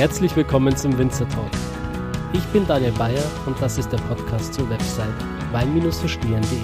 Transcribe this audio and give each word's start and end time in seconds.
Herzlich 0.00 0.34
willkommen 0.34 0.74
zum 0.74 0.96
Winzer 0.96 1.28
Talk. 1.28 1.50
Ich 2.32 2.42
bin 2.54 2.66
Daniel 2.66 2.92
Bayer 2.92 3.22
und 3.44 3.60
das 3.60 3.76
ist 3.76 3.92
der 3.92 3.98
Podcast 3.98 4.54
zur 4.54 4.70
Website 4.70 5.12
wein-verstehen.de. 5.52 6.58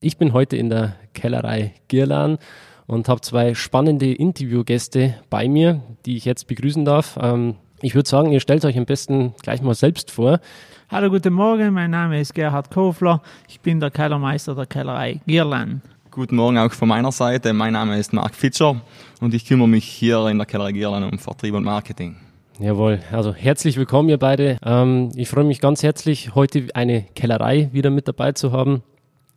Ich 0.00 0.18
bin 0.18 0.32
heute 0.32 0.56
in 0.56 0.68
der 0.68 0.96
Kellerei 1.14 1.74
Girlan 1.86 2.38
und 2.88 3.08
habe 3.08 3.20
zwei 3.20 3.54
spannende 3.54 4.12
Interviewgäste 4.12 5.14
bei 5.30 5.48
mir, 5.48 5.82
die 6.06 6.16
ich 6.16 6.24
jetzt 6.24 6.48
begrüßen 6.48 6.84
darf. 6.84 7.16
Ähm, 7.22 7.54
ich 7.82 7.94
würde 7.94 8.08
sagen, 8.08 8.32
ihr 8.32 8.40
stellt 8.40 8.64
euch 8.64 8.76
am 8.76 8.84
besten 8.84 9.32
gleich 9.44 9.62
mal 9.62 9.74
selbst 9.74 10.10
vor. 10.10 10.40
Hallo, 10.90 11.08
guten 11.10 11.34
Morgen. 11.34 11.72
Mein 11.72 11.92
Name 11.92 12.20
ist 12.20 12.34
Gerhard 12.34 12.72
Kofler. 12.72 13.22
Ich 13.46 13.60
bin 13.60 13.78
der 13.78 13.92
Kellermeister 13.92 14.56
der 14.56 14.66
Kellerei 14.66 15.20
Girlan. 15.24 15.82
Guten 16.16 16.36
Morgen 16.36 16.56
auch 16.56 16.72
von 16.72 16.88
meiner 16.88 17.12
Seite. 17.12 17.52
Mein 17.52 17.74
Name 17.74 17.98
ist 17.98 18.14
Marc 18.14 18.34
Fitscher 18.34 18.80
und 19.20 19.34
ich 19.34 19.44
kümmere 19.44 19.68
mich 19.68 19.84
hier 19.84 20.26
in 20.28 20.38
der 20.38 20.46
Kellerei 20.46 20.72
Girlan 20.72 21.04
um 21.04 21.18
Vertrieb 21.18 21.52
und 21.52 21.62
Marketing. 21.62 22.16
Jawohl, 22.58 23.00
also 23.12 23.34
herzlich 23.34 23.76
willkommen, 23.76 24.08
ihr 24.08 24.16
beide. 24.16 24.56
Ähm, 24.64 25.10
ich 25.14 25.28
freue 25.28 25.44
mich 25.44 25.60
ganz 25.60 25.82
herzlich, 25.82 26.34
heute 26.34 26.68
eine 26.72 27.02
Kellerei 27.14 27.68
wieder 27.72 27.90
mit 27.90 28.08
dabei 28.08 28.32
zu 28.32 28.50
haben. 28.50 28.82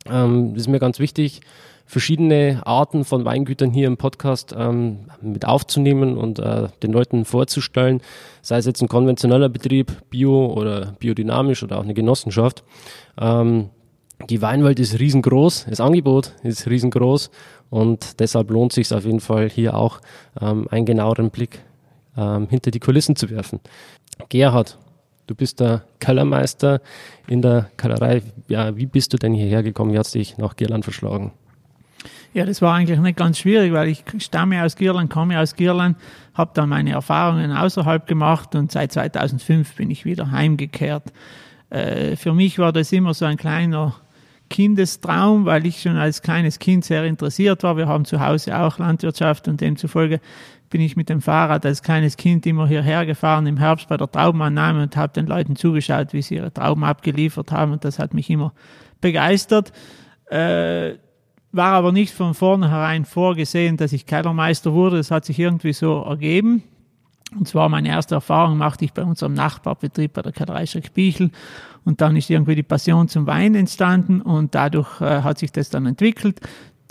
Ähm, 0.10 0.54
das 0.54 0.62
ist 0.62 0.68
mir 0.70 0.80
ganz 0.80 1.00
wichtig 1.00 1.42
verschiedene 1.86 2.62
Arten 2.66 3.03
von 3.03 3.25
Weingütern 3.25 3.72
hier 3.72 3.88
im 3.88 3.98
Podcast 3.98 4.56
ähm, 4.58 5.00
mit 5.22 5.44
aufzunehmen 5.44 6.18
und 6.18 6.40
äh, 6.40 6.70
den 6.81 6.94
Leuten 6.94 7.25
vorzustellen, 7.25 8.00
sei 8.42 8.58
es 8.58 8.66
jetzt 8.66 8.81
ein 8.81 8.88
konventioneller 8.88 9.50
Betrieb, 9.50 9.92
bio 10.09 10.46
oder 10.46 10.94
biodynamisch 10.98 11.62
oder 11.62 11.78
auch 11.78 11.84
eine 11.84 11.94
Genossenschaft. 11.94 12.64
Ähm, 13.20 13.70
die 14.28 14.42
Weinwelt 14.42 14.80
ist 14.80 15.00
riesengroß, 15.00 15.67
das 15.70 15.80
Angebot 15.80 16.34
ist 16.44 16.67
riesengroß 16.67 17.31
und 17.70 18.20
deshalb 18.20 18.50
lohnt 18.52 18.73
sich 18.73 18.94
auf 18.94 19.06
jeden 19.06 19.22
Fall 19.22 19.50
hier 19.50 19.75
auch 19.75 20.02
ähm, 20.42 20.67
einen 20.70 20.86
genaueren 20.86 21.30
Blick 21.30 21.59
ähm, 22.17 22.47
hinter 22.50 22.72
die 22.72 22.80
Kulissen 22.80 23.16
zu 23.16 23.30
werfen. 23.30 23.59
Gerhard, 24.28 24.78
du 25.28 25.36
bist 25.36 25.59
der 25.59 25.84
Kellermeister 26.00 26.81
in 27.28 27.42
der 27.42 27.70
Kellerei. 27.78 28.22
Ja, 28.47 28.75
wie 28.75 28.86
bist 28.86 29.14
du 29.14 29.17
denn 29.17 29.34
hierher 29.34 29.64
gekommen? 29.64 29.94
Wie 29.94 30.00
hat 30.00 30.08
es 30.08 30.12
dich 30.12 30.38
nach 30.38 30.56
Girland 30.56 30.84
verschlagen? 30.84 31.31
Ja, 32.34 32.45
das 32.45 32.62
war 32.62 32.75
eigentlich 32.75 33.00
nicht 33.00 33.17
ganz 33.17 33.40
schwierig, 33.40 33.73
weil 33.73 33.88
ich 33.88 34.03
stamme 34.20 34.64
aus 34.64 34.75
Girland, 34.75 35.09
komme 35.09 35.40
aus 35.40 35.56
Girland, 35.56 35.97
habe 36.36 36.52
dann 36.53 36.70
meine 36.70 36.92
Erfahrungen 36.92 37.52
außerhalb 37.52 38.06
gemacht 38.06 38.53
und 38.53 38.72
seit 38.72 38.92
2005 38.92 39.75
bin 39.75 39.90
ich 39.90 40.06
wieder 40.06 40.30
heimgekehrt. 40.30 41.12
Äh, 41.70 42.16
für 42.16 42.34
mich 42.34 42.59
war 42.59 42.72
das 42.72 42.92
immer 42.92 43.14
so 43.14 43.25
ein 43.25 43.38
kleiner 43.38 43.95
Kindestraum, 44.50 45.45
weil 45.45 45.66
ich 45.66 45.81
schon 45.81 45.97
als 45.97 46.22
kleines 46.22 46.59
Kind 46.59 46.86
sehr 46.86 47.05
interessiert 47.05 47.64
war. 47.64 47.78
Wir 47.78 47.88
haben 47.88 48.05
zu 48.05 48.19
Hause 48.19 48.58
auch 48.58 48.80
Landwirtschaft 48.80 49.47
und 49.47 49.61
demzufolge 49.61 50.19
bin 50.69 50.81
ich 50.81 50.95
mit 50.95 51.09
dem 51.09 51.22
Fahrrad 51.22 51.66
als 51.66 51.81
kleines 51.81 52.17
Kind 52.17 52.45
immer 52.45 52.67
hierher 52.67 53.06
gefahren 53.06 53.47
im 53.47 53.58
Herbst 53.58 53.88
bei 53.88 53.97
der 53.97 54.11
Traubenannahme 54.11 54.83
und 54.83 54.95
habe 54.95 55.14
den 55.14 55.25
Leuten 55.25 55.56
zugeschaut, 55.56 56.14
wie 56.14 56.22
sie 56.22 56.36
ihre 56.36 56.53
Trauben 56.53 56.83
abgeliefert 56.83 57.52
haben 57.52 57.72
und 57.72 57.83
das 57.83 58.00
hat 58.00 58.14
mich 58.14 58.30
immer 58.30 58.53
begeistert. 59.02 59.72
Äh, 60.30 60.95
war 61.52 61.73
aber 61.73 61.91
nicht 61.91 62.13
von 62.13 62.36
vornherein 62.36 63.06
vorgesehen, 63.06 63.78
dass 63.78 63.94
ich 63.94 64.06
Kellermeister 64.06 64.73
wurde. 64.73 64.97
Das 64.97 65.09
hat 65.09 65.25
sich 65.25 65.40
irgendwie 65.40 65.74
so 65.74 66.03
ergeben. 66.03 66.63
Und 67.38 67.47
zwar 67.47 67.69
meine 67.69 67.90
erste 67.90 68.16
Erfahrung 68.16 68.57
machte 68.57 68.85
ich 68.85 68.94
bei 68.94 69.03
unserem 69.03 69.34
Nachbarbetrieb 69.34 70.13
bei 70.13 70.22
der 70.22 70.31
Kellerei 70.31 70.66
Schreck-Bichel. 70.66 71.31
Und 71.85 72.01
dann 72.01 72.16
ist 72.16 72.29
irgendwie 72.29 72.56
die 72.56 72.63
Passion 72.63 73.07
zum 73.07 73.28
Wein 73.28 73.56
entstanden 73.56 74.22
und 74.22 74.56
dadurch 74.56 75.00
äh, 75.01 75.22
hat 75.22 75.38
sich 75.38 75.51
das 75.51 75.69
dann 75.69 75.85
entwickelt. 75.85 76.41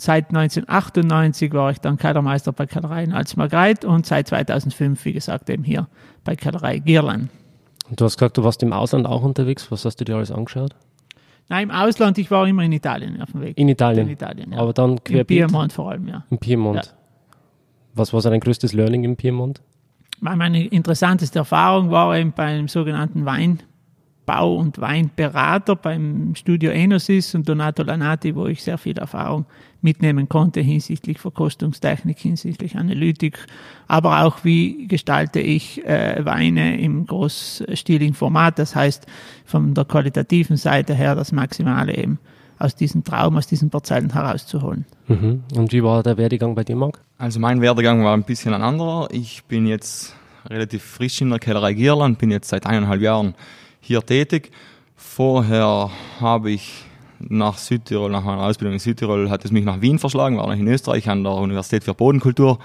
Seit 0.00 0.28
1998 0.28 1.52
war 1.52 1.72
ich 1.72 1.78
dann 1.78 1.96
Kellermeister 1.96 2.52
bei 2.52 2.66
Kellerei 2.66 3.02
in 3.02 3.12
Alsmargreit 3.12 3.84
und 3.84 4.06
seit 4.06 4.28
2005, 4.28 5.04
wie 5.04 5.12
gesagt, 5.12 5.50
eben 5.50 5.64
hier 5.64 5.88
bei 6.22 6.36
Kellerei 6.36 6.78
Girlan. 6.78 7.30
Und 7.90 8.00
du 8.00 8.04
hast 8.04 8.16
gesagt, 8.16 8.38
du 8.38 8.44
warst 8.44 8.62
im 8.62 8.72
Ausland 8.72 9.06
auch 9.06 9.22
unterwegs. 9.22 9.70
Was 9.72 9.84
hast 9.84 9.96
du 9.96 10.04
dir 10.04 10.16
alles 10.16 10.30
angeschaut? 10.30 10.76
Nein, 11.48 11.70
im 11.70 11.74
Ausland, 11.74 12.18
ich 12.18 12.30
war 12.30 12.46
immer 12.46 12.62
in 12.62 12.72
Italien 12.72 13.20
auf 13.22 13.32
dem 13.32 13.40
Weg. 13.40 13.58
In 13.58 13.68
Italien? 13.68 14.06
In 14.06 14.12
Italien, 14.12 14.52
ja. 14.52 14.58
Aber 14.58 14.72
dann 14.72 15.02
querbeet? 15.02 15.40
Im 15.40 15.46
Piemont 15.48 15.72
vor 15.72 15.90
allem, 15.90 16.06
ja. 16.06 16.24
Im 16.30 16.38
Piemont. 16.38 16.84
Ja. 16.84 16.92
Was 17.94 18.12
war 18.12 18.20
dein 18.20 18.40
größtes 18.40 18.74
Learning 18.74 19.04
im 19.04 19.16
Piemont? 19.16 19.62
Meine 20.20 20.66
interessanteste 20.66 21.38
Erfahrung 21.40 21.90
war 21.90 22.16
eben 22.16 22.32
beim 22.32 22.68
sogenannten 22.68 23.24
Wein, 23.24 23.60
Bau- 24.28 24.56
und 24.56 24.78
Weinberater 24.78 25.74
beim 25.74 26.34
Studio 26.34 26.70
Enosis 26.70 27.34
und 27.34 27.48
Donato 27.48 27.82
Lanati, 27.82 28.34
wo 28.34 28.46
ich 28.46 28.62
sehr 28.62 28.76
viel 28.76 28.98
Erfahrung 28.98 29.46
mitnehmen 29.80 30.28
konnte 30.28 30.60
hinsichtlich 30.60 31.18
Verkostungstechnik, 31.18 32.18
hinsichtlich 32.18 32.76
Analytik, 32.76 33.38
aber 33.86 34.24
auch 34.24 34.44
wie 34.44 34.86
gestalte 34.86 35.40
ich 35.40 35.82
äh, 35.86 36.22
Weine 36.26 36.78
im 36.78 37.06
großstiligen 37.06 38.12
Format, 38.12 38.58
das 38.58 38.76
heißt 38.76 39.06
von 39.46 39.72
der 39.72 39.86
qualitativen 39.86 40.58
Seite 40.58 40.94
her 40.94 41.14
das 41.14 41.32
Maximale 41.32 41.96
eben 41.96 42.18
aus 42.58 42.74
diesem 42.74 43.04
Traum, 43.04 43.36
aus 43.36 43.46
diesen 43.46 43.70
Parzellen 43.70 44.12
herauszuholen. 44.12 44.84
Mhm. 45.06 45.44
Und 45.54 45.72
wie 45.72 45.82
war 45.82 46.02
der 46.02 46.16
Werdegang 46.16 46.54
bei 46.54 46.64
dir, 46.64 46.76
Marc? 46.76 47.00
Also 47.18 47.40
mein 47.40 47.60
Werdegang 47.60 48.04
war 48.04 48.14
ein 48.14 48.24
bisschen 48.24 48.54
ein 48.54 48.62
anderer. 48.62 49.08
Ich 49.12 49.44
bin 49.44 49.66
jetzt 49.66 50.14
relativ 50.48 50.82
frisch 50.82 51.20
in 51.20 51.30
der 51.30 51.38
Kellerei 51.38 51.74
Gierland, 51.74 52.18
bin 52.18 52.30
jetzt 52.30 52.48
seit 52.48 52.66
eineinhalb 52.66 53.00
Jahren 53.00 53.34
hier 53.80 54.04
tätig. 54.04 54.50
Vorher 54.96 55.90
habe 56.20 56.50
ich 56.50 56.84
nach 57.20 57.58
Südtirol, 57.58 58.10
nach 58.10 58.24
meiner 58.24 58.42
Ausbildung 58.42 58.74
in 58.74 58.78
Südtirol, 58.78 59.30
hat 59.30 59.44
es 59.44 59.50
mich 59.50 59.64
nach 59.64 59.80
Wien 59.80 59.98
verschlagen, 59.98 60.36
war 60.36 60.46
noch 60.46 60.54
in 60.54 60.66
Österreich 60.68 61.08
an 61.08 61.24
der 61.24 61.32
Universität 61.32 61.84
für 61.84 61.94
Bodenkultur, 61.94 62.58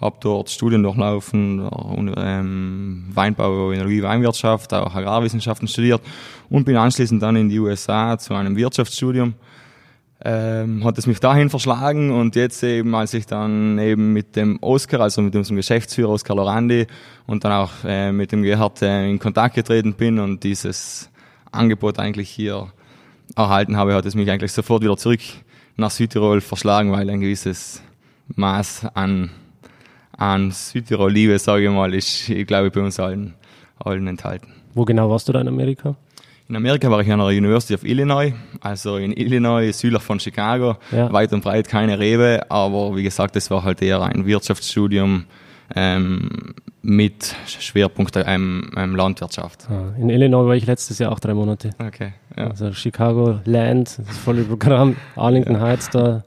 habe 0.00 0.16
dort 0.20 0.50
Studien 0.50 0.82
durchlaufen, 0.82 1.68
ähm, 2.16 3.04
Weinbau, 3.12 3.72
Energie, 3.72 4.02
Weinwirtschaft, 4.02 4.72
auch 4.74 4.94
Agrarwissenschaften 4.94 5.68
studiert 5.68 6.00
und 6.48 6.64
bin 6.64 6.76
anschließend 6.76 7.22
dann 7.22 7.36
in 7.36 7.48
die 7.48 7.58
USA 7.58 8.18
zu 8.18 8.34
einem 8.34 8.56
Wirtschaftsstudium. 8.56 9.34
Ähm, 10.24 10.84
hat 10.84 10.98
es 10.98 11.06
mich 11.06 11.20
dahin 11.20 11.48
verschlagen 11.48 12.10
und 12.10 12.34
jetzt 12.34 12.64
eben, 12.64 12.92
als 12.96 13.14
ich 13.14 13.26
dann 13.26 13.78
eben 13.78 14.12
mit 14.12 14.34
dem 14.34 14.58
Oscar, 14.60 15.00
also 15.00 15.22
mit 15.22 15.36
unserem 15.36 15.56
Geschäftsführer 15.56 16.10
Oscar 16.10 16.34
Lorandi 16.34 16.88
und 17.26 17.44
dann 17.44 17.52
auch 17.52 17.70
äh, 17.84 18.10
mit 18.10 18.32
dem 18.32 18.42
Gerhard 18.42 18.82
äh, 18.82 19.08
in 19.08 19.20
Kontakt 19.20 19.54
getreten 19.54 19.94
bin 19.94 20.18
und 20.18 20.42
dieses 20.42 21.08
Angebot 21.52 22.00
eigentlich 22.00 22.30
hier 22.30 22.66
erhalten 23.36 23.76
habe, 23.76 23.94
hat 23.94 24.06
es 24.06 24.16
mich 24.16 24.28
eigentlich 24.28 24.52
sofort 24.52 24.82
wieder 24.82 24.96
zurück 24.96 25.20
nach 25.76 25.92
Südtirol 25.92 26.40
verschlagen, 26.40 26.90
weil 26.90 27.08
ein 27.08 27.20
gewisses 27.20 27.80
Maß 28.34 28.86
an, 28.94 29.30
an 30.18 30.50
Südtirol-Liebe, 30.50 31.38
sage 31.38 31.64
ich 31.64 31.70
mal, 31.70 31.94
ist, 31.94 32.28
ich 32.28 32.46
glaube, 32.46 32.70
bei 32.70 32.80
uns 32.80 33.00
allen, 33.00 33.34
allen 33.78 34.06
enthalten. 34.06 34.52
Wo 34.74 34.84
genau 34.84 35.08
warst 35.08 35.28
du 35.28 35.32
da 35.32 35.40
in 35.40 35.48
Amerika? 35.48 35.96
In 36.48 36.56
Amerika 36.56 36.90
war 36.90 37.00
ich 37.00 37.10
an 37.10 37.18
der 37.18 37.28
University 37.28 37.74
of 37.74 37.84
Illinois, 37.84 38.32
also 38.60 38.96
in 38.96 39.12
Illinois, 39.12 39.70
südlich 39.72 40.02
von 40.02 40.18
Chicago, 40.18 40.76
ja. 40.90 41.12
weit 41.12 41.32
und 41.32 41.44
breit 41.44 41.68
keine 41.68 41.98
Rewe, 41.98 42.50
aber 42.50 42.96
wie 42.96 43.02
gesagt, 43.02 43.36
es 43.36 43.50
war 43.50 43.62
halt 43.62 43.82
eher 43.82 44.02
ein 44.02 44.24
Wirtschaftsstudium 44.24 45.24
ähm, 45.76 46.54
mit 46.80 47.34
Schwerpunkt 47.46 48.16
ähm, 48.16 48.70
ähm, 48.76 48.96
Landwirtschaft. 48.96 49.68
Ah, 49.70 49.92
in 49.98 50.08
Illinois 50.08 50.46
war 50.46 50.56
ich 50.56 50.66
letztes 50.66 50.98
Jahr 50.98 51.12
auch 51.12 51.20
drei 51.20 51.34
Monate. 51.34 51.70
Okay. 51.78 52.14
Ja. 52.36 52.48
Also 52.48 52.72
Chicago, 52.72 53.40
Land, 53.44 53.98
das 53.98 54.16
volle 54.16 54.42
Programm, 54.44 54.96
Arlington 55.16 55.56
ja. 55.56 55.60
Heights 55.60 55.90
da. 55.90 56.24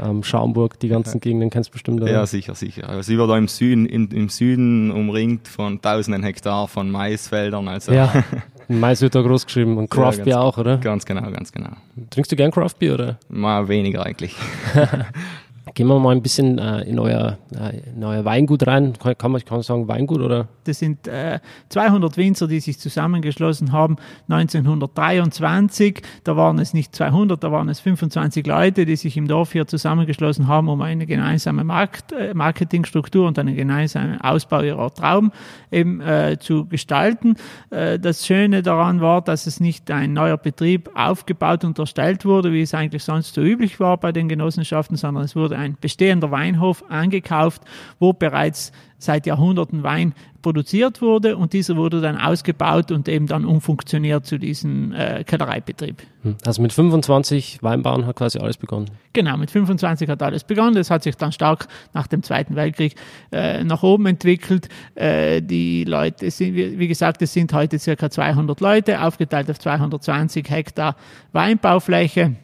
Ähm, 0.00 0.22
Schaumburg, 0.22 0.78
die 0.80 0.88
ganzen 0.88 1.20
Gegenden 1.20 1.50
kennst 1.50 1.70
du 1.70 1.72
bestimmt. 1.72 2.02
Oder? 2.02 2.10
Ja, 2.10 2.26
sicher, 2.26 2.54
sicher. 2.54 2.88
Also 2.88 3.12
ich 3.12 3.18
war 3.18 3.26
da 3.26 3.38
im 3.38 3.48
Süden, 3.48 3.86
in, 3.86 4.08
im 4.08 4.28
Süden 4.28 4.90
umringt 4.90 5.48
von 5.48 5.80
tausenden 5.80 6.22
Hektar 6.22 6.68
von 6.68 6.90
Maisfeldern. 6.90 7.68
Also 7.68 7.92
ja, 7.92 8.24
Mais 8.68 9.02
wird 9.02 9.14
da 9.14 9.22
groß 9.22 9.46
geschrieben 9.46 9.76
und 9.76 9.90
Craft 9.90 10.18
ja, 10.18 10.24
Beer 10.24 10.40
auch, 10.40 10.58
oder? 10.58 10.78
Ganz 10.78 11.04
genau, 11.04 11.30
ganz 11.30 11.52
genau. 11.52 11.70
Trinkst 12.10 12.32
du 12.32 12.36
gern 12.36 12.50
Craft 12.50 12.78
Beer, 12.78 12.94
oder? 12.94 13.18
Mal 13.28 13.68
weniger 13.68 14.04
eigentlich. 14.04 14.34
Gehen 15.74 15.88
wir 15.88 15.98
mal 15.98 16.12
ein 16.14 16.22
bisschen 16.22 16.58
äh, 16.58 16.82
in, 16.82 17.00
euer, 17.00 17.36
äh, 17.52 17.80
in 17.96 18.04
euer 18.04 18.24
Weingut 18.24 18.64
rein. 18.64 18.92
Kann, 18.96 19.18
kann 19.18 19.32
man 19.32 19.44
kann 19.44 19.60
sagen 19.62 19.88
Weingut 19.88 20.20
oder? 20.20 20.46
Das 20.62 20.78
sind 20.78 21.08
äh, 21.08 21.40
200 21.70 22.16
Winzer, 22.16 22.46
die 22.46 22.60
sich 22.60 22.78
zusammengeschlossen 22.78 23.72
haben 23.72 23.96
1923. 24.28 26.00
Da 26.22 26.36
waren 26.36 26.60
es 26.60 26.74
nicht 26.74 26.94
200, 26.94 27.42
da 27.42 27.50
waren 27.50 27.68
es 27.68 27.80
25 27.80 28.46
Leute, 28.46 28.86
die 28.86 28.94
sich 28.94 29.16
im 29.16 29.26
Dorf 29.26 29.50
hier 29.50 29.66
zusammengeschlossen 29.66 30.46
haben, 30.46 30.68
um 30.68 30.80
eine 30.80 31.06
gemeinsame 31.06 31.64
Markt, 31.64 32.12
äh, 32.12 32.34
Marketingstruktur 32.34 33.26
und 33.26 33.36
einen 33.36 33.56
gemeinsamen 33.56 34.20
Ausbau 34.20 34.62
ihrer 34.62 34.94
Trauben 34.94 35.32
eben 35.72 36.00
äh, 36.00 36.38
zu 36.38 36.66
gestalten. 36.66 37.34
Äh, 37.70 37.98
das 37.98 38.24
Schöne 38.24 38.62
daran 38.62 39.00
war, 39.00 39.22
dass 39.22 39.48
es 39.48 39.58
nicht 39.58 39.90
ein 39.90 40.12
neuer 40.12 40.36
Betrieb 40.36 40.88
aufgebaut 40.94 41.64
und 41.64 41.80
erstellt 41.80 42.24
wurde, 42.24 42.52
wie 42.52 42.62
es 42.62 42.74
eigentlich 42.74 43.02
sonst 43.02 43.34
so 43.34 43.42
üblich 43.42 43.80
war 43.80 43.96
bei 43.96 44.12
den 44.12 44.28
Genossenschaften, 44.28 44.96
sondern 44.96 45.24
es 45.24 45.34
wurde 45.34 45.63
ein 45.63 45.63
bestehender 45.80 46.30
Weinhof 46.30 46.84
angekauft, 46.88 47.62
wo 47.98 48.12
bereits 48.12 48.72
seit 48.98 49.26
Jahrhunderten 49.26 49.82
Wein 49.82 50.14
produziert 50.42 51.00
wurde 51.00 51.36
und 51.36 51.52
dieser 51.52 51.76
wurde 51.76 52.00
dann 52.00 52.18
ausgebaut 52.18 52.90
und 52.90 53.08
eben 53.08 53.26
dann 53.26 53.44
umfunktioniert 53.44 54.26
zu 54.26 54.38
diesem 54.38 54.92
äh, 54.92 55.24
Kellereibetrieb. 55.24 56.02
Hm. 56.22 56.36
Also 56.44 56.60
mit 56.60 56.72
25 56.72 57.62
Weinbauern 57.62 58.06
hat 58.06 58.16
quasi 58.16 58.38
alles 58.38 58.56
begonnen. 58.56 58.90
Genau, 59.14 59.36
mit 59.36 59.50
25 59.50 60.08
hat 60.08 60.22
alles 60.22 60.44
begonnen. 60.44 60.74
Das 60.74 60.90
hat 60.90 61.02
sich 61.02 61.16
dann 61.16 61.32
stark 61.32 61.66
nach 61.94 62.06
dem 62.06 62.22
Zweiten 62.22 62.56
Weltkrieg 62.56 62.94
äh, 63.32 63.64
nach 63.64 63.82
oben 63.82 64.06
entwickelt. 64.06 64.68
Äh, 64.94 65.40
die 65.40 65.84
Leute 65.84 66.30
sind, 66.30 66.54
wie, 66.54 66.78
wie 66.78 66.88
gesagt, 66.88 67.22
es 67.22 67.32
sind 67.32 67.52
heute 67.52 67.78
circa 67.78 68.10
200 68.10 68.60
Leute, 68.60 69.02
aufgeteilt 69.02 69.50
auf 69.50 69.58
220 69.58 70.48
Hektar 70.50 70.96
Weinbaufläche. 71.32 72.36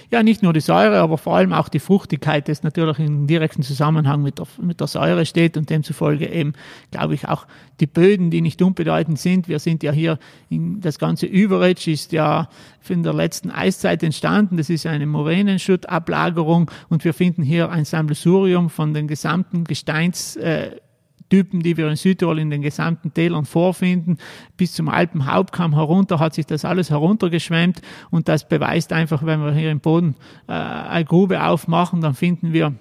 Ja, 0.09 0.23
nicht 0.23 0.43
nur 0.43 0.53
die 0.53 0.61
Säure, 0.61 0.99
aber 0.99 1.17
vor 1.17 1.35
allem 1.35 1.53
auch 1.53 1.69
die 1.69 1.79
Fruchtigkeit, 1.79 2.47
das 2.47 2.63
natürlich 2.63 2.99
in 2.99 3.27
direkten 3.27 3.63
Zusammenhang 3.63 4.21
mit 4.21 4.39
der, 4.39 4.47
mit 4.61 4.79
der 4.79 4.87
Säure 4.87 5.25
steht 5.25 5.57
und 5.57 5.69
demzufolge 5.69 6.29
eben, 6.29 6.53
glaube 6.91 7.13
ich, 7.13 7.27
auch 7.27 7.45
die 7.79 7.87
Böden, 7.87 8.31
die 8.31 8.41
nicht 8.41 8.61
unbedeutend 8.61 9.19
sind. 9.19 9.47
Wir 9.47 9.59
sind 9.59 9.83
ja 9.83 9.91
hier, 9.91 10.19
in, 10.49 10.81
das 10.81 10.97
ganze 10.99 11.25
Überetsch 11.25 11.87
ist 11.87 12.11
ja 12.11 12.49
in 12.89 13.03
der 13.03 13.13
letzten 13.13 13.51
Eiszeit 13.51 14.01
entstanden. 14.03 14.57
Das 14.57 14.69
ist 14.69 14.85
eine 14.85 15.05
Moränenschuttablagerung 15.05 16.71
und 16.89 17.03
wir 17.03 17.13
finden 17.13 17.43
hier 17.43 17.69
ein 17.69 17.85
Sammelsurium 17.85 18.69
von 18.69 18.93
den 18.93 19.07
gesamten 19.07 19.65
Gesteins, 19.65 20.37
äh, 20.37 20.71
Typen, 21.29 21.61
die 21.61 21.77
wir 21.77 21.87
in 21.87 21.95
Südtirol 21.95 22.39
in 22.39 22.49
den 22.49 22.61
gesamten 22.61 23.13
Tälern 23.13 23.45
vorfinden. 23.45 24.17
Bis 24.55 24.73
zum 24.73 24.89
Alpenhauptkamm 24.89 25.73
herunter 25.73 26.19
hat 26.19 26.33
sich 26.33 26.45
das 26.45 26.65
alles 26.65 26.89
heruntergeschwemmt 26.89 27.81
und 28.09 28.27
das 28.27 28.47
beweist 28.47 28.93
einfach, 28.93 29.25
wenn 29.25 29.43
wir 29.43 29.53
hier 29.53 29.71
im 29.71 29.79
Boden 29.79 30.15
äh, 30.47 30.53
eine 30.53 31.05
Grube 31.05 31.43
aufmachen, 31.43 32.01
dann 32.01 32.13
finden 32.13 32.53
wir 32.53 32.73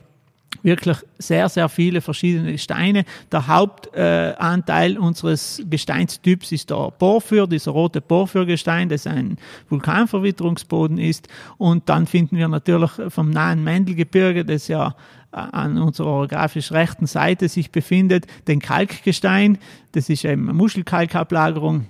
wirklich 0.63 0.99
sehr, 1.19 1.49
sehr 1.49 1.69
viele 1.69 2.01
verschiedene 2.01 2.59
Steine. 2.59 3.05
Der 3.31 3.47
Hauptanteil 3.47 4.97
äh, 4.97 4.99
unseres 4.99 5.63
Gesteinstyps 5.69 6.53
ist 6.53 6.71
der 6.71 6.91
Porphyr, 6.91 7.47
dieser 7.47 7.71
rote 7.71 8.01
Porphyrgestein, 8.01 8.89
das 8.89 9.07
ein 9.07 9.39
Vulkanverwitterungsboden 9.69 10.99
ist. 10.99 11.29
Und 11.57 11.89
dann 11.89 12.07
finden 12.07 12.37
wir 12.37 12.49
natürlich 12.49 12.91
vom 13.09 13.31
nahen 13.31 13.63
Mendelgebirge, 13.65 14.45
das 14.45 14.69
ja 14.69 14.95
an 15.31 15.79
unserer 15.79 16.09
orografisch 16.09 16.73
rechten 16.73 17.07
Seite 17.07 17.49
sich 17.49 17.71
befindet, 17.71 18.27
den 18.49 18.61
Kalkgestein. 18.61 19.59
Das 19.93 20.09
ist 20.09 20.25
eben 20.25 20.47
Muschelkalkablagerung. 20.47 21.87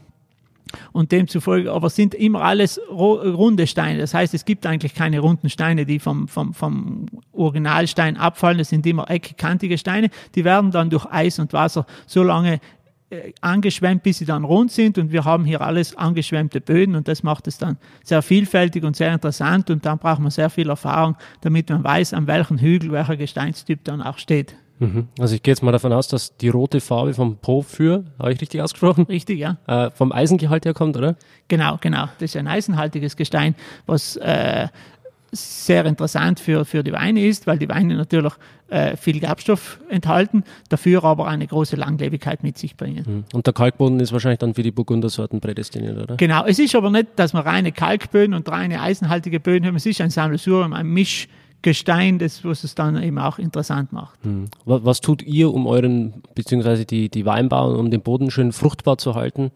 Und 0.92 1.12
demzufolge, 1.12 1.72
aber 1.72 1.90
sind 1.90 2.12
immer 2.12 2.42
alles 2.42 2.80
runde 2.90 3.68
Steine. 3.68 4.00
Das 4.00 4.14
heißt, 4.14 4.34
es 4.34 4.44
gibt 4.44 4.66
eigentlich 4.66 4.94
keine 4.94 5.20
runden 5.20 5.48
Steine, 5.48 5.86
die 5.86 6.00
vom, 6.00 6.26
vom, 6.26 6.54
vom 6.54 7.06
Originalstein 7.32 8.16
abfallen. 8.16 8.58
Das 8.58 8.70
sind 8.70 8.84
immer 8.84 9.08
eckkantige 9.08 9.78
Steine. 9.78 10.10
Die 10.34 10.44
werden 10.44 10.72
dann 10.72 10.90
durch 10.90 11.06
Eis 11.06 11.38
und 11.38 11.52
Wasser 11.52 11.86
so 12.06 12.24
lange 12.24 12.60
äh, 13.08 13.32
angeschwemmt, 13.40 14.02
bis 14.02 14.18
sie 14.18 14.24
dann 14.24 14.42
rund 14.42 14.72
sind 14.72 14.98
und 14.98 15.12
wir 15.12 15.24
haben 15.24 15.44
hier 15.44 15.60
alles 15.60 15.94
angeschwemmte 15.94 16.60
Böden 16.60 16.96
und 16.96 17.06
das 17.06 17.22
macht 17.22 17.46
es 17.46 17.56
dann 17.56 17.76
sehr 18.02 18.20
vielfältig 18.20 18.82
und 18.82 18.96
sehr 18.96 19.12
interessant 19.12 19.70
und 19.70 19.86
dann 19.86 19.98
braucht 19.98 20.18
man 20.18 20.32
sehr 20.32 20.50
viel 20.50 20.68
Erfahrung, 20.68 21.14
damit 21.42 21.70
man 21.70 21.84
weiß, 21.84 22.14
an 22.14 22.26
welchem 22.26 22.58
Hügel 22.58 22.90
welcher 22.90 23.16
Gesteinstyp 23.16 23.84
dann 23.84 24.02
auch 24.02 24.18
steht. 24.18 24.56
Mhm. 24.78 25.08
Also 25.18 25.34
ich 25.34 25.42
gehe 25.42 25.52
jetzt 25.52 25.62
mal 25.62 25.72
davon 25.72 25.92
aus, 25.92 26.08
dass 26.08 26.36
die 26.36 26.48
rote 26.48 26.80
Farbe 26.80 27.14
vom 27.14 27.36
Porphyr, 27.36 28.04
habe 28.18 28.32
ich 28.32 28.40
richtig 28.40 28.60
ausgesprochen? 28.62 29.04
Richtig, 29.08 29.38
ja. 29.38 29.56
Äh, 29.66 29.90
vom 29.90 30.12
Eisengehalt 30.12 30.64
herkommt, 30.66 30.96
oder? 30.96 31.16
Genau, 31.48 31.78
genau. 31.80 32.04
Das 32.18 32.30
ist 32.30 32.36
ein 32.36 32.46
eisenhaltiges 32.46 33.16
Gestein, 33.16 33.54
was 33.86 34.16
äh, 34.16 34.68
sehr 35.32 35.84
interessant 35.84 36.40
für, 36.40 36.64
für 36.64 36.82
die 36.82 36.92
Weine 36.92 37.26
ist, 37.26 37.46
weil 37.46 37.58
die 37.58 37.68
Weine 37.68 37.94
natürlich 37.94 38.32
äh, 38.68 38.96
viel 38.96 39.20
Gerbstoff 39.20 39.80
enthalten, 39.88 40.44
dafür 40.68 41.04
aber 41.04 41.26
eine 41.28 41.46
große 41.46 41.76
Langlebigkeit 41.76 42.42
mit 42.42 42.58
sich 42.58 42.76
bringen. 42.76 43.04
Hm. 43.04 43.24
Und 43.32 43.46
der 43.46 43.54
Kalkboden 43.54 44.00
ist 44.00 44.12
wahrscheinlich 44.12 44.38
dann 44.38 44.54
für 44.54 44.62
die 44.62 44.70
Burgundersorten 44.70 45.40
prädestiniert, 45.40 45.98
oder? 45.98 46.16
Genau, 46.16 46.44
es 46.44 46.58
ist 46.58 46.74
aber 46.74 46.90
nicht, 46.90 47.08
dass 47.16 47.32
man 47.32 47.42
reine 47.42 47.72
Kalkböden 47.72 48.34
und 48.34 48.48
reine 48.48 48.80
eisenhaltige 48.80 49.40
Böden 49.40 49.66
haben, 49.66 49.76
es 49.76 49.86
ist 49.86 50.00
ein 50.00 50.10
Sammelsurium, 50.10 50.72
ein 50.72 50.86
Mischgestein, 51.66 52.18
das, 52.18 52.44
was 52.44 52.64
es 52.64 52.74
dann 52.74 53.02
eben 53.02 53.18
auch 53.18 53.38
interessant 53.38 53.92
macht. 53.92 54.18
Hm. 54.22 54.46
Was, 54.64 54.84
was, 54.84 55.00
tut 55.00 55.22
ihr, 55.22 55.52
um 55.52 55.66
euren, 55.66 56.22
beziehungsweise 56.34 56.84
die, 56.84 57.08
die 57.08 57.26
Weinbauern, 57.26 57.76
um 57.76 57.90
den 57.90 58.02
Boden 58.02 58.30
schön 58.30 58.52
fruchtbar 58.52 58.98
zu 58.98 59.14
halten? 59.14 59.50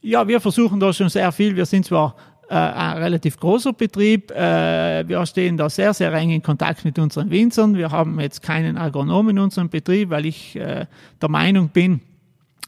Ja, 0.00 0.28
wir 0.28 0.40
versuchen 0.40 0.78
da 0.78 0.92
schon 0.92 1.08
sehr 1.08 1.32
viel. 1.32 1.56
Wir 1.56 1.66
sind 1.66 1.86
zwar 1.86 2.14
äh, 2.50 2.54
ein 2.54 2.98
relativ 2.98 3.38
großer 3.40 3.72
Betrieb. 3.72 4.30
Äh, 4.30 5.08
wir 5.08 5.24
stehen 5.26 5.56
da 5.56 5.70
sehr, 5.70 5.94
sehr 5.94 6.12
eng 6.12 6.30
in 6.30 6.42
Kontakt 6.42 6.84
mit 6.84 6.98
unseren 6.98 7.30
Winzern. 7.30 7.74
Wir 7.74 7.90
haben 7.90 8.20
jetzt 8.20 8.42
keinen 8.42 8.76
Agronom 8.76 9.30
in 9.30 9.38
unserem 9.38 9.70
Betrieb, 9.70 10.10
weil 10.10 10.26
ich 10.26 10.56
äh, 10.56 10.86
der 11.20 11.28
Meinung 11.28 11.70
bin, 11.70 12.00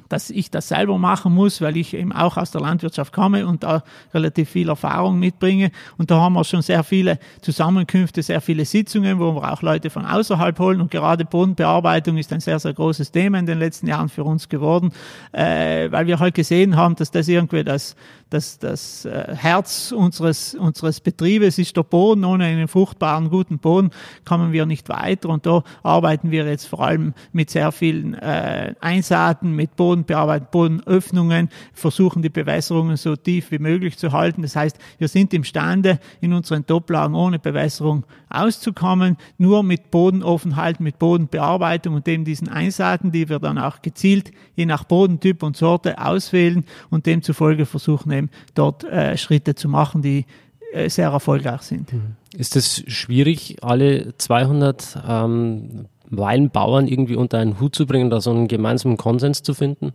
dass 0.09 0.31
ich 0.31 0.51
das 0.51 0.69
selber 0.69 0.99
machen 0.99 1.35
muss, 1.35 1.61
weil 1.61 1.77
ich 1.77 1.95
eben 1.95 2.13
auch 2.13 2.37
aus 2.37 2.51
der 2.51 2.61
Landwirtschaft 2.61 3.13
komme 3.13 3.47
und 3.47 3.63
da 3.63 3.85
relativ 4.13 4.51
viel 4.51 4.69
Erfahrung 4.69 5.19
mitbringe. 5.19 5.71
Und 5.99 6.11
da 6.11 6.21
haben 6.21 6.33
wir 6.35 6.45
schon 6.45 6.63
sehr 6.63 6.83
viele 6.85 7.19
Zusammenkünfte, 7.43 8.23
sehr 8.23 8.41
viele 8.41 8.65
Sitzungen, 8.65 9.19
wo 9.19 9.35
wir 9.35 9.53
auch 9.53 9.63
Leute 9.63 9.91
von 9.91 10.05
außerhalb 10.05 10.59
holen. 10.59 10.81
Und 10.81 10.91
gerade 10.91 11.25
Bodenbearbeitung 11.25 12.17
ist 12.19 12.33
ein 12.33 12.41
sehr, 12.41 12.59
sehr 12.59 12.73
großes 12.73 13.13
Thema 13.13 13.39
in 13.39 13.47
den 13.47 13.59
letzten 13.59 13.87
Jahren 13.87 14.09
für 14.09 14.25
uns 14.25 14.49
geworden, 14.49 14.93
äh, 15.33 15.91
weil 15.91 16.07
wir 16.07 16.19
halt 16.19 16.35
gesehen 16.35 16.77
haben, 16.77 16.97
dass 16.97 17.11
das 17.11 17.29
irgendwie 17.29 17.65
das 17.65 17.95
das, 18.31 18.59
das 18.59 19.05
äh, 19.05 19.35
Herz 19.37 19.93
unseres, 19.93 20.55
unseres 20.55 21.01
Betriebes 21.01 21.59
ist 21.59 21.77
der 21.77 21.83
Boden. 21.83 22.25
Ohne 22.25 22.45
einen 22.45 22.69
fruchtbaren, 22.69 23.29
guten 23.29 23.59
Boden 23.59 23.91
kommen 24.25 24.53
wir 24.53 24.67
nicht 24.67 24.89
weiter. 24.89 25.29
Und 25.29 25.47
da 25.47 25.63
arbeiten 25.83 26.31
wir 26.31 26.47
jetzt 26.47 26.67
vor 26.67 26.81
allem 26.81 27.13
mit 27.33 27.51
sehr 27.51 27.73
vielen 27.73 28.15
äh, 28.15 28.75
Einsaaten, 28.81 29.55
mit 29.55 29.77
Bodenbearbeitung, 29.81 30.49
Bodenöffnungen, 30.51 31.49
versuchen 31.73 32.21
die 32.21 32.29
Bewässerungen 32.29 32.99
so 32.99 33.17
tief 33.17 33.51
wie 33.51 33.59
möglich 33.59 33.97
zu 33.97 34.13
halten. 34.13 34.43
Das 34.43 34.55
heißt, 34.55 34.77
wir 34.99 35.09
sind 35.09 35.33
imstande, 35.33 35.99
in 36.21 36.35
unseren 36.35 36.67
Toplagen 36.67 37.15
ohne 37.15 37.39
Bewässerung 37.39 38.05
auszukommen, 38.29 39.17
nur 39.39 39.63
mit 39.63 39.91
Bodenoffenheit, 39.91 40.81
mit 40.81 40.99
Bodenbearbeitung 40.99 41.95
und 41.95 42.07
dem 42.07 42.27
diesen 42.27 42.51
Einsaaten, 42.51 43.11
die 43.11 43.31
wir 43.31 43.39
dann 43.39 43.57
auch 43.57 43.81
gezielt 43.81 44.33
je 44.55 44.67
nach 44.67 44.85
Bodentyp 44.85 45.43
und 45.43 45.57
Sorte 45.57 45.99
auswählen 45.99 46.67
und 46.91 47.07
demzufolge 47.07 47.65
versuchen 47.65 48.13
eben 48.13 48.29
dort 48.55 48.85
äh, 48.85 49.17
Schritte 49.17 49.55
zu 49.55 49.71
machen, 49.71 50.03
die 50.03 50.27
äh, 50.75 50.91
sehr 50.91 51.09
erfolgreich 51.09 51.63
sind. 51.63 51.91
Ist 52.37 52.55
es 52.55 52.85
schwierig, 52.87 53.57
alle 53.63 54.15
200 54.19 54.99
ähm, 55.09 55.87
Weinbauern 56.11 56.87
irgendwie 56.89 57.17
unter 57.17 57.39
einen 57.39 57.61
Hut 57.61 57.75
zu 57.75 57.87
bringen, 57.87 58.11
da 58.11 58.21
so 58.21 58.31
einen 58.31 58.49
gemeinsamen 58.49 58.97
Konsens 58.97 59.43
zu 59.43 59.55
finden? 59.55 59.93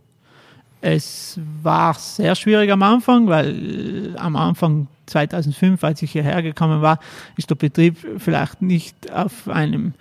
Es 0.80 1.40
war 1.62 1.94
sehr 1.94 2.34
schwierig 2.34 2.70
am 2.70 2.82
Anfang, 2.82 3.28
weil 3.28 4.14
am 4.16 4.36
Anfang 4.36 4.88
2005, 5.06 5.82
als 5.82 6.02
ich 6.02 6.12
hierher 6.12 6.42
gekommen 6.42 6.82
war, 6.82 6.98
ist 7.36 7.50
der 7.50 7.54
Betrieb 7.54 7.96
vielleicht 8.18 8.62
nicht 8.62 9.12
auf 9.12 9.48
einem 9.48 9.94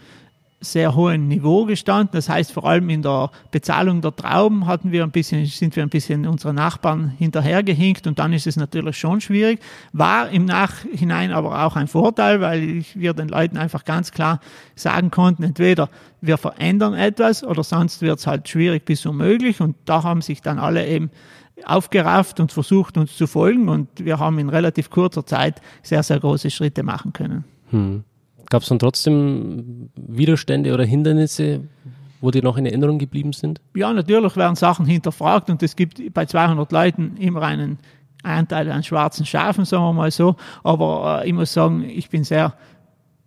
sehr 0.66 0.96
hohen 0.96 1.28
Niveau 1.28 1.66
gestanden. 1.66 2.12
Das 2.14 2.28
heißt, 2.28 2.52
vor 2.52 2.66
allem 2.66 2.90
in 2.90 3.02
der 3.02 3.32
Bezahlung 3.52 4.02
der 4.02 4.16
Trauben 4.16 4.66
hatten 4.66 4.92
wir 4.92 5.04
ein 5.04 5.12
bisschen, 5.12 5.46
sind 5.46 5.76
wir 5.76 5.84
ein 5.84 5.90
bisschen 5.90 6.28
unseren 6.28 6.56
Nachbarn 6.56 7.14
hinterhergehinkt 7.18 8.08
und 8.08 8.20
dann 8.20 8.34
ist 8.34 8.48
es 8.48 8.58
natürlich 8.58 8.98
schon 8.98 9.22
schwierig. 9.22 9.60
War 9.94 10.30
im 10.30 10.46
Nachhinein 10.46 11.32
aber 11.32 11.66
auch 11.66 11.76
ein 11.76 11.88
Vorteil, 11.88 12.42
weil 12.42 12.84
wir 12.94 13.14
den 13.14 13.30
Leuten 13.30 13.58
einfach 13.58 13.86
ganz 13.86 14.12
klar 14.12 14.40
sagen 14.76 15.12
konnten, 15.12 15.44
entweder 15.44 15.90
wir 16.22 16.38
verändern 16.38 16.94
etwas 16.94 17.44
oder 17.44 17.64
sonst 17.64 18.02
wird 18.02 18.20
es 18.20 18.28
halt 18.28 18.50
schwierig 18.50 18.86
bis 18.86 19.06
unmöglich 19.06 19.62
und 19.62 19.76
da 19.86 20.04
haben 20.04 20.22
sich 20.22 20.42
dann 20.42 20.60
alle 20.60 20.88
eben 20.88 21.12
aufgerafft 21.64 22.40
und 22.40 22.52
versucht 22.52 22.98
uns 22.98 23.16
zu 23.16 23.28
folgen 23.28 23.70
und 23.70 23.88
wir 24.04 24.20
haben 24.20 24.40
in 24.40 24.50
relativ 24.50 24.90
kurzer 24.90 25.26
Zeit 25.26 25.62
sehr, 25.84 26.04
sehr 26.04 26.20
große 26.20 26.52
Schritte 26.52 26.84
machen 26.84 27.14
können. 27.14 27.46
Hm. 27.70 28.04
Gab 28.50 28.62
es 28.62 28.70
dann 28.70 28.80
trotzdem 28.80 29.90
Widerstände 29.96 30.74
oder 30.74 30.84
Hindernisse, 30.84 31.62
wo 32.22 32.32
die 32.32 32.42
noch 32.42 32.58
in 32.58 32.66
Erinnerung 32.66 33.00
geblieben 33.00 33.34
sind? 33.34 33.62
Ja, 33.76 33.92
natürlich 33.94 34.36
werden 34.36 34.56
Sachen 34.56 34.86
hinterfragt 34.86 35.50
und 35.50 35.62
es 35.64 35.76
gibt 35.76 36.14
bei 36.14 36.26
200 36.26 36.72
Leuten 36.72 37.18
immer 37.18 37.42
einen 37.42 37.80
Anteil 38.24 38.72
an 38.72 38.84
schwarzen 38.84 39.26
Schafen, 39.26 39.66
sagen 39.66 39.84
wir 39.84 39.94
mal 39.94 40.12
so. 40.12 40.36
Aber 40.64 41.22
äh, 41.24 41.28
ich 41.28 41.34
muss 41.34 41.54
sagen, 41.54 41.84
ich 41.88 42.10
bin 42.10 42.24
sehr 42.24 42.54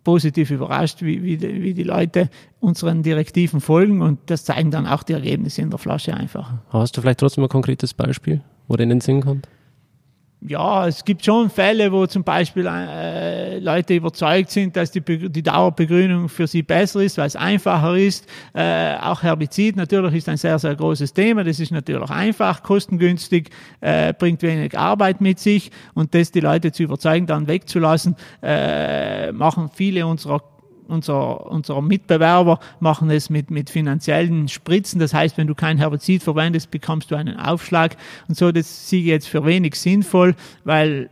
positiv 0.03 0.51
überrascht, 0.51 1.01
wie, 1.01 1.23
wie, 1.23 1.37
die, 1.37 1.61
wie 1.61 1.73
die 1.73 1.83
Leute 1.83 2.29
unseren 2.59 3.03
Direktiven 3.03 3.61
folgen 3.61 4.01
und 4.01 4.19
das 4.27 4.43
zeigen 4.43 4.71
dann 4.71 4.87
auch 4.87 5.03
die 5.03 5.13
Ergebnisse 5.13 5.61
in 5.61 5.69
der 5.69 5.79
Flasche 5.79 6.13
einfach. 6.13 6.53
Hast 6.69 6.97
du 6.97 7.01
vielleicht 7.01 7.19
trotzdem 7.19 7.43
ein 7.43 7.49
konkretes 7.49 7.93
Beispiel, 7.93 8.41
wo 8.67 8.75
der 8.75 8.85
in 8.85 8.89
den 8.89 9.01
Sinn 9.01 9.21
kommt? 9.21 9.47
Ja, 10.41 10.87
es 10.87 11.03
gibt 11.03 11.25
schon 11.25 11.49
Fälle, 11.49 11.91
wo 11.91 12.05
zum 12.07 12.23
Beispiel 12.23 12.65
äh, 12.65 13.59
Leute 13.59 13.95
überzeugt 13.95 14.51
sind, 14.51 14.75
dass 14.77 14.89
die, 14.89 15.01
die 15.01 15.43
Dauerbegrünung 15.43 16.29
für 16.29 16.47
sie 16.47 16.63
besser 16.63 17.01
ist, 17.01 17.17
weil 17.17 17.27
es 17.27 17.35
einfacher 17.35 17.97
ist. 17.97 18.25
Äh, 18.53 18.95
auch 19.01 19.21
Herbizid 19.21 19.75
natürlich 19.75 20.15
ist 20.15 20.29
ein 20.29 20.37
sehr, 20.37 20.57
sehr 20.57 20.75
großes 20.75 21.13
Thema. 21.13 21.43
Das 21.43 21.59
ist 21.59 21.71
natürlich 21.71 22.09
einfach, 22.09 22.63
kostengünstig, 22.63 23.49
äh, 23.81 24.13
bringt 24.13 24.41
wenig 24.41 24.77
Arbeit 24.79 25.19
mit 25.19 25.39
sich 25.39 25.71
und 25.93 26.15
das 26.15 26.31
die 26.31 26.39
Leute 26.39 26.71
zu 26.71 26.83
überzeugen, 26.83 27.27
dann 27.27 27.47
wegzulassen, 27.47 28.15
äh, 28.41 29.33
machen 29.33 29.69
viele 29.73 30.07
unserer 30.07 30.41
unser, 30.89 31.49
unsere 31.49 31.81
Mitbewerber 31.83 32.59
machen 32.79 33.09
es 33.09 33.29
mit, 33.29 33.51
mit 33.51 33.69
finanziellen 33.69 34.47
Spritzen. 34.47 34.99
Das 34.99 35.13
heißt, 35.13 35.37
wenn 35.37 35.47
du 35.47 35.55
kein 35.55 35.77
Herbizid 35.77 36.23
verwendest, 36.23 36.71
bekommst 36.71 37.11
du 37.11 37.15
einen 37.15 37.37
Aufschlag. 37.37 37.95
Und 38.27 38.35
so, 38.35 38.51
das 38.51 38.89
sehe 38.89 39.01
ich 39.01 39.07
jetzt 39.07 39.27
für 39.27 39.45
wenig 39.45 39.75
sinnvoll, 39.75 40.35
weil 40.63 41.09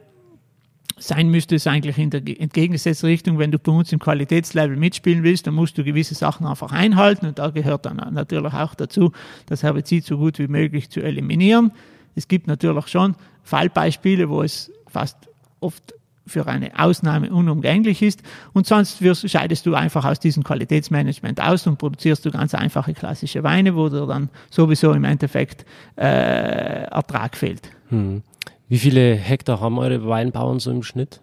sein 1.00 1.30
müsste 1.30 1.56
es 1.56 1.68
eigentlich 1.68 1.98
in 1.98 2.10
der 2.10 2.22
entgegengesetzten 2.28 3.08
Richtung, 3.08 3.38
wenn 3.38 3.52
du 3.52 3.60
bei 3.60 3.72
uns 3.72 3.92
im 3.92 4.00
Qualitätslevel 4.00 4.76
mitspielen 4.76 5.24
willst, 5.24 5.46
dann 5.46 5.54
musst 5.54 5.78
du 5.78 5.84
gewisse 5.84 6.16
Sachen 6.16 6.48
einfach 6.48 6.72
einhalten 6.72 7.28
und 7.28 7.40
da 7.40 7.50
gehört 7.50 7.86
dann 7.86 7.98
natürlich 8.12 8.54
auch 8.54 8.74
dazu, 8.74 9.12
das 9.46 9.64
Herbizid 9.64 10.06
so 10.06 10.18
gut 10.18 10.40
wie 10.40 10.48
möglich 10.48 10.90
zu 10.90 11.02
eliminieren. 11.02 11.72
Es 12.16 12.28
gibt 12.28 12.48
natürlich 12.48 12.88
schon 12.88 13.16
Fallbeispiele, 13.44 14.30
wo 14.30 14.42
es 14.42 14.72
fast 14.88 15.18
oft 15.60 15.94
für 16.28 16.48
eine 16.48 16.78
Ausnahme 16.78 17.32
unumgänglich 17.32 18.02
ist. 18.02 18.22
Und 18.54 18.68
sonst 18.68 19.02
wirst, 19.02 19.30
scheidest 19.30 19.66
du 19.66 19.76
einfach 19.76 20.06
aus 20.06 20.20
diesem 20.20 20.44
Qualitätsmanagement 20.44 21.42
aus 21.42 21.68
und 21.68 21.78
produzierst 21.78 22.26
du 22.26 22.32
ganz 22.32 22.54
einfache 22.54 22.94
klassische 22.94 23.44
Weine, 23.44 23.76
wo 23.76 23.90
dir 23.90 24.06
dann 24.06 24.30
sowieso 24.50 24.94
im 24.94 25.04
Endeffekt 25.04 25.66
äh, 25.96 26.84
Ertrag 26.84 27.36
fehlt. 27.36 27.72
Hm. 27.90 28.24
Wie 28.70 28.78
viele 28.78 29.16
Hektar 29.16 29.62
haben 29.62 29.80
eure 29.80 30.08
Weinbauern 30.08 30.60
so 30.60 30.72
im 30.72 30.84
Schnitt? 30.84 31.22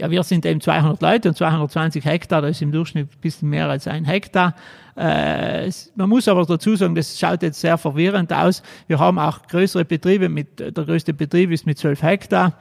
Ja, 0.00 0.10
wir 0.10 0.22
sind 0.22 0.46
eben 0.46 0.60
200 0.60 1.02
Leute 1.02 1.28
und 1.30 1.36
220 1.36 2.04
Hektar, 2.04 2.40
das 2.40 2.52
ist 2.52 2.62
im 2.62 2.70
Durchschnitt 2.70 3.08
ein 3.12 3.20
bisschen 3.20 3.48
mehr 3.48 3.68
als 3.68 3.88
ein 3.88 4.04
Hektar. 4.04 4.54
Äh, 4.96 5.66
es, 5.66 5.92
man 5.96 6.08
muss 6.08 6.28
aber 6.28 6.44
dazu 6.44 6.76
sagen, 6.76 6.94
das 6.94 7.18
schaut 7.18 7.42
jetzt 7.42 7.60
sehr 7.60 7.76
verwirrend 7.78 8.32
aus. 8.32 8.62
Wir 8.86 9.00
haben 9.00 9.18
auch 9.18 9.42
größere 9.48 9.84
Betriebe, 9.84 10.28
mit, 10.28 10.60
der 10.60 10.72
größte 10.72 11.14
Betrieb 11.14 11.50
ist 11.50 11.66
mit 11.66 11.78
12 11.78 12.02
Hektar. 12.02 12.52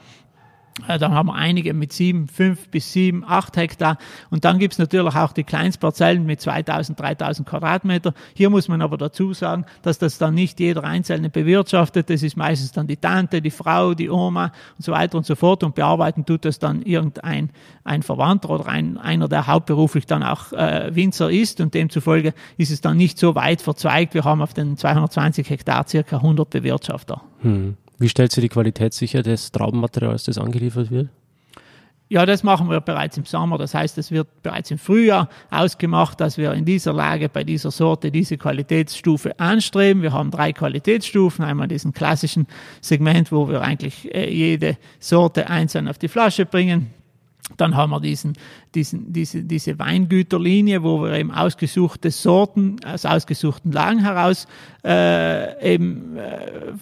Äh, 0.88 1.00
dann 1.00 1.14
haben 1.14 1.28
wir 1.28 1.36
einige 1.36 1.74
mit 1.74 1.92
sieben, 1.92 2.28
fünf 2.28 2.70
bis 2.70 2.92
sieben, 2.94 3.24
acht 3.26 3.58
Hektar. 3.58 3.98
Und 4.30 4.46
dann 4.46 4.60
gibt's 4.60 4.78
natürlich 4.78 5.16
auch 5.16 5.32
die 5.32 5.44
Kleinstparzellen 5.44 6.26
mit 6.26 6.42
2000, 6.42 7.00
3000 7.00 7.48
Quadratmeter. 7.48 8.14
Hier 8.36 8.50
muss 8.50 8.68
man 8.68 8.82
aber 8.82 8.98
dazu 8.98 9.34
sagen, 9.34 9.66
dass 9.82 9.98
das 9.98 10.18
dann 10.18 10.36
nicht 10.36 10.60
jeder 10.60 10.84
Einzelne 10.84 11.30
bewirtschaftet. 11.30 12.10
Das 12.10 12.22
ist 12.22 12.38
meistens 12.38 12.72
dann 12.72 12.88
die 12.88 12.98
Tante, 12.98 13.42
die 13.42 13.52
Frau, 13.52 13.94
die 13.94 14.10
Oma 14.10 14.52
und 14.78 14.86
so 14.86 14.92
weiter 14.92 15.18
und 15.18 15.26
so 15.26 15.36
fort. 15.36 15.64
Und 15.64 15.76
bearbeiten 15.76 16.26
tut 16.26 16.46
das 16.46 16.60
dann 16.60 16.82
irgendein 16.84 17.50
ein 17.84 18.04
Verwandter 18.04 18.50
oder 18.50 18.68
ein, 18.68 18.98
einer, 18.98 19.28
der 19.28 19.48
hauptberuflich 19.48 20.06
dann 20.06 20.22
auch 20.22 20.52
äh, 20.52 20.94
Winzer 20.94 21.32
ist. 21.32 21.62
Und 21.62 21.74
demzufolge 21.74 22.34
ist 22.58 22.72
es 22.72 22.82
dann 22.82 22.98
nicht 22.98 23.18
so 23.18 23.34
weit 23.34 23.62
verzweigt. 23.62 24.14
Wir 24.14 24.26
haben 24.26 24.42
auf 24.42 24.54
den 24.54 24.78
220 24.78 25.50
Hektar 25.50 25.88
circa 25.88 26.18
100 26.18 26.50
Bewirtschafter. 26.50 27.22
Hm. 27.42 27.78
Wie 28.00 28.10
stellt 28.10 28.32
sie 28.32 28.42
die 28.42 28.50
Qualität 28.50 28.94
sicher 28.94 29.24
des 29.24 29.52
Traubenmaterials, 29.52 30.26
das 30.26 30.38
angeliefert 30.38 30.92
wird? 30.92 31.10
Ja, 32.10 32.26
das 32.26 32.42
machen 32.42 32.70
wir 32.70 32.80
bereits 32.80 33.18
im 33.18 33.26
Sommer. 33.26 33.58
Das 33.58 33.74
heißt, 33.74 33.98
es 33.98 34.12
wird 34.12 34.42
bereits 34.42 34.72
im 34.72 34.78
Frühjahr 34.78 35.28
ausgemacht, 35.50 36.22
dass 36.22 36.38
wir 36.38 36.54
in 36.54 36.64
dieser 36.64 36.94
Lage 36.94 37.28
bei 37.28 37.44
dieser 37.44 37.70
Sorte 37.70 38.12
diese 38.12 38.38
Qualitätsstufe 38.38 39.38
anstreben. 39.40 40.02
Wir 40.02 40.14
haben 40.14 40.32
drei 40.32 40.54
Qualitätsstufen. 40.54 41.44
Einmal 41.44 41.68
diesen 41.68 41.92
klassischen 41.92 42.48
Segment, 42.80 43.34
wo 43.34 43.50
wir 43.50 43.62
eigentlich 43.62 44.14
äh, 44.16 44.34
jede 44.34 44.78
Sorte 45.00 45.50
einzeln 45.50 45.90
auf 45.90 45.98
die 45.98 46.08
Flasche 46.08 46.46
bringen. 46.46 46.94
Dann 47.58 47.76
haben 47.76 47.90
wir 47.90 48.00
diesen, 48.00 48.38
diesen, 48.74 49.12
diese, 49.12 49.44
diese 49.44 49.78
Weingüterlinie, 49.78 50.84
wo 50.84 51.04
wir 51.04 51.14
eben 51.14 51.32
ausgesuchte 51.32 52.12
Sorten 52.12 52.78
aus 52.86 53.06
ausgesuchten 53.06 53.72
Lagen 53.72 54.00
heraus 54.00 54.48
äh, 54.86 55.74
eben 55.74 56.18
äh, 56.18 56.74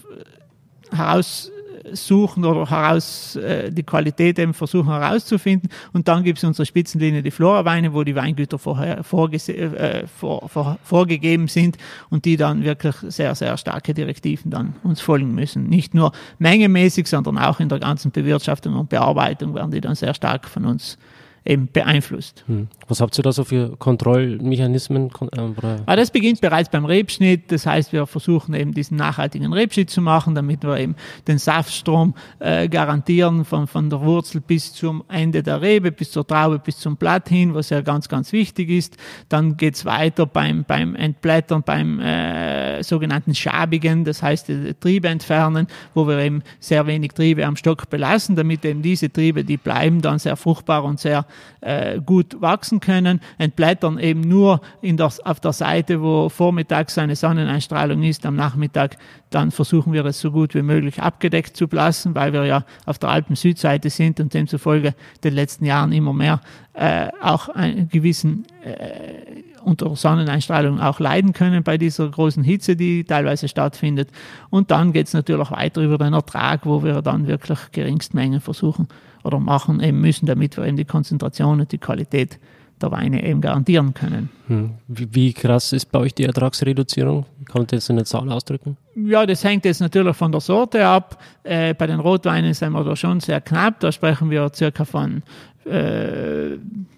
heraussuchen 0.92 2.46
oder 2.46 2.70
heraus 2.70 3.36
äh, 3.36 3.72
die 3.72 3.84
Qualität 3.84 4.40
eben 4.40 4.54
versuchen 4.54 4.90
herauszufinden. 4.90 5.70
Und 5.94 6.08
dann 6.08 6.24
gibt 6.24 6.40
es 6.40 6.44
unsere 6.44 6.66
Spitzenlinie, 6.66 7.22
die 7.22 7.32
Flora-Weine, 7.32 7.94
wo 7.94 8.04
die 8.04 8.16
Weingüter 8.16 8.58
vorher 8.60 9.00
äh, 9.00 10.08
vor, 10.08 10.50
vor, 10.50 10.78
vorgegeben 10.84 11.48
sind 11.48 11.78
und 12.10 12.26
die 12.26 12.38
dann 12.38 12.64
wirklich 12.64 12.96
sehr, 13.08 13.36
sehr 13.36 13.58
starke 13.58 13.94
Direktiven 13.94 14.52
dann 14.52 14.76
uns 14.84 15.02
folgen 15.02 15.34
müssen. 15.36 15.68
Nicht 15.68 15.94
nur 15.94 16.12
mengemäßig, 16.40 17.08
sondern 17.08 17.38
auch 17.38 17.60
in 17.60 17.70
der 17.70 17.80
ganzen 17.80 18.12
Bewirtschaftung 18.12 18.76
und 18.76 18.90
Bearbeitung 18.90 19.56
werden 19.56 19.72
die 19.72 19.82
dann 19.82 19.96
sehr 19.96 20.14
stark 20.14 20.48
von 20.48 20.66
uns 20.66 20.98
eben 21.46 21.70
beeinflusst. 21.72 22.44
Hm. 22.48 22.68
Was 22.88 23.02
habt 23.02 23.18
ihr 23.18 23.24
da 23.24 23.32
so 23.32 23.44
für 23.44 23.78
Kontrollmechanismen? 23.78 25.12
Äh, 25.32 25.78
ah, 25.86 25.96
das 25.96 26.10
beginnt 26.10 26.42
bereits 26.42 26.70
beim 26.70 26.86
Rebschnitt. 26.86 27.52
Das 27.52 27.66
heißt, 27.66 27.94
wir 27.94 28.08
versuchen 28.08 28.54
eben 28.56 28.74
diesen 28.74 28.98
nachhaltigen 28.98 29.54
Rebschnitt 29.54 29.90
zu 29.90 30.02
machen, 30.02 30.34
damit 30.34 30.64
wir 30.64 30.78
eben 30.80 30.96
den 31.28 31.38
Saftstrom 31.38 32.16
äh, 32.40 32.68
garantieren 32.68 33.46
von, 33.46 33.68
von 33.68 33.90
der 33.90 34.02
Wurzel 34.02 34.42
bis 34.42 34.74
zum 34.74 35.04
Ende 35.08 35.44
der 35.44 35.62
Rebe, 35.62 35.92
bis 35.92 36.12
zur 36.12 36.26
Traube, 36.26 36.60
bis 36.60 36.80
zum 36.80 36.98
Blatt 36.98 37.30
hin, 37.30 37.54
was 37.54 37.70
ja 37.70 37.82
ganz, 37.82 38.10
ganz 38.10 38.32
wichtig 38.32 38.70
ist. 38.70 38.98
Dann 39.30 39.56
geht's 39.56 39.86
weiter 39.86 40.26
beim, 40.26 40.64
beim 40.64 40.96
Entblättern, 40.96 41.62
beim 41.64 42.00
äh, 42.00 42.84
sogenannten 42.84 43.36
Schabigen, 43.36 44.04
das 44.04 44.24
heißt 44.24 44.50
äh, 44.50 44.74
Triebe 44.80 45.10
entfernen, 45.10 45.68
wo 45.94 46.08
wir 46.08 46.18
eben 46.20 46.42
sehr 46.60 46.88
wenig 46.88 47.12
Triebe 47.14 47.46
am 47.46 47.56
Stock 47.56 47.90
belassen, 47.90 48.36
damit 48.36 48.66
eben 48.66 48.82
diese 48.82 49.12
Triebe, 49.12 49.44
die 49.44 49.58
bleiben 49.58 50.02
dann 50.02 50.18
sehr 50.18 50.36
fruchtbar 50.36 50.84
und 50.84 51.00
sehr 51.00 51.26
äh, 51.62 52.00
gut 52.00 52.42
wachsen 52.42 52.80
können, 52.80 53.22
entblättern 53.38 54.00
eben 54.00 54.22
nur 54.22 54.62
in 54.82 54.98
der, 54.98 55.12
auf 55.24 55.40
der 55.40 55.54
Seite, 55.54 56.02
wo 56.02 56.30
vormittags 56.30 56.98
eine 56.98 57.16
Sonneneinstrahlung 57.16 58.04
ist, 58.04 58.26
am 58.26 58.36
Nachmittag 58.36 58.98
dann 59.36 59.52
versuchen 59.52 59.92
wir 59.92 60.06
es 60.06 60.22
so 60.22 60.32
gut 60.32 60.56
wie 60.56 60.62
möglich 60.62 61.02
abgedeckt 61.02 61.58
zu 61.58 61.68
lassen, 61.70 62.16
weil 62.16 62.32
wir 62.32 62.46
ja 62.46 62.64
auf 62.86 63.00
der 63.00 63.10
Alpen-Südseite 63.10 63.90
sind 63.90 64.22
und 64.22 64.34
demzufolge 64.34 64.96
den 65.26 65.34
letzten 65.34 65.66
Jahren 65.66 65.92
immer 65.92 66.14
mehr 66.14 66.40
äh, 66.74 67.10
auch 67.22 67.50
einen 67.50 67.90
gewissen 67.90 68.46
äh, 68.64 69.42
unter 69.62 69.94
Sonneneinstrahlung 69.96 70.80
auch 70.80 71.02
leiden 71.02 71.34
können 71.34 71.64
bei 71.64 71.78
dieser 71.78 72.08
großen 72.08 72.44
Hitze, 72.44 72.78
die 72.78 73.04
teilweise 73.04 73.50
stattfindet. 73.50 74.10
Und 74.50 74.72
dann 74.72 74.94
geht 74.94 75.08
es 75.08 75.14
natürlich 75.14 75.52
weiter 75.52 75.82
über 75.82 75.98
den 75.98 76.14
Ertrag, 76.14 76.66
wo 76.66 76.84
wir 76.84 77.02
dann 77.02 77.28
wirklich 77.28 77.60
Geringstmengen 77.74 78.40
versuchen 78.40 78.88
oder 79.26 79.40
machen 79.40 79.82
eben 79.82 80.02
müssen, 80.02 80.26
damit 80.26 80.58
wir 80.58 80.66
eben 80.66 80.78
die 80.78 80.86
Konzentration 80.86 81.60
und 81.60 81.72
die 81.72 81.78
Qualität 81.78 82.40
der 82.82 82.92
Weine 82.92 83.24
eben 83.26 83.40
garantieren 83.42 83.94
können. 83.94 84.30
Hm. 84.48 84.72
Wie, 84.88 85.08
wie, 85.16 85.34
krass 85.34 85.72
ist 85.72 85.92
bei 85.92 86.00
euch 86.00 86.14
die 86.14 86.26
Ertragsreduzierung? 86.26 87.26
Kann 87.46 87.62
man 87.62 87.68
das 87.68 87.90
in 87.90 87.96
eine 87.96 88.06
Zahl 88.06 88.30
ausdrücken? 88.30 88.78
Ja, 88.96 89.26
das 89.26 89.44
hängt 89.44 89.66
jetzt 89.66 89.80
natürlich 89.80 90.16
von 90.16 90.32
der 90.32 90.42
Sorte 90.42 90.86
ab. 90.86 91.22
Äh, 91.44 91.74
bei 91.74 91.88
den 91.88 92.00
Rotweinen 92.00 92.54
sind 92.54 92.74
wir 92.74 92.84
da 92.84 92.96
schon 92.96 93.22
sehr 93.22 93.40
knapp. 93.40 93.80
Da 93.80 93.92
sprechen 93.92 94.30
wir 94.30 94.52
circa 94.54 94.84
von 94.84 95.24
äh, 95.66 96.58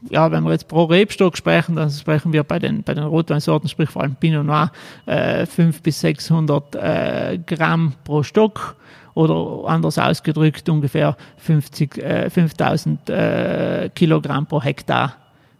ja, 0.09 0.31
wenn 0.31 0.43
wir 0.43 0.51
jetzt 0.51 0.67
pro 0.67 0.83
Rebstock 0.85 1.37
sprechen, 1.37 1.75
dann 1.75 1.89
sprechen 1.89 2.33
wir 2.33 2.43
bei 2.43 2.59
den, 2.59 2.83
bei 2.83 2.93
den 2.93 3.05
Rotweinsorten, 3.05 3.69
sprich 3.69 3.89
vor 3.89 4.03
allem 4.03 4.15
Pinot 4.15 4.45
Noir, 4.45 4.71
äh, 5.05 5.45
500 5.45 5.83
bis 5.83 6.01
600 6.01 6.75
äh, 6.75 7.39
Gramm 7.45 7.93
pro 8.03 8.23
Stock 8.23 8.75
oder 9.17 9.67
anders 9.67 9.97
ausgedrückt 9.97 10.69
ungefähr 10.69 11.17
50, 11.37 11.97
äh, 11.97 12.29
5000 12.29 13.09
äh, 13.09 13.89
Kilogramm 13.93 14.45
pro 14.45 14.61
Hektar 14.61 15.15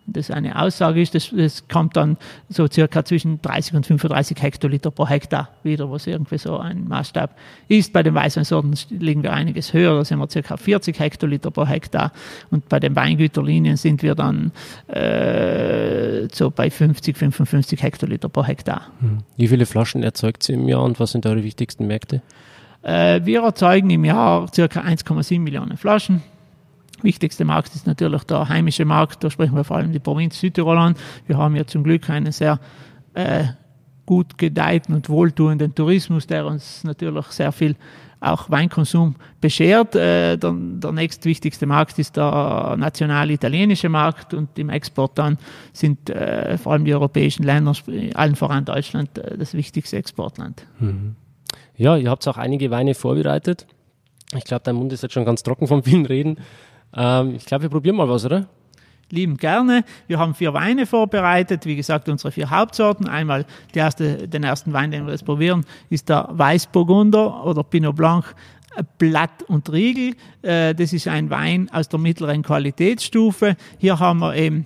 das 0.08 0.32
eine 0.32 0.60
Aussage 0.60 1.02
ist, 1.02 1.14
das, 1.16 1.32
das 1.36 1.68
kommt 1.68 1.98
dann 1.98 2.18
so 2.48 2.68
circa 2.68 3.04
zwischen 3.04 3.42
30 3.42 3.74
und 3.74 3.86
35 3.86 4.42
Hektoliter 4.42 4.90
pro 4.90 5.06
Hektar 5.06 5.50
wieder, 5.64 5.92
was 5.92 6.08
irgendwie 6.08 6.38
so 6.38 6.58
ein 6.58 6.88
Maßstab 6.88 7.36
ist. 7.68 7.92
Bei 7.92 8.04
den 8.04 8.16
Weißweinsorten 8.16 8.74
liegen 8.90 9.22
wir 9.22 9.34
einiges 9.34 9.74
höher, 9.74 9.98
da 9.98 10.06
sind 10.06 10.20
wir 10.20 10.30
circa 10.30 10.56
40 10.56 10.98
Hektoliter 10.98 11.52
pro 11.52 11.68
Hektar 11.68 12.14
und 12.52 12.70
bei 12.70 12.80
den 12.80 12.96
Weingüterlinien 12.96 13.76
sind 13.76 14.02
wir 14.02 14.16
dann 14.16 14.54
äh, 14.88 16.30
so 16.32 16.52
bei 16.52 16.70
50, 16.70 17.18
55 17.18 17.84
Hektoliter 17.84 18.30
pro 18.30 18.46
Hektar. 18.46 18.88
Hm. 19.02 19.20
Wie 19.36 19.50
viele 19.50 19.66
Flaschen 19.66 20.04
erzeugt 20.04 20.44
sie 20.44 20.54
im 20.54 20.70
Jahr 20.70 20.84
und 20.84 21.02
was 21.02 21.12
sind 21.12 21.26
eure 21.26 21.44
wichtigsten 21.44 21.86
Märkte? 21.86 22.22
Äh, 22.82 23.22
wir 23.24 23.44
erzeugen 23.44 23.90
im 23.90 24.06
Jahr 24.06 24.48
circa 24.54 24.82
1,7 24.82 25.40
Millionen 25.40 25.78
Flaschen 25.78 26.22
Wichtigster 27.02 27.46
Markt 27.46 27.76
ist 27.76 27.86
natürlich 27.86 28.24
der 28.24 28.50
heimische 28.50 28.86
Markt, 28.86 29.24
da 29.24 29.30
sprechen 29.30 29.56
wir 29.56 29.64
vor 29.64 29.78
allem 29.78 29.92
die 29.92 30.00
Provinz 30.00 30.40
Südtirol 30.40 30.78
an. 30.78 30.96
Wir 31.28 31.38
haben 31.38 31.56
ja 31.56 31.66
zum 31.66 31.84
Glück 31.84 32.10
einen 32.10 32.32
sehr 32.32 32.60
äh, 33.14 33.46
gut 34.06 34.38
gedeihten 34.38 34.96
und 34.96 35.10
wohltuenden 35.10 35.76
Tourismus, 35.76 36.26
der 36.26 36.46
uns 36.46 36.84
natürlich 36.84 37.26
sehr 37.28 37.52
viel 37.52 37.76
auch 38.20 38.50
Weinkonsum 38.50 39.16
beschert. 39.40 39.96
Äh, 39.96 40.38
der, 40.38 40.56
der 40.58 40.92
nächstwichtigste 40.92 41.68
Markt 41.68 42.00
ist 42.00 42.18
der 42.18 42.76
national 42.80 43.30
italienische 43.30 43.90
Markt 43.90 44.34
und 44.34 44.58
im 44.58 44.70
Export 44.70 45.20
dann 45.20 45.38
sind 45.74 46.10
äh, 46.10 46.58
vor 46.58 46.74
allem 46.74 46.86
die 46.86 46.96
europäischen 46.96 47.44
Länder, 47.44 47.74
allen 48.16 48.36
voran 48.36 48.66
Deutschland, 48.66 49.20
äh, 49.20 49.38
das 49.38 49.54
wichtigste 49.54 49.98
Exportland. 49.98 50.66
Mhm. 50.80 51.16
Ja, 51.78 51.96
ihr 51.96 52.10
habt 52.10 52.28
auch 52.28 52.38
einige 52.38 52.72
Weine 52.72 52.96
vorbereitet. 52.96 53.68
Ich 54.36 54.44
glaube, 54.44 54.64
dein 54.64 54.76
Mund 54.76 54.92
ist 54.92 55.04
jetzt 55.04 55.14
schon 55.14 55.26
ganz 55.26 55.44
trocken 55.44 55.68
vom 55.68 55.84
vielen 55.84 56.06
Reden. 56.06 56.40
Ähm, 56.96 57.36
ich 57.36 57.46
glaube, 57.46 57.64
wir 57.64 57.70
probieren 57.70 57.96
mal 57.96 58.10
was, 58.10 58.26
oder? 58.26 58.48
Lieben 59.10 59.38
gerne. 59.38 59.86
Wir 60.08 60.20
haben 60.20 60.34
vier 60.34 60.54
Weine 60.54 60.86
vorbereitet. 60.86 61.66
Wie 61.66 61.76
gesagt, 61.76 62.10
unsere 62.10 62.32
vier 62.32 62.50
Hauptsorten. 62.50 63.08
Einmal 63.08 63.46
erste, 63.74 64.28
den 64.28 64.44
ersten 64.44 64.74
Wein, 64.74 64.92
den 64.92 65.06
wir 65.06 65.14
jetzt 65.14 65.24
probieren, 65.24 65.66
ist 65.90 66.10
der 66.10 66.28
Weißburgunder 66.32 67.46
oder 67.46 67.64
Pinot 67.64 67.96
Blanc 67.96 68.36
Blatt 68.98 69.44
und 69.48 69.72
Riegel. 69.72 70.16
Äh, 70.42 70.76
das 70.76 70.94
ist 70.94 71.08
ein 71.08 71.30
Wein 71.30 71.70
aus 71.72 71.90
der 71.90 72.00
mittleren 72.00 72.44
Qualitätsstufe. 72.44 73.56
Hier 73.78 74.00
haben 74.00 74.20
wir 74.20 74.36
eben, 74.36 74.66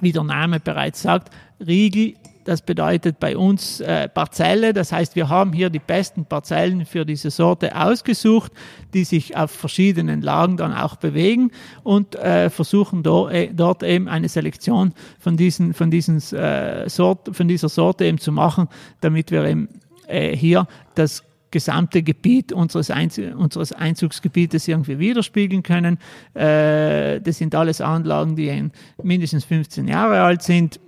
wie 0.00 0.12
der 0.12 0.24
Name 0.24 0.60
bereits 0.60 1.02
sagt, 1.02 1.30
Riegel 1.64 2.14
das 2.44 2.62
bedeutet 2.62 3.18
bei 3.18 3.36
uns 3.36 3.80
äh, 3.80 4.08
Parzelle. 4.08 4.72
Das 4.72 4.92
heißt, 4.92 5.16
wir 5.16 5.28
haben 5.28 5.52
hier 5.52 5.70
die 5.70 5.78
besten 5.78 6.26
Parzellen 6.26 6.86
für 6.86 7.04
diese 7.04 7.30
Sorte 7.30 7.76
ausgesucht, 7.76 8.52
die 8.92 9.04
sich 9.04 9.36
auf 9.36 9.50
verschiedenen 9.50 10.20
Lagen 10.20 10.56
dann 10.56 10.72
auch 10.72 10.96
bewegen 10.96 11.50
und 11.82 12.14
äh, 12.16 12.50
versuchen 12.50 13.02
do, 13.02 13.28
äh, 13.28 13.50
dort 13.52 13.82
eben 13.82 14.08
eine 14.08 14.28
Selektion 14.28 14.92
von, 15.18 15.36
diesen, 15.36 15.74
von, 15.74 15.90
diesen, 15.90 16.18
äh, 16.32 16.88
Sort, 16.88 17.34
von 17.34 17.48
dieser 17.48 17.68
Sorte 17.68 18.04
eben 18.04 18.18
zu 18.18 18.32
machen, 18.32 18.68
damit 19.00 19.30
wir 19.30 19.44
eben 19.44 19.68
äh, 20.06 20.36
hier 20.36 20.66
das 20.94 21.24
gesamte 21.54 22.02
Gebiet 22.02 22.52
unseres, 22.52 22.90
Einz 22.90 23.16
unseres 23.16 23.72
Einzugsgebietes 23.72 24.66
irgendwie 24.66 24.98
widerspiegeln 24.98 25.62
können. 25.62 25.98
Äh, 26.34 27.20
das 27.20 27.38
sind 27.38 27.54
alles 27.54 27.80
Anlagen, 27.80 28.34
die 28.34 28.70
mindestens 29.02 29.44
15 29.44 29.86
Jahre 29.86 30.20
alt 30.22 30.42
sind. 30.42 30.80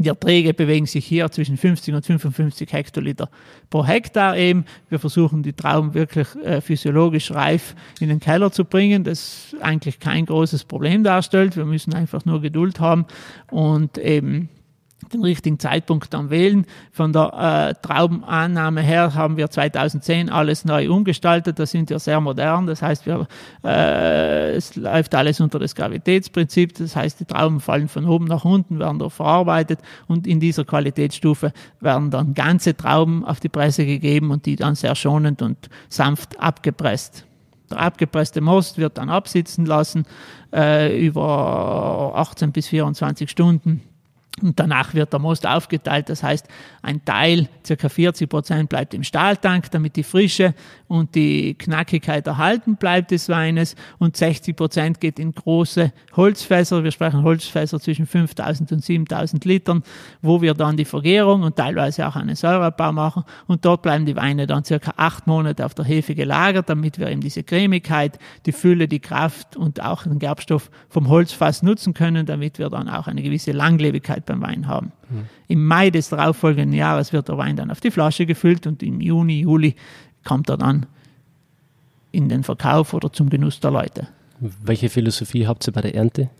Die 0.00 0.08
Erträge 0.08 0.54
bewegen 0.54 0.86
sich 0.86 1.04
hier 1.04 1.30
zwischen 1.30 1.58
50 1.58 1.94
und 1.94 2.06
55 2.06 2.72
Hektoliter 2.72 3.28
pro 3.68 3.84
Hektar 3.86 4.34
eben. 4.34 4.64
Wir 4.88 4.98
versuchen 4.98 5.42
die 5.42 5.52
Trauben 5.52 5.92
wirklich 5.92 6.26
äh, 6.36 6.62
physiologisch 6.62 7.30
reif 7.32 7.74
in 8.00 8.08
den 8.08 8.18
Keller 8.18 8.50
zu 8.50 8.64
bringen, 8.64 9.04
das 9.04 9.54
eigentlich 9.60 10.00
kein 10.00 10.24
großes 10.24 10.64
Problem 10.64 11.04
darstellt. 11.04 11.54
Wir 11.54 11.66
müssen 11.66 11.92
einfach 11.92 12.24
nur 12.24 12.40
Geduld 12.40 12.80
haben 12.80 13.04
und 13.50 13.98
eben 13.98 14.48
den 15.12 15.22
richtigen 15.22 15.58
Zeitpunkt 15.58 16.12
dann 16.14 16.30
wählen. 16.30 16.66
Von 16.92 17.12
der 17.12 17.70
äh, 17.70 17.86
Traubenannahme 17.86 18.80
her 18.82 19.14
haben 19.14 19.36
wir 19.36 19.50
2010 19.50 20.28
alles 20.28 20.64
neu 20.64 20.90
umgestaltet. 20.90 21.58
Da 21.58 21.66
sind 21.66 21.90
wir 21.90 21.98
sehr 21.98 22.20
modern. 22.20 22.66
Das 22.66 22.82
heißt, 22.82 23.06
wir, 23.06 23.26
äh, 23.64 24.52
es 24.52 24.76
läuft 24.76 25.14
alles 25.14 25.40
unter 25.40 25.58
das 25.58 25.74
Gravitätsprinzip. 25.74 26.74
Das 26.78 26.96
heißt, 26.96 27.20
die 27.20 27.24
Trauben 27.24 27.60
fallen 27.60 27.88
von 27.88 28.06
oben 28.06 28.26
nach 28.26 28.44
unten, 28.44 28.78
werden 28.78 28.98
dort 28.98 29.12
verarbeitet 29.12 29.80
und 30.06 30.26
in 30.26 30.40
dieser 30.40 30.64
Qualitätsstufe 30.64 31.52
werden 31.80 32.10
dann 32.10 32.34
ganze 32.34 32.76
Trauben 32.76 33.24
auf 33.24 33.40
die 33.40 33.48
Presse 33.48 33.84
gegeben 33.86 34.30
und 34.30 34.46
die 34.46 34.56
dann 34.56 34.74
sehr 34.74 34.94
schonend 34.94 35.42
und 35.42 35.68
sanft 35.88 36.40
abgepresst. 36.40 37.24
Der 37.70 37.78
abgepresste 37.78 38.40
Most 38.40 38.78
wird 38.78 38.98
dann 38.98 39.10
absitzen 39.10 39.64
lassen 39.64 40.04
äh, 40.52 40.98
über 41.06 42.12
18 42.16 42.50
bis 42.52 42.66
24 42.68 43.30
Stunden 43.30 43.82
und 44.42 44.58
danach 44.58 44.94
wird 44.94 45.12
der 45.12 45.20
Most 45.20 45.46
aufgeteilt. 45.46 46.08
Das 46.08 46.22
heißt, 46.22 46.46
ein 46.82 47.04
Teil, 47.04 47.48
circa 47.66 47.88
40 47.88 48.28
Prozent, 48.28 48.68
bleibt 48.68 48.94
im 48.94 49.04
Stahltank, 49.04 49.70
damit 49.70 49.96
die 49.96 50.02
Frische 50.02 50.54
und 50.88 51.14
die 51.14 51.54
Knackigkeit 51.54 52.26
erhalten 52.26 52.76
bleibt 52.76 53.10
des 53.10 53.28
Weines. 53.28 53.76
Und 53.98 54.16
60 54.16 54.56
Prozent 54.56 55.00
geht 55.00 55.18
in 55.18 55.32
große 55.32 55.92
Holzfässer. 56.16 56.82
Wir 56.82 56.90
sprechen 56.90 57.22
Holzfässer 57.22 57.78
zwischen 57.78 58.06
5000 58.06 58.72
und 58.72 58.84
7000 58.84 59.44
Litern, 59.44 59.82
wo 60.22 60.42
wir 60.42 60.54
dann 60.54 60.76
die 60.76 60.84
Vergärung 60.84 61.42
und 61.42 61.56
teilweise 61.56 62.08
auch 62.08 62.16
einen 62.16 62.34
Säureabbau 62.34 62.92
machen. 62.92 63.24
Und 63.46 63.64
dort 63.64 63.82
bleiben 63.82 64.06
die 64.06 64.16
Weine 64.16 64.46
dann 64.46 64.64
circa 64.64 64.94
acht 64.96 65.26
Monate 65.26 65.64
auf 65.64 65.74
der 65.74 65.84
Hefe 65.84 66.14
gelagert, 66.14 66.68
damit 66.68 66.98
wir 66.98 67.08
eben 67.08 67.20
diese 67.20 67.42
Cremigkeit, 67.42 68.18
die 68.46 68.52
Fülle, 68.52 68.88
die 68.88 69.00
Kraft 69.00 69.56
und 69.56 69.82
auch 69.82 70.02
den 70.02 70.18
Gerbstoff 70.18 70.70
vom 70.88 71.08
Holzfass 71.08 71.62
nutzen 71.62 71.94
können, 71.94 72.26
damit 72.26 72.58
wir 72.58 72.68
dann 72.68 72.88
auch 72.88 73.06
eine 73.06 73.22
gewisse 73.22 73.52
Langlebigkeit 73.52 74.26
beim 74.30 74.42
Wein 74.42 74.66
haben. 74.66 74.92
Mhm. 75.08 75.24
Im 75.48 75.66
Mai 75.66 75.90
des 75.90 76.08
darauffolgenden 76.08 76.72
Jahres 76.72 77.12
wird 77.12 77.28
der 77.28 77.36
Wein 77.38 77.56
dann 77.56 77.70
auf 77.70 77.80
die 77.80 77.90
Flasche 77.90 78.26
gefüllt 78.26 78.66
und 78.66 78.82
im 78.82 79.00
Juni, 79.00 79.40
Juli 79.40 79.74
kommt 80.24 80.48
er 80.48 80.56
dann 80.56 80.86
in 82.12 82.28
den 82.28 82.42
Verkauf 82.42 82.94
oder 82.94 83.12
zum 83.12 83.30
Genuss 83.30 83.60
der 83.60 83.70
Leute. 83.70 84.08
Welche 84.40 84.88
Philosophie 84.88 85.46
habt 85.46 85.66
ihr 85.68 85.72
bei 85.72 85.82
der 85.82 85.94
Ernte? 85.94 86.30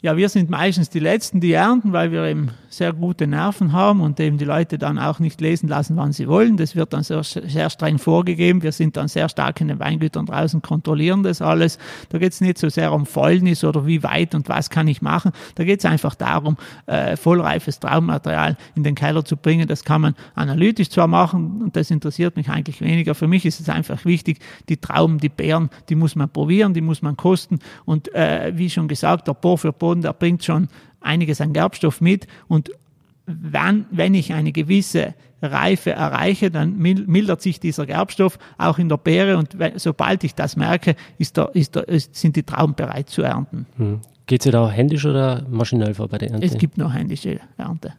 Ja, 0.00 0.16
wir 0.16 0.28
sind 0.28 0.48
meistens 0.48 0.90
die 0.90 1.00
Letzten, 1.00 1.40
die 1.40 1.52
ernten, 1.52 1.92
weil 1.92 2.12
wir 2.12 2.22
eben 2.22 2.50
sehr 2.68 2.92
gute 2.92 3.26
Nerven 3.26 3.72
haben 3.72 4.00
und 4.00 4.20
eben 4.20 4.38
die 4.38 4.44
Leute 4.44 4.78
dann 4.78 4.96
auch 4.96 5.18
nicht 5.18 5.40
lesen 5.40 5.68
lassen, 5.68 5.96
wann 5.96 6.12
sie 6.12 6.28
wollen. 6.28 6.56
Das 6.56 6.76
wird 6.76 6.92
dann 6.92 7.02
sehr, 7.02 7.24
sehr 7.24 7.68
streng 7.68 7.98
vorgegeben. 7.98 8.62
Wir 8.62 8.70
sind 8.70 8.96
dann 8.96 9.08
sehr 9.08 9.28
stark 9.28 9.60
in 9.60 9.66
den 9.66 9.80
Weingütern 9.80 10.26
draußen, 10.26 10.62
kontrollieren 10.62 11.24
das 11.24 11.42
alles. 11.42 11.78
Da 12.10 12.18
geht 12.18 12.32
es 12.32 12.40
nicht 12.40 12.58
so 12.58 12.68
sehr 12.68 12.92
um 12.92 13.06
Fäulnis 13.06 13.64
oder 13.64 13.86
wie 13.86 14.04
weit 14.04 14.36
und 14.36 14.48
was 14.48 14.70
kann 14.70 14.86
ich 14.86 15.02
machen. 15.02 15.32
Da 15.56 15.64
geht 15.64 15.80
es 15.80 15.84
einfach 15.84 16.14
darum, 16.14 16.58
äh, 16.86 17.16
vollreifes 17.16 17.80
Traummaterial 17.80 18.56
in 18.76 18.84
den 18.84 18.94
Keller 18.94 19.24
zu 19.24 19.36
bringen. 19.36 19.66
Das 19.66 19.82
kann 19.82 20.02
man 20.02 20.14
analytisch 20.36 20.90
zwar 20.90 21.08
machen 21.08 21.60
und 21.60 21.74
das 21.74 21.90
interessiert 21.90 22.36
mich 22.36 22.50
eigentlich 22.50 22.80
weniger. 22.80 23.16
Für 23.16 23.26
mich 23.26 23.44
ist 23.44 23.58
es 23.58 23.68
einfach 23.68 24.04
wichtig, 24.04 24.38
die 24.68 24.76
Trauben, 24.76 25.18
die 25.18 25.28
Beeren, 25.28 25.70
die 25.88 25.96
muss 25.96 26.14
man 26.14 26.28
probieren, 26.28 26.72
die 26.72 26.82
muss 26.82 27.02
man 27.02 27.16
kosten 27.16 27.58
und 27.84 28.14
äh, 28.14 28.52
wie 28.54 28.70
schon 28.70 28.86
gesagt, 28.86 29.26
der 29.26 29.34
Bohr 29.34 29.58
für 29.58 29.72
Bohr 29.72 29.87
Boden, 29.88 30.02
der 30.02 30.12
bringt 30.12 30.44
schon 30.44 30.68
einiges 31.00 31.40
an 31.40 31.54
Gerbstoff 31.54 32.02
mit 32.02 32.26
und 32.46 32.70
wenn, 33.24 33.86
wenn 33.90 34.14
ich 34.14 34.34
eine 34.34 34.52
gewisse 34.52 35.14
Reife 35.40 35.92
erreiche, 35.92 36.50
dann 36.50 36.76
mildert 36.76 37.40
sich 37.40 37.60
dieser 37.60 37.86
Gerbstoff 37.86 38.38
auch 38.58 38.78
in 38.78 38.88
der 38.88 38.98
Beere 38.98 39.38
und 39.38 39.56
sobald 39.76 40.24
ich 40.24 40.34
das 40.34 40.56
merke, 40.56 40.94
ist 41.16 41.36
der, 41.36 41.54
ist 41.54 41.74
der, 41.74 41.84
sind 41.88 42.36
die 42.36 42.42
Trauben 42.42 42.74
bereit 42.74 43.08
zu 43.08 43.22
ernten. 43.22 43.66
Hm. 43.76 44.00
Geht 44.26 44.44
es 44.44 44.52
da 44.52 44.70
händisch 44.70 45.06
oder 45.06 45.46
maschinell 45.48 45.94
vor 45.94 46.08
bei 46.08 46.18
der 46.18 46.32
Ernte? 46.32 46.46
Es 46.46 46.58
gibt 46.58 46.76
nur 46.76 46.92
händische 46.92 47.40
Ernte. 47.56 47.94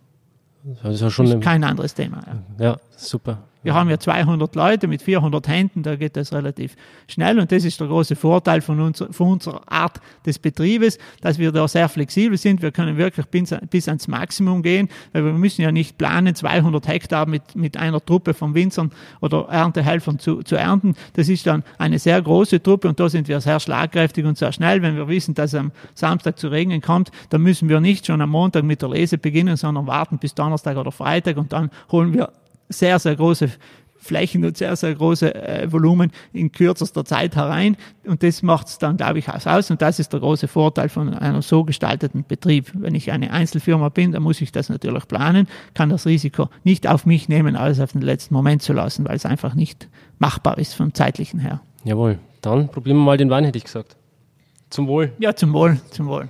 Das 0.84 1.02
ist, 1.02 1.14
schon 1.14 1.26
ist 1.26 1.42
kein 1.42 1.64
anderes 1.64 1.96
Thema. 1.96 2.22
Ja, 2.60 2.66
ja 2.66 2.78
super. 2.96 3.40
Wir 3.62 3.74
haben 3.74 3.90
ja 3.90 4.00
200 4.00 4.56
Leute 4.56 4.88
mit 4.88 5.02
400 5.02 5.46
Händen, 5.50 5.84
da 5.84 5.98
geht 5.98 6.16
das 6.16 6.32
relativ 6.32 6.78
schnell 7.10 7.40
und 7.40 7.52
das 7.52 7.66
ist 7.66 7.78
der 7.80 7.88
große 7.88 8.16
Vorteil 8.16 8.62
von, 8.62 8.80
uns, 8.80 9.04
von 9.12 9.32
unserer 9.34 9.70
Art 9.70 10.00
des 10.26 10.40
Betriebes, 10.40 10.98
dass 11.20 11.40
wir 11.40 11.52
da 11.52 11.68
sehr 11.68 11.90
flexibel 11.90 12.38
sind. 12.38 12.62
Wir 12.62 12.72
können 12.72 12.96
wirklich 12.96 13.26
bis, 13.26 13.54
bis 13.70 13.90
ans 13.90 14.08
Maximum 14.08 14.64
gehen, 14.64 14.88
weil 15.12 15.26
wir 15.26 15.34
müssen 15.34 15.62
ja 15.62 15.74
nicht 15.74 15.98
planen, 15.98 16.36
200 16.36 16.88
Hektar 16.88 17.26
mit, 17.26 17.56
mit 17.58 17.76
einer 17.76 18.04
Truppe 18.04 18.34
von 18.34 18.56
Winzern 18.56 18.92
oder 19.20 19.48
Erntehelfern 19.50 20.20
zu, 20.20 20.42
zu 20.42 20.56
ernten. 20.56 20.96
Das 21.14 21.28
ist 21.28 21.46
dann 21.46 21.64
eine 21.78 22.00
sehr 22.00 22.22
große 22.22 22.64
Truppe 22.64 22.88
und 22.88 22.98
da 22.98 23.10
sind 23.10 23.28
wir 23.28 23.42
sehr 23.42 23.60
schlagkräftig 23.60 24.24
und 24.24 24.38
sehr 24.38 24.54
schnell. 24.54 24.82
Wenn 24.82 24.96
wir 24.96 25.10
wissen, 25.10 25.34
dass 25.34 25.54
am 25.54 25.74
Samstag 25.96 26.40
zu 26.40 26.48
regnen 26.48 26.80
kommt, 26.80 27.12
dann 27.30 27.42
müssen 27.42 27.68
wir 27.68 27.82
nicht 27.82 28.06
schon 28.06 28.22
am 28.22 28.30
Montag 28.30 28.64
mit 28.64 28.82
der 28.82 28.90
Lese 28.90 29.18
beginnen, 29.18 29.58
sondern 29.58 29.86
warten 29.86 30.18
bis 30.18 30.34
Donnerstag 30.34 30.78
oder 30.78 30.94
Freitag 30.94 31.36
und 31.36 31.52
dann 31.52 31.72
holen 31.92 32.14
wir 32.14 32.32
sehr, 32.70 33.00
sehr 33.00 33.16
große 33.16 33.50
Flächen 34.00 34.46
und 34.46 34.58
sehr, 34.58 34.76
sehr 34.76 34.96
große 34.96 35.36
äh, 35.36 35.72
Volumen 35.72 36.12
in 36.32 36.52
kürzester 36.52 37.04
Zeit 37.04 37.36
herein. 37.36 37.76
Und 38.06 38.24
das 38.24 38.42
macht 38.42 38.68
es 38.68 38.78
dann, 38.78 38.98
glaube 38.98 39.20
ich, 39.20 39.30
aus. 39.30 39.70
Und 39.70 39.82
das 39.82 40.00
ist 40.00 40.14
der 40.14 40.22
große 40.22 40.48
Vorteil 40.48 40.90
von 40.90 41.14
einem 41.14 41.42
so 41.42 41.64
gestalteten 41.64 42.24
Betrieb. 42.26 42.72
Wenn 42.74 42.96
ich 42.96 43.12
eine 43.12 43.32
Einzelfirma 43.32 43.90
bin, 43.90 44.14
dann 44.14 44.24
muss 44.24 44.40
ich 44.42 44.52
das 44.52 44.70
natürlich 44.70 45.08
planen, 45.08 45.48
kann 45.74 45.90
das 45.90 46.06
Risiko 46.06 46.50
nicht 46.64 46.88
auf 46.88 47.06
mich 47.06 47.28
nehmen, 47.28 47.56
alles 47.56 47.80
auf 47.80 47.92
den 47.92 48.02
letzten 48.02 48.34
Moment 48.34 48.62
zu 48.62 48.74
lassen, 48.74 49.06
weil 49.06 49.18
es 49.18 49.26
einfach 49.26 49.54
nicht 49.54 49.90
machbar 50.18 50.58
ist 50.58 50.74
vom 50.76 50.94
zeitlichen 50.94 51.40
her. 51.40 51.62
Jawohl, 51.84 52.20
dann 52.42 52.70
probieren 52.70 52.98
wir 52.98 53.04
mal 53.04 53.18
den 53.18 53.30
Wein, 53.30 53.44
hätte 53.44 53.58
ich 53.58 53.66
gesagt. 53.66 53.98
Zum 54.70 54.88
Wohl. 54.88 55.12
Ja, 55.20 55.36
zum 55.36 55.52
Wohl, 55.54 55.80
zum 55.92 56.08
Wohl. 56.08 56.30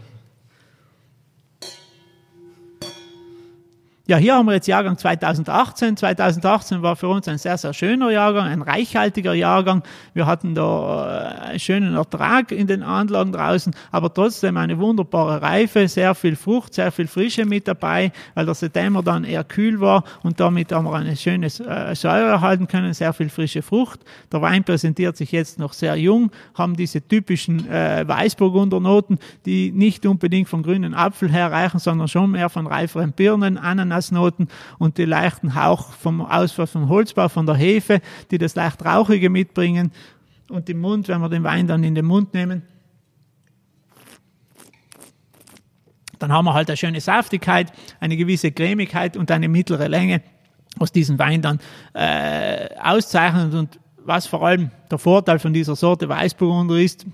Ja, 4.09 4.17
hier 4.17 4.33
haben 4.33 4.47
wir 4.47 4.53
jetzt 4.53 4.67
Jahrgang 4.67 4.97
2018. 4.97 5.95
2018 5.95 6.81
war 6.81 6.95
für 6.95 7.07
uns 7.09 7.27
ein 7.27 7.37
sehr, 7.37 7.59
sehr 7.59 7.75
schöner 7.75 8.09
Jahrgang, 8.09 8.47
ein 8.47 8.63
reichhaltiger 8.63 9.35
Jahrgang. 9.35 9.83
Wir 10.15 10.25
hatten 10.25 10.55
da 10.55 11.35
äh, 11.45 11.49
einen 11.49 11.59
schönen 11.59 11.93
Ertrag 11.93 12.51
in 12.51 12.65
den 12.65 12.81
Anlagen 12.81 13.31
draußen, 13.31 13.71
aber 13.91 14.11
trotzdem 14.11 14.57
eine 14.57 14.79
wunderbare 14.79 15.43
Reife, 15.43 15.87
sehr 15.87 16.15
viel 16.15 16.35
Frucht, 16.35 16.73
sehr 16.73 16.91
viel 16.91 17.05
Frische 17.05 17.45
mit 17.45 17.67
dabei, 17.67 18.11
weil 18.33 18.47
der 18.47 18.55
September 18.55 19.03
dann 19.03 19.25
eher 19.25 19.43
kühl 19.43 19.79
war 19.79 20.03
und 20.23 20.39
damit 20.39 20.71
haben 20.71 20.85
wir 20.85 20.95
eine 20.95 21.15
schöne 21.15 21.45
äh, 21.45 21.93
Säure 21.93 22.29
erhalten 22.29 22.67
können, 22.67 22.95
sehr 22.95 23.13
viel 23.13 23.29
frische 23.29 23.61
Frucht. 23.61 23.99
Der 24.31 24.41
Wein 24.41 24.63
präsentiert 24.63 25.17
sich 25.17 25.31
jetzt 25.31 25.59
noch 25.59 25.73
sehr 25.73 25.95
jung, 25.97 26.31
haben 26.55 26.75
diese 26.75 27.07
typischen 27.07 27.69
äh, 27.69 28.07
Weißburgundernoten, 28.07 29.19
die 29.45 29.71
nicht 29.71 30.07
unbedingt 30.07 30.49
vom 30.49 30.63
grünen 30.63 30.95
Apfel 30.95 31.31
her 31.31 31.51
reichen, 31.51 31.77
sondern 31.77 32.07
schon 32.07 32.31
mehr 32.31 32.49
von 32.49 32.65
reiferen 32.65 33.11
Birnen, 33.11 33.59
Ananas, 33.59 33.98
Ananasnoten 33.99 34.47
und 34.77 34.97
die 34.97 35.05
leichten 35.05 35.55
Hauch 35.55 35.91
vom 35.91 36.21
Ausfall 36.21 36.67
von 36.67 36.89
Holzbau, 36.89 37.27
von 37.29 37.45
der 37.45 37.55
Hefe, 37.55 38.01
die 38.31 38.37
das 38.37 38.55
leicht 38.55 38.83
Rauchige 38.85 39.29
mitbringen. 39.29 39.91
Und 40.49 40.69
im 40.69 40.79
Mund, 40.79 41.07
wenn 41.07 41.21
wir 41.21 41.29
den 41.29 41.43
Wein 41.43 41.67
dann 41.67 41.83
in 41.83 41.95
den 41.95 42.05
Mund 42.05 42.33
nehmen, 42.33 42.63
dann 46.17 46.33
haben 46.33 46.45
wir 46.45 46.53
halt 46.53 46.69
eine 46.69 46.77
schöne 46.77 46.99
Saftigkeit, 46.99 47.71
eine 47.99 48.17
gewisse 48.17 48.51
Cremigkeit 48.51 49.15
und 49.15 49.31
eine 49.31 49.47
mittlere 49.47 49.87
Länge, 49.87 50.21
was 50.77 50.91
diesen 50.91 51.17
Wein 51.19 51.41
dann 51.41 51.59
äh, 51.93 52.69
auszeichnet 52.81 53.53
und 53.53 53.79
was 54.03 54.25
vor 54.25 54.45
allem 54.45 54.71
der 54.89 54.97
Vorteil 54.97 55.39
von 55.39 55.53
dieser 55.53 55.75
Sorte 55.75 56.09
Weißburgunder 56.09 56.77
ist, 56.77 57.05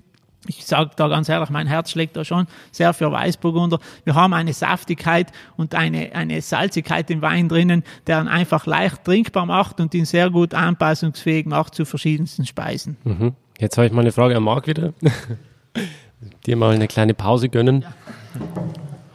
ich 0.48 0.66
sage 0.66 0.90
da 0.96 1.08
ganz 1.08 1.28
ehrlich, 1.28 1.50
mein 1.50 1.66
Herz 1.66 1.90
schlägt 1.90 2.16
da 2.16 2.24
schon 2.24 2.46
sehr 2.70 2.92
für 2.94 3.10
Weißburgunder. 3.10 3.78
Wir 4.04 4.14
haben 4.14 4.32
eine 4.32 4.52
Saftigkeit 4.52 5.32
und 5.56 5.74
eine, 5.74 6.14
eine 6.14 6.40
Salzigkeit 6.42 7.10
im 7.10 7.22
Wein 7.22 7.48
drinnen, 7.48 7.82
der 8.06 8.20
ihn 8.20 8.28
einfach 8.28 8.66
leicht 8.66 9.04
trinkbar 9.04 9.46
macht 9.46 9.80
und 9.80 9.94
ihn 9.94 10.04
sehr 10.04 10.30
gut 10.30 10.54
anpassungsfähig 10.54 11.46
macht 11.46 11.74
zu 11.74 11.84
verschiedensten 11.84 12.46
Speisen. 12.46 12.96
Mhm. 13.04 13.34
Jetzt 13.58 13.76
habe 13.78 13.86
ich 13.86 13.92
mal 13.92 14.02
eine 14.02 14.12
Frage 14.12 14.36
an 14.36 14.42
Marc 14.42 14.66
wieder. 14.66 14.92
Dir 16.46 16.56
mal 16.56 16.74
eine 16.74 16.88
kleine 16.88 17.14
Pause 17.14 17.48
gönnen. 17.48 17.82
Ja. 17.82 17.94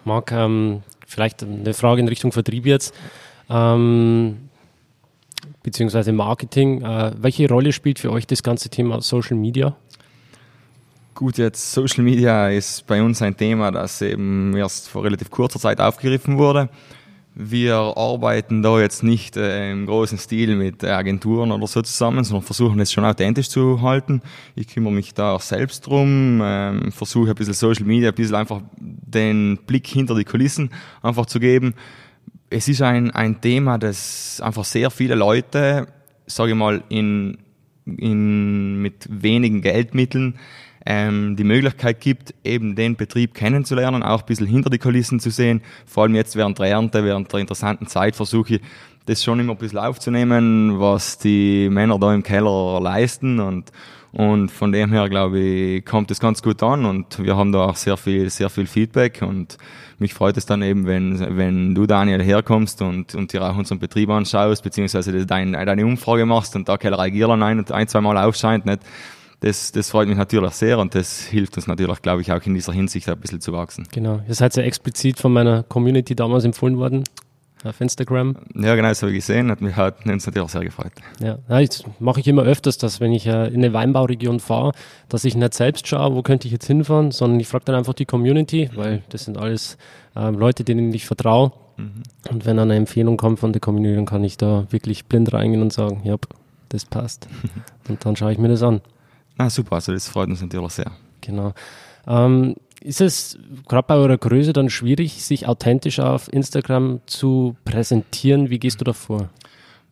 Marc, 0.06 0.32
ähm, 0.32 0.82
vielleicht 1.08 1.44
eine 1.44 1.74
Frage 1.74 2.02
in 2.02 2.08
Richtung 2.08 2.32
Vertrieb 2.32 2.66
jetzt. 2.66 2.94
Ähm, 3.50 4.50
beziehungsweise 5.64 6.12
Marketing. 6.12 6.82
Äh, 6.82 7.14
welche 7.18 7.48
Rolle 7.48 7.74
spielt 7.74 8.00
für 8.00 8.12
euch 8.12 8.28
das 8.28 8.44
ganze 8.44 8.70
Thema 8.70 9.02
Social 9.02 9.38
Media? 9.38 9.76
Gut, 11.22 11.38
jetzt 11.38 11.74
Social 11.74 12.04
Media 12.04 12.50
ist 12.50 12.88
bei 12.88 13.00
uns 13.00 13.22
ein 13.22 13.38
Thema, 13.38 13.70
das 13.70 14.02
eben 14.02 14.58
erst 14.58 14.90
vor 14.90 15.04
relativ 15.04 15.30
kurzer 15.30 15.60
Zeit 15.60 15.80
aufgegriffen 15.80 16.40
wurde. 16.40 16.68
Wir 17.36 17.76
arbeiten 17.76 18.64
da 18.64 18.80
jetzt 18.80 19.04
nicht 19.04 19.38
äh, 19.38 19.72
im 19.72 19.86
großen 19.86 20.18
Stil 20.18 20.56
mit 20.56 20.84
Agenturen 20.84 21.52
oder 21.52 21.68
so 21.68 21.84
zusammen, 21.84 22.24
sondern 22.24 22.44
versuchen 22.44 22.80
es 22.80 22.92
schon 22.92 23.06
authentisch 23.06 23.50
zu 23.50 23.84
halten. 23.84 24.24
Ich 24.56 24.68
kümmere 24.70 24.94
mich 24.94 25.14
da 25.14 25.34
auch 25.34 25.42
selbst 25.42 25.86
drum, 25.86 26.42
ähm, 26.44 26.92
versuche 26.92 27.30
ein 27.30 27.36
bisschen 27.36 27.54
Social 27.54 27.86
Media, 27.86 28.10
ein 28.10 28.16
bisschen 28.16 28.34
einfach 28.34 28.64
den 28.80 29.60
Blick 29.68 29.86
hinter 29.86 30.16
die 30.16 30.26
Kulissen 30.26 30.72
einfach 31.04 31.28
zu 31.28 31.40
geben. 31.40 31.76
Es 32.50 32.68
ist 32.68 32.82
ein, 32.82 33.12
ein 33.12 33.42
Thema, 33.42 33.78
das 33.78 34.42
einfach 34.42 34.66
sehr 34.66 34.90
viele 34.90 35.14
Leute, 35.14 35.86
sage 36.26 36.50
ich 36.54 36.58
mal, 36.58 36.84
in, 36.90 37.38
in, 37.86 38.82
mit 38.82 39.08
wenigen 39.08 39.62
Geldmitteln 39.62 40.40
ähm, 40.86 41.36
die 41.36 41.44
Möglichkeit 41.44 42.02
gibt, 42.02 42.34
eben 42.44 42.76
den 42.76 42.96
Betrieb 42.96 43.34
kennenzulernen, 43.34 44.04
auch 44.04 44.22
ein 44.22 44.26
bisschen 44.26 44.48
hinter 44.48 44.70
die 44.70 44.80
Kulissen 44.80 45.20
zu 45.20 45.30
sehen. 45.30 45.62
Vor 45.86 46.04
allem 46.04 46.16
jetzt 46.16 46.36
während 46.36 46.60
der 46.60 46.68
Ernte, 46.68 47.04
während 47.04 47.32
der 47.32 47.40
interessanten 47.40 47.88
Zeit 47.88 48.16
versuche 48.16 48.56
ich, 48.56 48.62
das 49.06 49.24
schon 49.24 49.40
immer 49.40 49.54
ein 49.54 49.58
bisschen 49.58 49.80
aufzunehmen, 49.80 50.80
was 50.80 51.18
die 51.18 51.70
Männer 51.70 51.98
da 51.98 52.14
im 52.14 52.24
Keller 52.24 52.80
leisten 52.82 53.40
und 53.40 53.72
und 54.14 54.50
von 54.52 54.74
dem 54.74 54.92
her, 54.92 55.08
glaube 55.08 55.40
ich, 55.40 55.86
kommt 55.86 56.12
es 56.12 56.20
ganz 56.20 56.44
gut 56.44 56.62
an 56.64 56.86
und 56.86 57.24
wir 57.24 57.38
haben 57.38 57.54
da 57.54 57.68
auch 57.68 57.78
sehr 57.78 57.96
viel, 57.96 58.30
sehr 58.30 58.50
viel 58.50 58.68
Feedback 58.68 59.22
und 59.22 59.58
mich 60.00 60.14
freut 60.14 60.36
es 60.36 60.46
dann 60.46 60.62
eben, 60.62 60.86
wenn, 60.86 61.38
wenn 61.38 61.74
du, 61.74 61.86
Daniel, 61.86 62.22
herkommst 62.22 62.82
und, 62.82 63.16
und 63.16 63.32
dir 63.32 63.42
auch 63.42 63.56
unseren 63.56 63.80
Betrieb 63.80 64.10
anschaust, 64.10 64.64
beziehungsweise 64.64 65.26
dein, 65.26 65.54
deine 65.54 65.86
Umfrage 65.86 66.26
machst 66.26 66.58
und 66.58 66.68
da 66.68 66.78
Kellerei 66.78 67.10
Gierland 67.10 67.42
ein, 67.42 67.72
ein 67.72 67.88
zwei 67.88 68.02
Mal 68.02 68.18
aufscheint, 68.18 68.66
nicht? 68.66 68.82
Das, 69.42 69.72
das 69.72 69.90
freut 69.90 70.08
mich 70.08 70.18
natürlich 70.18 70.52
sehr 70.54 70.80
und 70.80 70.96
das 70.96 71.22
hilft 71.22 71.58
uns 71.58 71.68
natürlich, 71.68 72.02
glaube 72.02 72.22
ich, 72.22 72.32
auch 72.32 72.42
in 72.44 72.54
dieser 72.54 72.74
Hinsicht 72.74 73.10
ein 73.10 73.20
bisschen 73.20 73.42
zu 73.42 73.52
wachsen. 73.52 73.88
Genau. 73.92 74.22
Ihr 74.28 74.36
seid 74.36 74.56
ja 74.56 74.64
explizit 74.64 75.20
von 75.20 75.34
meiner 75.34 75.64
Community 75.64 76.16
damals 76.16 76.46
empfohlen 76.46 76.78
worden 76.78 77.04
auf 77.64 77.82
Instagram. 77.82 78.36
Ja, 78.56 78.76
genau, 78.76 78.90
das 78.90 79.02
habe 79.02 79.12
ich 79.12 79.18
gesehen, 79.18 79.52
hat 79.52 79.62
mich 79.62 79.76
hat 79.76 80.06
uns 80.06 80.26
natürlich 80.26 80.46
auch 80.46 80.50
sehr 80.50 80.64
gefreut. 80.64 80.92
Ja, 81.20 81.40
das 81.48 81.84
mache 82.00 82.20
ich 82.20 82.28
immer 82.28 82.44
öfters, 82.44 82.78
dass 82.78 83.00
wenn 83.00 83.14
ich 83.14 83.26
äh, 83.28 83.48
in 83.48 83.56
eine 83.56 83.74
Weinbauregion 83.74 84.40
fahre, 84.40 84.74
dass 85.10 85.26
ich 85.26 85.36
nicht 85.36 85.54
selbst 85.54 85.88
schaue, 85.88 86.16
wo 86.16 86.22
könnte 86.22 86.48
ich 86.48 86.52
jetzt 86.52 86.68
hinfahren, 86.68 87.12
sondern 87.12 87.40
ich 87.40 87.48
frage 87.48 87.66
dann 87.66 87.76
einfach 87.76 87.94
die 87.94 88.06
Community, 88.06 88.70
weil 88.76 89.02
das 89.10 89.26
sind 89.26 89.38
alles 89.38 89.78
äh, 90.16 90.30
Leute, 90.30 90.64
denen 90.64 90.94
ich 90.94 91.06
vertraue. 91.06 91.52
Mhm. 91.78 92.04
Und 92.30 92.46
wenn 92.46 92.60
eine 92.60 92.76
Empfehlung 92.76 93.18
kommt 93.18 93.40
von 93.40 93.54
der 93.54 93.60
Community, 93.60 93.96
dann 93.96 94.06
kann 94.06 94.24
ich 94.24 94.38
da 94.38 94.66
wirklich 94.70 95.06
blind 95.06 95.34
reingehen 95.34 95.62
und 95.62 95.74
sagen, 95.74 96.02
ja, 96.04 96.16
das 96.70 96.86
passt. 96.86 97.28
und 97.90 98.06
dann 98.06 98.16
schaue 98.16 98.32
ich 98.32 98.38
mir 98.38 98.50
das 98.50 98.64
an. 98.64 98.82
Ah, 99.42 99.50
super, 99.50 99.76
also 99.76 99.92
das 99.92 100.08
freut 100.08 100.30
uns 100.30 100.40
natürlich 100.40 100.72
sehr. 100.72 100.92
Genau. 101.22 101.54
Ähm, 102.06 102.56
ist 102.80 103.02
es 103.02 103.40
gerade 103.68 103.88
bei 103.88 103.96
eurer 103.96 104.18
Größe 104.18 104.54
dann 104.54 104.70
schwierig, 104.70 105.24
sich 105.24 105.48
authentisch 105.48 106.00
auf 106.00 106.32
Instagram 106.32 107.00
zu 107.08 107.56
präsentieren? 107.66 108.52
Wie 108.52 108.60
gehst 108.60 108.82
du 108.82 108.86
da 108.86 108.94
vor? 108.94 109.30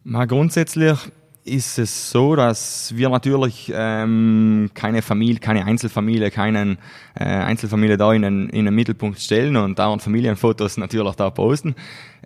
Mal 0.04 0.28
grundsätzlich 0.28 1.00
ist 1.44 1.80
es 1.80 2.12
so, 2.12 2.36
dass 2.36 2.94
wir 2.96 3.10
natürlich 3.10 3.72
ähm, 3.74 4.70
keine 4.76 5.02
Familie, 5.02 5.40
keine 5.40 5.66
Einzelfamilie, 5.66 6.30
keinen 6.30 6.78
äh, 7.16 7.24
Einzelfamilie 7.24 7.98
da 7.98 8.14
in 8.14 8.22
den, 8.22 8.50
in 8.50 8.66
den 8.66 8.76
Mittelpunkt 8.76 9.20
stellen 9.20 9.56
und 9.56 9.80
dauernd 9.80 10.04
Familienfotos 10.04 10.78
natürlich 10.78 11.16
da 11.16 11.32
posten. 11.32 11.74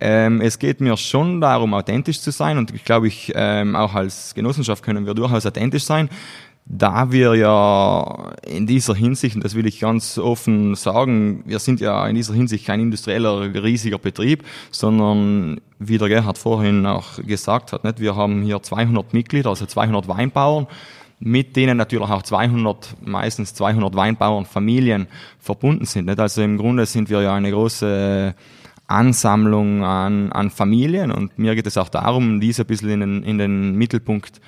Ähm, 0.01 0.41
es 0.41 0.59
geht 0.59 0.81
mir 0.81 0.97
schon 0.97 1.39
darum, 1.39 1.73
authentisch 1.73 2.19
zu 2.19 2.31
sein 2.31 2.57
und 2.57 2.73
ich 2.73 2.83
glaube, 2.83 3.07
ich 3.07 3.31
ähm, 3.33 3.77
auch 3.77 3.93
als 3.93 4.35
Genossenschaft 4.35 4.83
können 4.83 5.05
wir 5.05 5.13
durchaus 5.13 5.45
authentisch 5.45 5.85
sein 5.85 6.09
da 6.65 7.11
wir 7.11 7.35
ja 7.35 8.31
in 8.47 8.65
dieser 8.65 8.95
Hinsicht, 8.95 9.35
und 9.35 9.43
das 9.43 9.55
will 9.55 9.65
ich 9.65 9.79
ganz 9.79 10.17
offen 10.17 10.75
sagen, 10.75 11.43
wir 11.45 11.59
sind 11.59 11.81
ja 11.81 12.07
in 12.07 12.15
dieser 12.15 12.33
Hinsicht 12.33 12.65
kein 12.65 12.79
industrieller, 12.79 13.53
riesiger 13.53 13.97
Betrieb, 13.97 14.43
sondern 14.71 15.59
wie 15.79 15.97
der 15.97 16.07
Gerhard 16.07 16.37
vorhin 16.37 16.85
auch 16.85 17.17
gesagt 17.25 17.73
hat, 17.73 17.83
nicht, 17.83 17.99
wir 17.99 18.15
haben 18.15 18.43
hier 18.43 18.61
200 18.61 19.13
Mitglieder, 19.13 19.49
also 19.49 19.65
200 19.65 20.07
Weinbauern, 20.07 20.67
mit 21.19 21.55
denen 21.55 21.77
natürlich 21.77 22.09
auch 22.09 22.23
200, 22.23 22.95
meistens 23.05 23.53
200 23.53 23.95
Weinbauernfamilien 23.95 25.07
verbunden 25.39 25.85
sind. 25.85 26.05
Nicht? 26.05 26.19
Also 26.19 26.41
im 26.41 26.57
Grunde 26.57 26.85
sind 26.85 27.09
wir 27.09 27.21
ja 27.21 27.33
eine 27.33 27.51
große 27.51 28.35
Ansammlung 28.87 29.83
an, 29.83 30.31
an 30.31 30.49
Familien 30.49 31.11
und 31.11 31.37
mir 31.37 31.55
geht 31.55 31.67
es 31.67 31.77
auch 31.77 31.89
darum, 31.89 32.39
diese 32.39 32.63
ein 32.63 32.67
bisschen 32.67 32.89
in 32.89 32.99
den, 32.99 33.23
in 33.23 33.37
den 33.37 33.75
Mittelpunkt 33.75 34.35
zu 34.35 34.41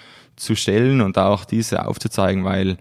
stellen 0.55 1.01
und 1.01 1.17
auch 1.17 1.45
diese 1.45 1.87
aufzuzeigen, 1.87 2.43
weil 2.43 2.77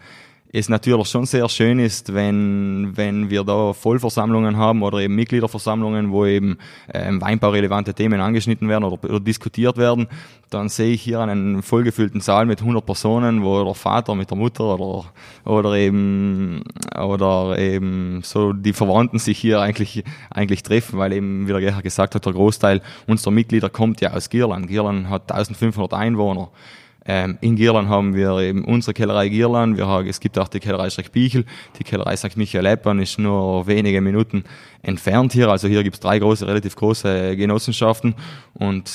es 0.56 0.68
natürlich 0.68 1.08
schon 1.08 1.26
sehr 1.26 1.48
schön 1.48 1.80
ist, 1.80 2.14
wenn, 2.14 2.92
wenn 2.94 3.28
wir 3.28 3.42
da 3.42 3.72
Vollversammlungen 3.72 4.56
haben 4.56 4.84
oder 4.84 4.98
eben 4.98 5.16
Mitgliederversammlungen, 5.16 6.12
wo 6.12 6.26
eben 6.26 6.58
ähm, 6.92 7.20
weinbaurelevante 7.20 7.92
Themen 7.92 8.20
angeschnitten 8.20 8.68
werden 8.68 8.84
oder, 8.84 9.02
oder, 9.02 9.18
diskutiert 9.18 9.76
werden, 9.76 10.06
dann 10.50 10.68
sehe 10.68 10.92
ich 10.92 11.02
hier 11.02 11.18
einen 11.18 11.64
vollgefüllten 11.64 12.20
Saal 12.20 12.46
mit 12.46 12.60
100 12.60 12.86
Personen, 12.86 13.42
wo 13.42 13.64
der 13.64 13.74
Vater 13.74 14.14
mit 14.14 14.30
der 14.30 14.38
Mutter 14.38 14.78
oder, 14.78 15.06
oder 15.44 15.74
eben, 15.74 16.62
oder 16.96 17.58
eben 17.58 18.20
so 18.22 18.52
die 18.52 18.72
Verwandten 18.72 19.18
sich 19.18 19.38
hier 19.38 19.60
eigentlich, 19.60 20.04
eigentlich 20.30 20.62
treffen, 20.62 21.00
weil 21.00 21.14
eben, 21.14 21.48
wie 21.48 21.52
der 21.52 21.62
Gerhard 21.62 21.82
gesagt 21.82 22.14
hat, 22.14 22.26
der 22.26 22.32
Großteil 22.32 22.80
unserer 23.08 23.32
Mitglieder 23.32 23.70
kommt 23.70 24.00
ja 24.00 24.12
aus 24.12 24.30
Gierland. 24.30 24.68
Gierland 24.68 25.08
hat 25.08 25.32
1500 25.32 25.94
Einwohner. 25.94 26.50
Ähm, 27.06 27.36
in 27.42 27.56
Gierland 27.56 27.88
haben 27.88 28.14
wir 28.14 28.38
eben 28.38 28.64
unsere 28.64 28.94
Kellerei 28.94 29.28
Gierland, 29.28 29.76
wir 29.76 29.86
haben, 29.86 30.08
es 30.08 30.20
gibt 30.20 30.38
auch 30.38 30.48
die 30.48 30.60
Kellerei 30.60 30.88
Streckbichel, 30.88 31.44
die 31.78 31.84
Kellerei 31.84 32.16
St. 32.16 32.36
Michael 32.36 32.64
Eppern 32.64 32.98
ist 32.98 33.18
nur 33.18 33.66
wenige 33.66 34.00
Minuten 34.00 34.44
entfernt 34.82 35.34
hier, 35.34 35.48
also 35.48 35.68
hier 35.68 35.82
gibt 35.82 35.96
es 35.96 36.00
drei 36.00 36.18
große, 36.18 36.46
relativ 36.46 36.76
große 36.76 37.36
Genossenschaften 37.36 38.14
und 38.54 38.90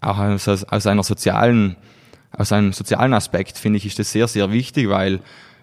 auch 0.00 0.18
aus, 0.18 0.48
aus 0.48 0.86
einer 0.86 1.04
sozialen 1.04 1.76
aus 2.36 2.52
einem 2.52 2.72
sozialen 2.72 3.14
Aspekt 3.14 3.58
finde 3.58 3.76
ich, 3.76 3.86
ist 3.86 3.98
das 3.98 4.10
sehr, 4.10 4.26
sehr 4.28 4.50
wichtig, 4.50 4.88
weil 4.88 5.20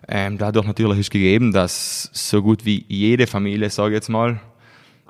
ähm, 0.07 0.37
dadurch 0.37 0.65
natürlich 0.65 0.99
ist 0.99 1.11
gegeben, 1.11 1.51
dass 1.51 2.09
so 2.13 2.41
gut 2.41 2.65
wie 2.65 2.85
jede 2.87 3.27
Familie, 3.27 3.69
sage 3.69 3.89
ich 3.89 3.95
jetzt 3.95 4.09
mal, 4.09 4.39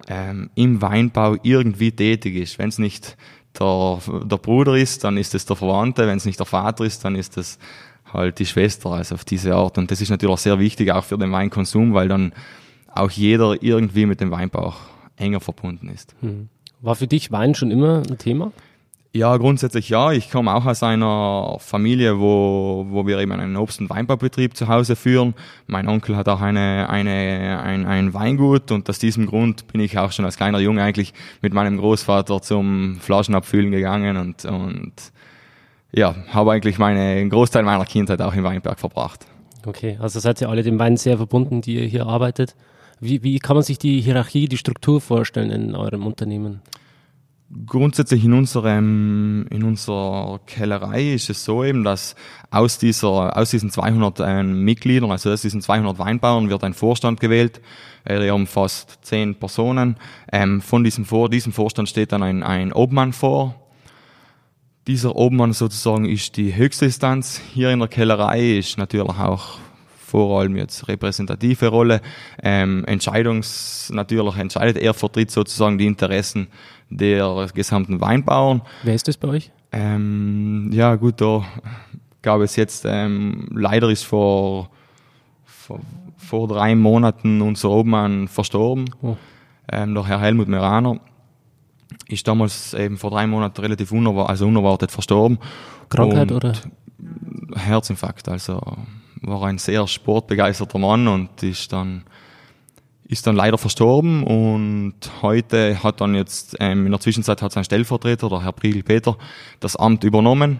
ähm, 0.07 0.49
im 0.55 0.81
Weinbau 0.81 1.37
irgendwie 1.43 1.91
tätig 1.91 2.35
ist. 2.35 2.59
Wenn 2.59 2.69
es 2.69 2.79
nicht 2.79 3.15
der, 3.59 3.99
der 4.23 4.37
Bruder 4.37 4.77
ist, 4.77 5.03
dann 5.03 5.17
ist 5.17 5.35
es 5.35 5.45
der 5.45 5.55
Verwandte, 5.55 6.07
wenn 6.07 6.17
es 6.17 6.25
nicht 6.25 6.39
der 6.39 6.45
Vater 6.45 6.85
ist, 6.85 7.03
dann 7.03 7.15
ist 7.15 7.37
es 7.37 7.59
halt 8.13 8.39
die 8.39 8.45
Schwester, 8.45 8.91
also 8.91 9.15
auf 9.15 9.25
diese 9.25 9.55
Art. 9.55 9.77
Und 9.77 9.91
das 9.91 10.01
ist 10.01 10.09
natürlich 10.09 10.39
sehr 10.39 10.59
wichtig 10.59 10.91
auch 10.91 11.03
für 11.03 11.17
den 11.17 11.31
Weinkonsum, 11.31 11.93
weil 11.93 12.07
dann 12.07 12.33
auch 12.93 13.11
jeder 13.11 13.61
irgendwie 13.61 14.05
mit 14.05 14.21
dem 14.21 14.31
Weinbau 14.31 14.73
enger 15.15 15.39
verbunden 15.39 15.89
ist. 15.89 16.15
Hm. 16.21 16.49
War 16.81 16.95
für 16.95 17.07
dich 17.07 17.31
Wein 17.31 17.55
schon 17.55 17.71
immer 17.71 18.01
ein 18.09 18.17
Thema? 18.17 18.51
Ja, 19.13 19.36
grundsätzlich 19.36 19.89
ja. 19.89 20.13
Ich 20.13 20.32
komme 20.32 20.54
auch 20.54 20.65
aus 20.65 20.84
einer 20.84 21.58
Familie, 21.60 22.17
wo, 22.19 22.86
wo 22.89 23.06
wir 23.06 23.19
eben 23.19 23.34
einen 23.34 23.58
Obst- 23.58 23.82
und 23.82 23.89
Weinbaubetrieb 23.89 24.56
zu 24.56 24.69
Hause 24.69 24.95
führen. 24.95 25.34
Mein 25.67 25.89
Onkel 25.89 26.15
hat 26.15 26.30
auch 26.30 26.39
eine, 26.39 26.88
eine, 26.89 27.60
ein, 27.62 27.86
ein 27.86 28.13
Weingut 28.13 28.71
und 28.71 28.89
aus 28.89 29.00
diesem 29.00 29.26
Grund 29.26 29.67
bin 29.67 29.82
ich 29.82 29.97
auch 29.97 30.13
schon 30.13 30.24
als 30.24 30.38
kleiner 30.38 30.60
Junge 30.60 30.82
eigentlich 30.82 31.13
mit 31.41 31.54
meinem 31.54 31.78
Großvater 31.78 32.41
zum 32.41 33.00
Flaschenabfüllen 33.02 33.71
gegangen 33.71 34.15
und, 34.15 34.45
und 34.45 34.93
ja, 35.91 36.15
habe 36.30 36.54
eigentlich 36.54 36.80
meine, 36.80 37.02
einen 37.02 37.30
Großteil 37.30 37.63
meiner 37.63 37.84
Kindheit 37.84 38.21
auch 38.21 38.34
im 38.34 38.45
Weinberg 38.45 38.80
verbracht. 38.80 39.26
Okay, 39.65 39.97
also 40.00 40.21
seid 40.21 40.39
ihr 40.39 40.47
alle 40.47 40.63
dem 40.63 40.80
Wein 40.80 40.95
sehr 40.95 41.17
verbunden, 41.17 41.60
die 41.60 41.76
ihr 41.76 41.86
hier 41.86 42.08
arbeitet. 42.08 42.56
Wie, 43.02 43.24
wie 43.24 43.39
kann 43.39 43.58
man 43.58 43.63
sich 43.63 43.78
die 43.78 44.00
Hierarchie, 44.00 44.47
die 44.47 44.58
Struktur 44.58 45.02
vorstellen 45.02 45.52
in 45.52 45.76
eurem 45.76 46.06
Unternehmen? 46.06 46.62
Grundsätzlich 47.65 48.23
in 48.23 48.33
unserem, 48.33 49.45
in 49.49 49.63
unserer 49.63 50.39
Kellerei 50.45 51.13
ist 51.13 51.29
es 51.29 51.43
so 51.43 51.63
eben, 51.63 51.83
dass 51.83 52.15
aus 52.49 52.77
dieser, 52.77 53.37
aus 53.37 53.49
diesen 53.49 53.71
200 53.71 54.19
äh, 54.21 54.43
Mitgliedern, 54.43 55.11
also 55.11 55.31
aus 55.31 55.41
diesen 55.41 55.61
200 55.61 55.99
Weinbauern 55.99 56.49
wird 56.49 56.63
ein 56.63 56.73
Vorstand 56.73 57.19
gewählt. 57.19 57.61
Äh, 58.03 58.19
der 58.19 58.35
umfasst 58.35 58.99
zehn 59.03 59.35
Personen. 59.35 59.97
Ähm, 60.31 60.61
von 60.61 60.83
diesem, 60.83 61.05
vor, 61.05 61.29
diesem 61.29 61.53
Vorstand 61.53 61.89
steht 61.89 62.11
dann 62.11 62.23
ein, 62.23 62.43
ein 62.43 62.73
Obmann 62.73 63.13
vor. 63.13 63.55
Dieser 64.87 65.15
Obmann 65.15 65.53
sozusagen 65.53 66.05
ist 66.05 66.37
die 66.37 66.55
höchste 66.55 66.85
Instanz 66.85 67.39
hier 67.53 67.69
in 67.69 67.79
der 67.79 67.87
Kellerei, 67.87 68.57
ist 68.57 68.77
natürlich 68.79 69.09
auch 69.09 69.59
vor 70.11 70.41
allem 70.41 70.57
jetzt 70.57 70.87
repräsentative 70.87 71.67
Rolle. 71.67 72.01
Ähm, 72.41 72.83
Entscheidungs, 72.85 73.91
natürlich 73.93 74.35
entscheidet 74.35 74.77
er, 74.77 74.93
vertritt 74.93 75.29
sozusagen 75.31 75.77
die 75.77 75.85
Interessen 75.85 76.47
der 76.91 77.47
gesamten 77.54 78.01
Weinbauern. 78.01 78.62
Wer 78.84 78.93
ist 78.95 79.08
das 79.08 79.17
bei 79.17 79.27
euch? 79.30 79.51
Ähm, 79.71 80.69
ja, 80.73 80.95
gut, 80.95 81.21
da 81.21 81.43
gab 82.21 82.41
es 82.41 82.56
jetzt, 82.56 82.86
ähm, 82.86 83.47
leider 83.51 83.89
ist 83.89 84.04
vor, 84.04 84.69
vor, 85.45 85.80
vor, 86.17 86.47
drei 86.47 86.75
Monaten 86.75 87.41
unser 87.41 87.69
Obmann 87.69 88.27
verstorben, 88.27 88.86
oh. 89.01 89.15
ähm, 89.71 89.95
der 89.95 90.06
Herr 90.06 90.19
Helmut 90.19 90.47
Meraner. 90.47 90.99
Ist 92.08 92.27
damals 92.27 92.73
eben 92.73 92.97
vor 92.97 93.10
drei 93.10 93.25
Monaten 93.25 93.62
relativ 93.62 93.91
unerwartet, 93.91 94.30
also 94.30 94.47
unerwartet 94.47 94.91
verstorben. 94.91 95.39
Krankheit 95.89 96.32
oder? 96.32 96.54
Herzinfarkt, 97.56 98.27
also 98.27 98.62
war 99.21 99.43
ein 99.43 99.58
sehr 99.58 99.88
sportbegeisterter 99.88 100.80
Mann 100.80 101.08
und 101.08 101.43
ist 101.43 101.71
dann 101.71 102.04
ist 103.12 103.28
dann 103.28 103.36
leider 103.36 103.58
verstorben 103.58 104.24
und 104.24 104.95
heute 105.21 105.84
hat 105.84 106.00
dann 106.00 106.15
jetzt, 106.15 106.56
ähm, 106.62 106.86
in 106.86 106.91
der 106.93 107.02
Zwischenzeit 107.02 107.41
hat 107.41 107.52
sein 107.52 107.65
Stellvertreter, 107.65 108.30
der 108.30 108.43
Herr 108.43 108.54
Priegel 108.54 108.84
Peter, 108.84 109.17
das 109.60 109.76
Amt 109.76 110.06
übernommen 110.06 110.60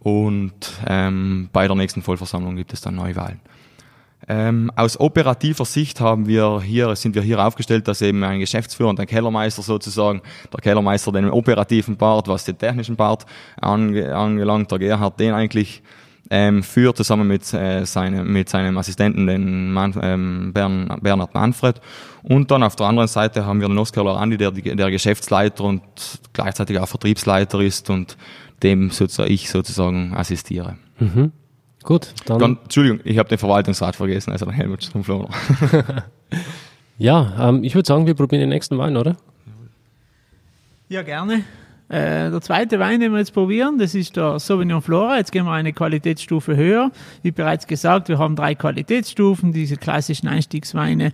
und 0.00 0.54
ähm, 0.88 1.50
bei 1.52 1.66
der 1.66 1.76
nächsten 1.76 2.00
Vollversammlung 2.00 2.56
gibt 2.56 2.72
es 2.72 2.80
dann 2.80 2.94
Neuwahlen. 2.94 3.40
Ähm, 4.26 4.72
aus 4.74 4.98
operativer 4.98 5.66
Sicht 5.66 6.00
haben 6.00 6.26
wir 6.26 6.62
hier, 6.62 6.96
sind 6.96 7.14
wir 7.14 7.22
hier 7.22 7.44
aufgestellt, 7.44 7.86
dass 7.88 8.00
eben 8.00 8.24
ein 8.24 8.40
Geschäftsführer 8.40 8.88
und 8.88 8.98
ein 8.98 9.06
Kellermeister 9.06 9.60
sozusagen, 9.60 10.22
der 10.50 10.60
Kellermeister 10.60 11.12
den 11.12 11.28
operativen 11.28 11.98
Part, 11.98 12.26
was 12.26 12.46
den 12.46 12.56
technischen 12.56 12.96
Part 12.96 13.26
ange 13.60 14.14
angelangt, 14.14 14.70
der 14.70 14.78
Gerhard 14.78 15.20
den 15.20 15.34
eigentlich 15.34 15.82
ähm, 16.34 16.62
führt 16.62 16.96
zusammen 16.96 17.28
mit, 17.28 17.52
äh, 17.52 17.84
seine, 17.84 18.24
mit 18.24 18.48
seinem 18.48 18.78
Assistenten, 18.78 19.26
den 19.26 19.70
Man, 19.70 19.94
ähm, 20.00 20.52
Bern, 20.54 20.88
Bernhard 21.02 21.34
Manfred. 21.34 21.78
Und 22.22 22.50
dann 22.50 22.62
auf 22.62 22.74
der 22.74 22.86
anderen 22.86 23.06
Seite 23.06 23.44
haben 23.44 23.60
wir 23.60 23.68
den 23.68 23.76
Oskar 23.76 24.02
Lorandi, 24.02 24.38
der, 24.38 24.50
der 24.50 24.90
Geschäftsleiter 24.90 25.62
und 25.64 25.82
gleichzeitig 26.32 26.78
auch 26.78 26.88
Vertriebsleiter 26.88 27.60
ist 27.60 27.90
und 27.90 28.16
dem 28.62 28.88
sozusagen 28.88 29.30
ich 29.30 29.50
sozusagen 29.50 30.14
assistiere. 30.14 30.78
Mhm. 30.98 31.32
Gut, 31.82 32.14
dann. 32.24 32.38
dann 32.38 32.58
Entschuldigung, 32.62 33.00
ich 33.04 33.18
habe 33.18 33.28
den 33.28 33.38
Verwaltungsrat 33.38 33.94
vergessen, 33.94 34.32
also 34.32 34.46
den 34.46 34.54
Helmut 34.54 34.84
Strumpflohner. 34.84 35.28
ja, 36.98 37.48
ähm, 37.50 37.62
ich 37.62 37.74
würde 37.74 37.86
sagen, 37.86 38.06
wir 38.06 38.14
probieren 38.14 38.40
den 38.40 38.48
nächsten 38.48 38.78
Wein, 38.78 38.96
oder? 38.96 39.16
Ja, 40.88 41.02
gerne. 41.02 41.44
Äh, 41.92 42.30
der 42.30 42.40
zweite 42.40 42.78
Wein, 42.78 43.00
den 43.00 43.12
wir 43.12 43.18
jetzt 43.18 43.34
probieren, 43.34 43.76
das 43.76 43.94
ist 43.94 44.16
der 44.16 44.38
Sauvignon 44.38 44.80
Flora. 44.80 45.18
Jetzt 45.18 45.30
gehen 45.30 45.44
wir 45.44 45.52
eine 45.52 45.74
Qualitätsstufe 45.74 46.56
höher. 46.56 46.90
Wie 47.22 47.32
bereits 47.32 47.66
gesagt, 47.66 48.08
wir 48.08 48.16
haben 48.16 48.34
drei 48.34 48.54
Qualitätsstufen, 48.54 49.52
diese 49.52 49.76
klassischen 49.76 50.26
Einstiegsweine, 50.26 51.12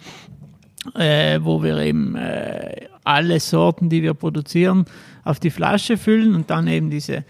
äh, 0.95 1.41
wo 1.43 1.65
wir 1.65 1.79
eben 1.79 2.15
äh, 2.15 2.87
alle 3.03 3.41
Sorten, 3.41 3.89
die 3.89 4.05
wir 4.05 4.15
produzieren, 4.15 4.85
auf 5.25 5.41
die 5.41 5.51
Flasche 5.51 5.97
füllen 5.97 6.37
und 6.37 6.49
dann 6.49 6.69
eben 6.69 6.91
diese 6.91 7.25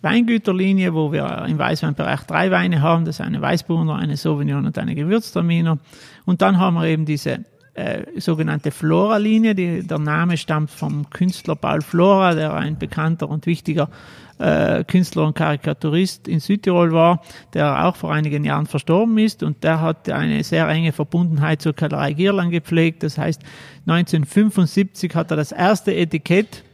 Weingüterlinie, 0.00 0.94
wo 0.94 1.12
wir 1.12 1.44
im 1.46 1.58
Weißweinbereich 1.58 2.20
drei 2.20 2.50
Weine 2.50 2.80
haben. 2.80 3.04
Das 3.04 3.16
ist 3.16 3.20
eine 3.20 3.42
Weißburgunder, 3.42 3.96
eine 3.96 4.16
Sauvignon 4.16 4.64
und 4.64 4.78
eine 4.78 4.94
Gewürztraminer. 4.94 5.76
Und 6.24 6.40
dann 6.40 6.58
haben 6.58 6.76
wir 6.76 6.86
eben 6.86 7.04
diese 7.04 7.44
äh, 7.74 8.20
sogenannte 8.20 8.70
Flora-Linie. 8.70 9.54
Der 9.54 9.98
Name 9.98 10.36
stammt 10.36 10.70
vom 10.70 11.10
Künstler 11.10 11.56
Paul 11.56 11.82
Flora, 11.82 12.34
der 12.34 12.54
ein 12.54 12.78
bekannter 12.78 13.28
und 13.28 13.46
wichtiger 13.46 13.88
äh, 14.38 14.84
Künstler 14.84 15.26
und 15.26 15.34
Karikaturist 15.34 16.28
in 16.28 16.40
Südtirol 16.40 16.92
war, 16.92 17.22
der 17.52 17.84
auch 17.84 17.96
vor 17.96 18.12
einigen 18.12 18.44
Jahren 18.44 18.66
verstorben 18.66 19.18
ist 19.18 19.42
und 19.42 19.62
der 19.62 19.80
hat 19.80 20.08
eine 20.10 20.42
sehr 20.42 20.68
enge 20.68 20.92
Verbundenheit 20.92 21.62
zur 21.62 21.74
Kellerei 21.74 22.12
Gierland 22.12 22.50
gepflegt. 22.50 23.02
Das 23.02 23.18
heißt, 23.18 23.42
1975 23.86 25.14
hat 25.14 25.30
er 25.30 25.36
das 25.36 25.52
erste 25.52 25.94
Etikett 25.94 26.64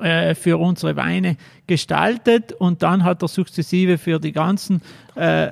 äh, 0.00 0.34
für 0.34 0.58
unsere 0.58 0.96
Weine 0.96 1.36
gestaltet 1.66 2.52
und 2.52 2.82
dann 2.82 3.04
hat 3.04 3.22
er 3.22 3.28
sukzessive 3.28 3.98
für 3.98 4.18
die 4.18 4.32
ganzen 4.32 4.82
äh, 5.14 5.50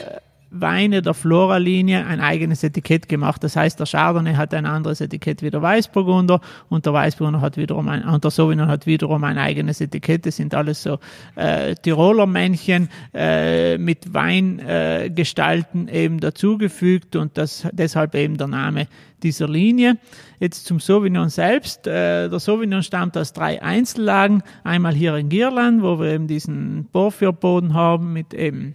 Weine 0.50 1.02
der 1.02 1.14
Flora-Linie 1.14 2.06
ein 2.06 2.20
eigenes 2.20 2.62
Etikett 2.64 3.08
gemacht. 3.08 3.44
Das 3.44 3.54
heißt, 3.54 3.78
der 3.78 3.86
Chardonnay 3.86 4.34
hat 4.34 4.54
ein 4.54 4.64
anderes 4.64 5.00
Etikett 5.00 5.42
wie 5.42 5.50
der 5.50 5.60
Weißburgunder 5.60 6.40
und 6.68 6.86
der 6.86 6.92
Weißburgunder 6.92 7.40
hat 7.40 7.56
wiederum 7.56 7.88
ein, 7.88 8.04
und 8.04 8.24
der 8.24 8.30
Sauvignon 8.30 8.68
hat 8.68 8.86
wiederum 8.86 9.24
ein 9.24 9.36
eigenes 9.36 9.80
Etikett. 9.80 10.24
Das 10.24 10.36
sind 10.36 10.54
alles 10.54 10.82
so 10.82 10.98
äh, 11.34 11.74
Tiroler 11.74 12.26
Männchen 12.26 12.88
äh, 13.12 13.76
mit 13.76 14.14
Weingestalten 14.14 15.88
äh, 15.88 16.04
eben 16.04 16.20
dazugefügt 16.20 17.16
und 17.16 17.36
das 17.36 17.68
deshalb 17.72 18.14
eben 18.14 18.38
der 18.38 18.46
Name 18.46 18.86
dieser 19.22 19.48
Linie. 19.48 19.98
Jetzt 20.40 20.66
zum 20.66 20.80
Sauvignon 20.80 21.28
selbst. 21.28 21.86
Äh, 21.86 22.28
der 22.28 22.38
Sauvignon 22.38 22.82
stammt 22.82 23.16
aus 23.18 23.32
drei 23.32 23.60
Einzellagen. 23.62 24.42
Einmal 24.64 24.94
hier 24.94 25.16
in 25.16 25.28
Girland, 25.28 25.82
wo 25.82 26.00
wir 26.00 26.12
eben 26.12 26.26
diesen 26.26 26.88
Porphyrboden 26.92 27.74
haben 27.74 28.12
mit 28.12 28.32
eben 28.32 28.74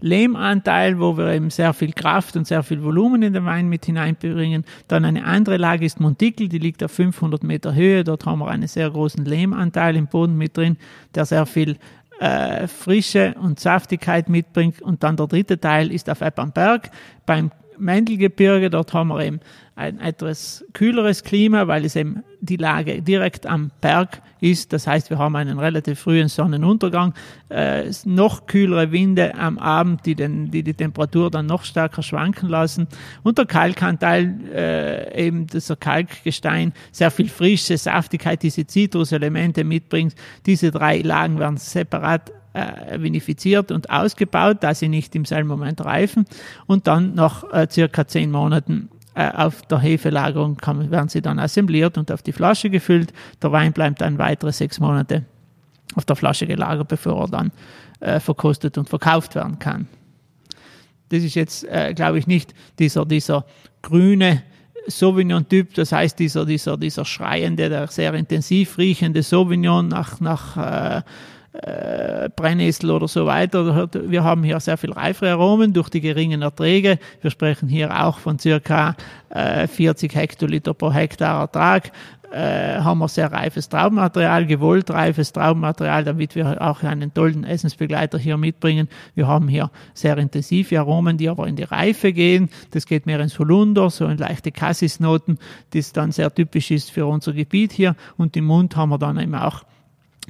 Lehmanteil, 0.00 0.98
wo 0.98 1.16
wir 1.16 1.32
eben 1.32 1.50
sehr 1.50 1.72
viel 1.72 1.92
Kraft 1.92 2.36
und 2.36 2.46
sehr 2.46 2.62
viel 2.62 2.82
Volumen 2.82 3.22
in 3.22 3.32
den 3.32 3.44
Wein 3.44 3.68
mit 3.68 3.86
hineinbringen. 3.86 4.64
Dann 4.88 5.04
eine 5.04 5.24
andere 5.24 5.56
Lage 5.56 5.84
ist 5.84 6.00
Montikel, 6.00 6.48
die 6.48 6.58
liegt 6.58 6.82
auf 6.82 6.92
500 6.92 7.42
Meter 7.42 7.74
Höhe. 7.74 8.04
Dort 8.04 8.26
haben 8.26 8.40
wir 8.40 8.48
einen 8.48 8.68
sehr 8.68 8.90
großen 8.90 9.24
Lehmanteil 9.24 9.96
im 9.96 10.06
Boden 10.06 10.36
mit 10.36 10.56
drin, 10.56 10.76
der 11.14 11.24
sehr 11.24 11.46
viel 11.46 11.76
äh, 12.20 12.68
Frische 12.68 13.34
und 13.40 13.58
Saftigkeit 13.58 14.28
mitbringt. 14.28 14.80
Und 14.80 15.02
dann 15.02 15.16
der 15.16 15.26
dritte 15.26 15.58
Teil 15.58 15.90
ist 15.90 16.08
auf 16.08 16.20
Eppernberg 16.20 16.90
beim 17.26 17.50
Mendelgebirge. 17.82 18.70
Dort 18.70 18.92
haben 18.94 19.08
wir 19.08 19.24
eben 19.24 19.40
ein 19.74 19.98
etwas 20.00 20.64
kühleres 20.74 21.24
Klima, 21.24 21.66
weil 21.66 21.84
es 21.84 21.96
eben 21.96 22.22
die 22.40 22.56
Lage 22.56 23.00
direkt 23.00 23.46
am 23.46 23.70
Berg 23.80 24.20
ist. 24.40 24.72
Das 24.72 24.86
heißt, 24.86 25.08
wir 25.08 25.18
haben 25.18 25.34
einen 25.36 25.58
relativ 25.58 26.00
frühen 26.00 26.28
Sonnenuntergang, 26.28 27.14
äh, 27.48 27.90
noch 28.04 28.46
kühlere 28.46 28.92
Winde 28.92 29.34
am 29.34 29.58
Abend, 29.58 30.04
die, 30.04 30.14
den, 30.14 30.50
die 30.50 30.62
die 30.62 30.74
Temperatur 30.74 31.30
dann 31.30 31.46
noch 31.46 31.64
stärker 31.64 32.02
schwanken 32.02 32.48
lassen. 32.48 32.86
Und 33.22 33.38
der 33.38 33.46
Kalkanteil, 33.46 34.34
äh, 34.52 35.26
eben 35.26 35.46
dieser 35.46 35.76
Kalkgestein, 35.76 36.72
sehr 36.90 37.10
viel 37.10 37.28
Frische, 37.28 37.78
Saftigkeit, 37.78 38.42
diese 38.42 38.66
Zitruselemente 38.66 39.64
mitbringt. 39.64 40.14
Diese 40.44 40.70
drei 40.70 40.98
Lagen 40.98 41.38
werden 41.38 41.56
separat 41.56 42.32
äh, 42.52 43.00
vinifiziert 43.00 43.70
und 43.70 43.90
ausgebaut, 43.90 44.58
da 44.60 44.74
sie 44.74 44.88
nicht 44.88 45.14
im 45.14 45.24
selben 45.24 45.48
Moment 45.48 45.84
reifen. 45.84 46.26
Und 46.66 46.86
dann 46.86 47.14
nach 47.14 47.44
äh, 47.52 47.66
circa 47.70 48.06
zehn 48.06 48.30
Monaten 48.30 48.88
äh, 49.14 49.30
auf 49.30 49.62
der 49.62 49.78
Hefelagerung 49.78 50.56
kann, 50.56 50.90
werden 50.90 51.08
sie 51.08 51.22
dann 51.22 51.38
assembliert 51.38 51.98
und 51.98 52.10
auf 52.10 52.22
die 52.22 52.32
Flasche 52.32 52.70
gefüllt. 52.70 53.12
Der 53.42 53.52
Wein 53.52 53.72
bleibt 53.72 54.00
dann 54.00 54.18
weitere 54.18 54.52
sechs 54.52 54.80
Monate 54.80 55.24
auf 55.94 56.04
der 56.04 56.16
Flasche 56.16 56.46
gelagert, 56.46 56.88
bevor 56.88 57.24
er 57.24 57.28
dann 57.28 57.52
äh, 58.00 58.20
verkostet 58.20 58.78
und 58.78 58.88
verkauft 58.88 59.34
werden 59.34 59.58
kann. 59.58 59.88
Das 61.10 61.22
ist 61.22 61.34
jetzt, 61.34 61.64
äh, 61.64 61.92
glaube 61.94 62.18
ich, 62.18 62.26
nicht 62.26 62.54
dieser, 62.78 63.04
dieser 63.04 63.44
grüne 63.82 64.42
Sauvignon-Typ, 64.86 65.74
das 65.74 65.92
heißt 65.92 66.18
dieser, 66.18 66.46
dieser, 66.46 66.76
dieser 66.76 67.04
schreiende, 67.04 67.68
der 67.68 67.86
sehr 67.88 68.14
intensiv 68.14 68.78
riechende 68.78 69.22
Sauvignon 69.22 69.88
nach, 69.88 70.20
nach 70.20 70.56
äh, 70.56 71.02
äh, 71.52 72.28
Brennnessel 72.34 72.90
oder 72.90 73.08
so 73.08 73.26
weiter. 73.26 73.88
Wir 73.92 74.24
haben 74.24 74.42
hier 74.42 74.58
sehr 74.60 74.76
viel 74.76 74.92
reifere 74.92 75.32
Aromen 75.32 75.72
durch 75.72 75.88
die 75.88 76.00
geringen 76.00 76.42
Erträge. 76.42 76.98
Wir 77.20 77.30
sprechen 77.30 77.68
hier 77.68 78.04
auch 78.04 78.18
von 78.18 78.38
circa 78.38 78.96
äh, 79.28 79.66
40 79.66 80.14
Hektoliter 80.14 80.74
pro 80.74 80.92
Hektar 80.92 81.40
Ertrag. 81.40 81.92
Äh, 82.32 82.80
haben 82.80 82.98
wir 83.00 83.08
sehr 83.08 83.30
reifes 83.30 83.68
Traubenmaterial, 83.68 84.46
gewollt 84.46 84.90
reifes 84.90 85.34
Traubenmaterial, 85.34 86.04
damit 86.04 86.34
wir 86.34 86.62
auch 86.62 86.82
einen 86.82 87.12
tollen 87.12 87.44
Essensbegleiter 87.44 88.18
hier 88.18 88.38
mitbringen. 88.38 88.88
Wir 89.14 89.26
haben 89.26 89.48
hier 89.48 89.70
sehr 89.92 90.16
intensive 90.16 90.78
Aromen, 90.78 91.18
die 91.18 91.28
aber 91.28 91.46
in 91.46 91.56
die 91.56 91.64
Reife 91.64 92.14
gehen. 92.14 92.48
Das 92.70 92.86
geht 92.86 93.04
mehr 93.04 93.20
ins 93.20 93.38
Holunder, 93.38 93.90
so 93.90 94.06
in 94.06 94.16
leichte 94.16 94.50
Cassisnoten, 94.50 95.38
das 95.74 95.92
dann 95.92 96.10
sehr 96.10 96.34
typisch 96.34 96.70
ist 96.70 96.90
für 96.90 97.04
unser 97.04 97.34
Gebiet 97.34 97.72
hier. 97.72 97.96
Und 98.16 98.34
im 98.34 98.46
Mund 98.46 98.76
haben 98.76 98.88
wir 98.88 98.98
dann 98.98 99.18
eben 99.18 99.34
auch 99.34 99.64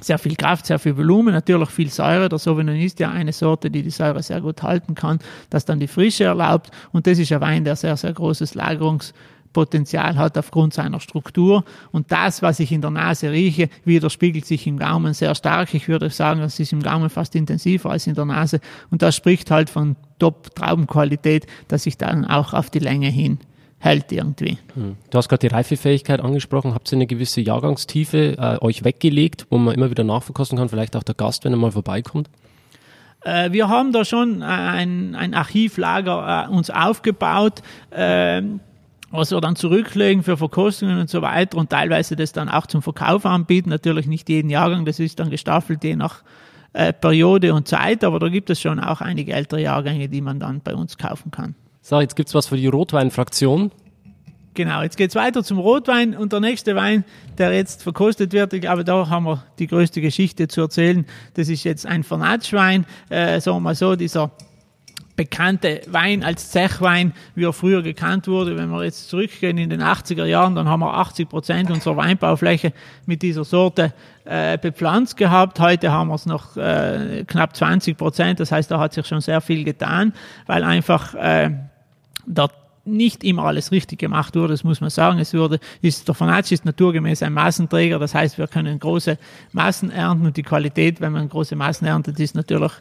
sehr 0.01 0.17
viel 0.17 0.35
Kraft, 0.35 0.65
sehr 0.65 0.79
viel 0.79 0.97
Volumen, 0.97 1.33
natürlich 1.33 1.69
viel 1.69 1.89
Säure. 1.89 2.29
Der 2.29 2.39
Sauvignon 2.39 2.75
ist 2.75 2.99
ja 2.99 3.11
eine 3.11 3.31
Sorte, 3.31 3.69
die 3.69 3.83
die 3.83 3.89
Säure 3.89 4.23
sehr 4.23 4.41
gut 4.41 4.63
halten 4.63 4.95
kann, 4.95 5.19
das 5.49 5.65
dann 5.65 5.79
die 5.79 5.87
Frische 5.87 6.25
erlaubt. 6.25 6.71
Und 6.91 7.07
das 7.07 7.19
ist 7.19 7.31
ein 7.31 7.41
Wein, 7.41 7.63
der 7.63 7.75
sehr, 7.75 7.95
sehr 7.95 8.11
großes 8.11 8.55
Lagerungspotenzial 8.55 10.17
hat 10.17 10.37
aufgrund 10.37 10.73
seiner 10.73 10.99
Struktur. 10.99 11.63
Und 11.91 12.11
das, 12.11 12.41
was 12.41 12.59
ich 12.59 12.71
in 12.71 12.81
der 12.81 12.91
Nase 12.91 13.31
rieche, 13.31 13.69
widerspiegelt 13.85 14.45
sich 14.45 14.65
im 14.67 14.77
Gaumen 14.77 15.13
sehr 15.13 15.35
stark. 15.35 15.73
Ich 15.73 15.87
würde 15.87 16.09
sagen, 16.09 16.41
es 16.41 16.59
ist 16.59 16.73
im 16.73 16.81
Gaumen 16.81 17.09
fast 17.09 17.35
intensiver 17.35 17.91
als 17.91 18.07
in 18.07 18.15
der 18.15 18.25
Nase. 18.25 18.59
Und 18.89 19.01
das 19.01 19.15
spricht 19.15 19.51
halt 19.51 19.69
von 19.69 19.95
Top-Traubenqualität, 20.19 21.45
dass 21.67 21.85
ich 21.85 21.97
dann 21.97 22.25
auch 22.25 22.53
auf 22.53 22.69
die 22.69 22.79
Länge 22.79 23.09
hin 23.09 23.39
hält 23.83 24.13
irgendwie. 24.13 24.57
Hm. 24.75 24.95
Du 25.09 25.17
hast 25.17 25.27
gerade 25.27 25.45
die 25.45 25.53
Reifefähigkeit 25.53 26.21
angesprochen. 26.21 26.73
Habt 26.73 26.89
ihr 26.91 26.95
eine 26.95 27.05
gewisse 27.05 27.41
Jahrgangstiefe 27.41 28.37
äh, 28.37 28.63
euch 28.63 28.85
weggelegt, 28.85 29.45
wo 29.49 29.57
man 29.57 29.75
immer 29.75 29.89
wieder 29.89 30.05
nachverkosten 30.05 30.57
kann, 30.57 30.69
vielleicht 30.69 30.95
auch 30.95 31.03
der 31.03 31.15
Gast, 31.15 31.43
wenn 31.43 31.51
er 31.51 31.57
mal 31.57 31.71
vorbeikommt? 31.71 32.29
Äh, 33.25 33.51
wir 33.51 33.67
haben 33.67 33.91
da 33.91 34.05
schon 34.05 34.41
ein, 34.41 35.15
ein 35.15 35.33
Archivlager 35.33 36.47
äh, 36.47 36.53
uns 36.53 36.69
aufgebaut. 36.69 37.61
Äh, 37.89 38.43
was 39.11 39.29
wir 39.29 39.41
dann 39.41 39.55
zurücklegen 39.55 40.23
für 40.23 40.37
Verkostungen 40.37 40.99
und 40.99 41.07
so 41.07 41.21
weiter 41.21 41.57
und 41.59 41.69
teilweise 41.69 42.15
das 42.15 42.31
dann 42.31 42.49
auch 42.49 42.65
zum 42.65 42.81
Verkauf 42.81 43.27
anbieten. 43.27 43.69
Natürlich 43.69 44.07
nicht 44.07 44.27
jeden 44.27 44.49
Jahrgang, 44.49 44.85
das 44.85 44.99
ist 44.99 45.19
dann 45.19 45.29
gestaffelt 45.29 45.83
je 45.83 45.95
nach 45.95 46.23
äh, 46.71 46.93
Periode 46.93 47.53
und 47.53 47.67
Zeit, 47.67 48.03
aber 48.03 48.17
da 48.17 48.29
gibt 48.29 48.49
es 48.49 48.59
schon 48.59 48.79
auch 48.79 49.01
einige 49.01 49.33
ältere 49.33 49.61
Jahrgänge, 49.61 50.09
die 50.09 50.21
man 50.21 50.39
dann 50.39 50.61
bei 50.61 50.73
uns 50.73 50.97
kaufen 50.97 51.29
kann. 51.29 51.53
So, 51.85 51.99
jetzt 51.99 52.15
gibt 52.15 52.29
es 52.29 52.33
was 52.33 52.47
für 52.47 52.55
die 52.55 52.67
Rotweinfraktion. 52.67 53.69
Genau, 54.53 54.83
jetzt 54.83 54.95
geht 54.95 55.09
es 55.09 55.15
weiter 55.15 55.43
zum 55.43 55.57
Rotwein 55.57 56.15
und 56.15 56.31
der 56.31 56.39
nächste 56.39 56.77
Wein, 56.77 57.03
der 57.37 57.51
jetzt 57.51 57.83
verkostet 57.83 58.31
wird, 58.31 58.53
ich 58.53 58.61
glaube, 58.61 58.85
da 58.85 59.09
haben 59.09 59.25
wir 59.25 59.43
die 59.59 59.67
größte 59.67 59.99
Geschichte 59.99 60.47
zu 60.47 60.61
erzählen. 60.61 61.05
Das 61.33 61.49
ist 61.49 61.65
jetzt 61.65 61.85
ein 61.85 62.05
Vernatschwein, 62.05 62.85
äh, 63.09 63.41
sagen 63.41 63.57
wir 63.57 63.59
mal 63.59 63.75
so, 63.75 63.97
dieser 63.97 64.31
bekannte 65.17 65.81
Wein 65.87 66.23
als 66.23 66.51
Zechwein, 66.51 67.11
wie 67.35 67.43
er 67.43 67.51
früher 67.51 67.81
gekannt 67.81 68.29
wurde. 68.29 68.55
Wenn 68.55 68.69
wir 68.69 68.85
jetzt 68.85 69.09
zurückgehen 69.09 69.57
in 69.57 69.69
den 69.69 69.81
80er 69.81 70.25
Jahren, 70.25 70.55
dann 70.55 70.69
haben 70.69 70.79
wir 70.79 70.93
80 70.93 71.27
Prozent 71.27 71.69
unserer 71.69 71.97
Weinbaufläche 71.97 72.71
mit 73.05 73.21
dieser 73.21 73.43
Sorte 73.43 73.93
äh, 74.23 74.57
bepflanzt 74.57 75.17
gehabt. 75.17 75.59
Heute 75.59 75.91
haben 75.91 76.07
wir 76.07 76.15
es 76.15 76.25
noch 76.25 76.55
äh, 76.55 77.25
knapp 77.27 77.57
20 77.57 77.97
Prozent. 77.97 78.39
Das 78.39 78.53
heißt, 78.53 78.71
da 78.71 78.79
hat 78.79 78.93
sich 78.93 79.05
schon 79.05 79.19
sehr 79.19 79.41
viel 79.41 79.65
getan, 79.65 80.13
weil 80.47 80.63
einfach 80.63 81.13
äh, 81.15 81.51
dort 82.25 82.53
nicht 82.85 83.23
immer 83.23 83.45
alles 83.45 83.71
richtig 83.71 83.99
gemacht 83.99 84.35
wurde, 84.35 84.53
das 84.53 84.63
muss 84.63 84.81
man 84.81 84.89
sagen. 84.89 85.19
Es 85.19 85.33
wurde, 85.33 85.59
ist, 85.81 86.07
der 86.07 86.15
Fanatsch 86.15 86.51
ist 86.51 86.65
naturgemäß 86.65 87.23
ein 87.23 87.33
Massenträger, 87.33 87.97
das 87.97 88.13
heißt, 88.13 88.37
wir 88.37 88.47
können 88.47 88.77
große 88.77 89.17
Massen 89.53 89.89
ernten 89.89 90.25
und 90.25 90.35
die 90.35 90.43
Qualität, 90.43 90.99
wenn 90.99 91.13
man 91.13 91.29
große 91.29 91.55
Massen 91.55 91.85
erntet, 91.85 92.19
ist 92.19 92.35
natürlich 92.35 92.73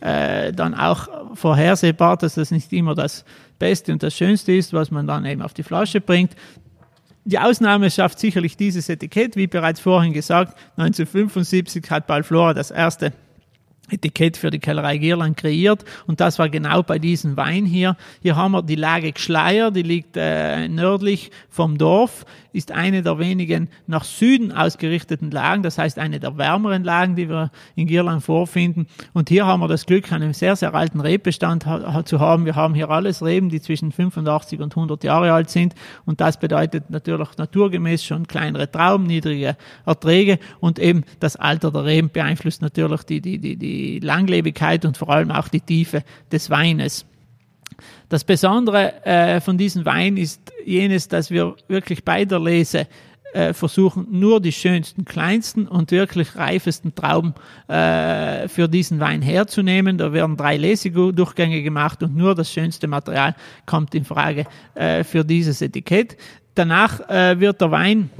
äh, 0.00 0.52
dann 0.52 0.74
auch 0.74 1.08
vorhersehbar, 1.34 2.16
dass 2.16 2.34
das 2.34 2.50
nicht 2.50 2.72
immer 2.72 2.94
das 2.94 3.24
Beste 3.58 3.92
und 3.92 4.02
das 4.02 4.16
Schönste 4.16 4.52
ist, 4.52 4.72
was 4.72 4.90
man 4.90 5.06
dann 5.06 5.26
eben 5.26 5.42
auf 5.42 5.52
die 5.52 5.62
Flasche 5.62 6.00
bringt. 6.00 6.34
Die 7.26 7.38
Ausnahme 7.38 7.90
schafft 7.90 8.18
sicherlich 8.18 8.56
dieses 8.56 8.88
Etikett, 8.88 9.36
wie 9.36 9.46
bereits 9.46 9.78
vorhin 9.78 10.14
gesagt, 10.14 10.56
1975 10.78 11.90
hat 11.90 12.06
Balflora 12.06 12.54
das 12.54 12.70
erste 12.70 13.12
Etikett 13.90 14.36
für 14.36 14.50
die 14.50 14.58
Kellerei 14.58 14.98
Gierland 14.98 15.36
kreiert 15.36 15.84
und 16.06 16.20
das 16.20 16.38
war 16.38 16.48
genau 16.48 16.82
bei 16.82 16.98
diesem 16.98 17.36
Wein 17.36 17.66
hier. 17.66 17.96
Hier 18.22 18.36
haben 18.36 18.52
wir 18.52 18.62
die 18.62 18.76
Lage 18.76 19.12
Gschleier, 19.12 19.70
die 19.70 19.82
liegt 19.82 20.16
äh, 20.16 20.68
nördlich 20.68 21.30
vom 21.48 21.78
Dorf, 21.78 22.24
ist 22.52 22.72
eine 22.72 23.02
der 23.02 23.18
wenigen 23.18 23.68
nach 23.86 24.04
Süden 24.04 24.52
ausgerichteten 24.52 25.30
Lagen, 25.30 25.62
das 25.62 25.78
heißt 25.78 25.98
eine 25.98 26.20
der 26.20 26.36
wärmeren 26.36 26.84
Lagen, 26.84 27.16
die 27.16 27.28
wir 27.28 27.50
in 27.76 27.86
Gierland 27.86 28.22
vorfinden. 28.22 28.86
Und 29.12 29.28
hier 29.28 29.46
haben 29.46 29.60
wir 29.60 29.68
das 29.68 29.86
Glück, 29.86 30.12
einen 30.12 30.32
sehr, 30.32 30.56
sehr 30.56 30.74
alten 30.74 31.00
Rebbestand 31.00 31.66
ha 31.66 32.04
zu 32.04 32.20
haben. 32.20 32.44
Wir 32.44 32.56
haben 32.56 32.74
hier 32.74 32.90
alles 32.90 33.24
Reben, 33.24 33.48
die 33.48 33.60
zwischen 33.60 33.92
85 33.92 34.60
und 34.60 34.76
100 34.76 35.04
Jahre 35.04 35.32
alt 35.32 35.50
sind 35.50 35.74
und 36.04 36.20
das 36.20 36.38
bedeutet 36.38 36.90
natürlich 36.90 37.36
naturgemäß 37.36 38.04
schon 38.04 38.26
kleinere 38.26 38.70
Trauben, 38.70 39.06
niedrige 39.06 39.56
Erträge 39.86 40.38
und 40.60 40.78
eben 40.78 41.04
das 41.20 41.36
Alter 41.36 41.70
der 41.70 41.84
Reben 41.84 42.10
beeinflusst 42.10 42.62
natürlich 42.62 43.02
die, 43.04 43.20
die, 43.20 43.38
die, 43.38 43.56
die 43.56 43.79
die 43.80 44.00
Langlebigkeit 44.00 44.84
und 44.84 44.96
vor 44.96 45.10
allem 45.10 45.30
auch 45.30 45.48
die 45.48 45.60
Tiefe 45.60 46.02
des 46.30 46.50
Weines. 46.50 47.06
Das 48.08 48.24
Besondere 48.24 49.04
äh, 49.04 49.40
von 49.40 49.56
diesem 49.56 49.84
Wein 49.84 50.16
ist 50.16 50.52
jenes, 50.64 51.08
dass 51.08 51.30
wir 51.30 51.56
wirklich 51.68 52.04
bei 52.04 52.24
der 52.24 52.40
Lese 52.40 52.86
äh, 53.32 53.54
versuchen, 53.54 54.06
nur 54.10 54.40
die 54.40 54.52
schönsten, 54.52 55.04
kleinsten 55.04 55.66
und 55.68 55.92
wirklich 55.92 56.34
reifesten 56.36 56.94
Trauben 56.94 57.34
äh, 57.68 58.48
für 58.48 58.68
diesen 58.68 59.00
Wein 59.00 59.22
herzunehmen. 59.22 59.96
Da 59.98 60.12
werden 60.12 60.36
drei 60.36 60.56
Lesedurchgänge 60.56 61.62
gemacht 61.62 62.02
und 62.02 62.16
nur 62.16 62.34
das 62.34 62.52
schönste 62.52 62.88
Material 62.88 63.34
kommt 63.66 63.94
in 63.94 64.04
Frage 64.04 64.46
äh, 64.74 65.04
für 65.04 65.24
dieses 65.24 65.62
Etikett. 65.62 66.16
Danach 66.54 67.08
äh, 67.08 67.38
wird 67.38 67.60
der 67.60 67.70
Wein 67.70 68.10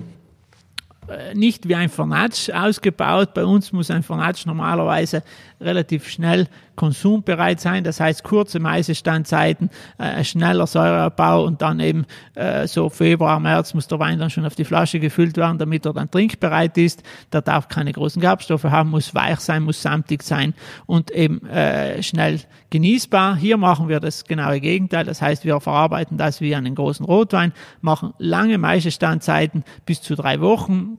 äh, 1.11 1.35
nicht 1.35 1.69
wie 1.69 1.75
ein 1.75 1.89
Vernatsch 1.89 2.51
ausgebaut. 2.51 3.35
Bei 3.35 3.45
uns 3.45 3.73
muss 3.73 3.91
ein 3.91 4.03
Vernatsch 4.03 4.47
normalerweise 4.47 5.25
relativ 5.61 6.09
schnell 6.09 6.49
konsumbereit 6.77 7.61
sein. 7.61 7.85
Das 7.85 8.01
heißt 8.01 8.25
kurze 8.25 8.59
Maisestandzeiten, 8.59 9.69
äh, 9.99 10.25
schneller 10.25 10.67
Säureabbau 10.67 11.45
und 11.45 11.61
dann 11.61 11.79
eben 11.81 12.07
äh, 12.35 12.67
so 12.67 12.89
Februar, 12.89 13.39
März 13.39 13.75
muss 13.75 13.87
der 13.87 13.99
Wein 13.99 14.19
dann 14.19 14.31
schon 14.31 14.47
auf 14.47 14.55
die 14.55 14.65
Flasche 14.65 14.99
gefüllt 14.99 15.37
werden, 15.37 15.59
damit 15.59 15.85
er 15.85 15.93
dann 15.93 16.11
trinkbereit 16.11 16.79
ist. 16.79 17.03
Der 17.33 17.43
darf 17.43 17.69
keine 17.69 17.93
großen 17.93 18.21
Gerbstoffe 18.21 18.65
haben, 18.65 18.91
muss 18.91 19.15
weich 19.15 19.41
sein, 19.41 19.63
muss 19.63 19.83
samtig 19.83 20.23
sein 20.23 20.55
und 20.87 21.11
eben 21.11 21.45
äh, 21.47 22.03
schnell 22.03 22.41
genießbar. 22.71 23.37
Hier 23.37 23.59
machen 23.59 23.89
wir 23.89 24.01
das 24.01 24.25
genaue 24.25 24.61
Gegenteil. 24.61 25.05
Das 25.05 25.21
heißt, 25.21 25.45
wir 25.45 25.61
verarbeiten 25.61 26.17
das 26.17 26.41
wie 26.41 26.55
einen 26.55 26.75
großen 26.75 27.05
Rotwein, 27.05 27.53
machen 27.83 28.15
lange 28.19 28.57
Maisestandzeiten 28.57 29.65
bis 29.85 30.01
zu 30.01 30.15
drei 30.15 30.41
Wochen 30.41 30.99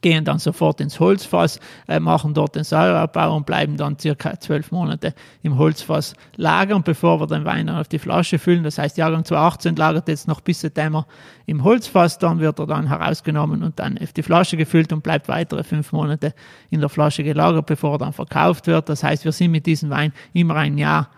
gehen 0.00 0.24
dann 0.24 0.38
sofort 0.38 0.80
ins 0.80 1.00
Holzfass, 1.00 1.60
äh, 1.88 2.00
machen 2.00 2.34
dort 2.34 2.56
den 2.56 2.64
Säureabbau 2.64 3.36
und 3.36 3.46
bleiben 3.46 3.76
dann 3.76 3.98
circa 3.98 4.38
zwölf 4.38 4.70
Monate 4.70 5.14
im 5.42 5.58
Holzfass 5.58 6.14
lagern, 6.36 6.82
bevor 6.82 7.20
wir 7.20 7.26
den 7.26 7.44
Wein 7.44 7.66
dann 7.66 7.76
auf 7.76 7.88
die 7.88 7.98
Flasche 7.98 8.38
füllen. 8.38 8.62
Das 8.62 8.78
heißt, 8.78 8.96
Jahrgang 8.96 9.24
2018 9.24 9.76
lagert 9.76 10.08
jetzt 10.08 10.28
noch 10.28 10.40
bis 10.40 10.60
September 10.60 11.06
im 11.46 11.64
Holzfass, 11.64 12.18
dann 12.18 12.40
wird 12.40 12.58
er 12.58 12.66
dann 12.66 12.88
herausgenommen 12.88 13.62
und 13.62 13.78
dann 13.78 13.98
auf 13.98 14.12
die 14.12 14.22
Flasche 14.22 14.56
gefüllt 14.56 14.92
und 14.92 15.02
bleibt 15.02 15.28
weitere 15.28 15.64
fünf 15.64 15.92
Monate 15.92 16.34
in 16.70 16.80
der 16.80 16.88
Flasche 16.88 17.24
gelagert, 17.24 17.66
bevor 17.66 17.94
er 17.94 17.98
dann 17.98 18.12
verkauft 18.12 18.66
wird. 18.66 18.88
Das 18.88 19.02
heißt, 19.02 19.24
wir 19.24 19.32
sind 19.32 19.50
mit 19.50 19.66
diesem 19.66 19.90
Wein 19.90 20.12
immer 20.32 20.56
ein 20.56 20.78
Jahr 20.78 21.10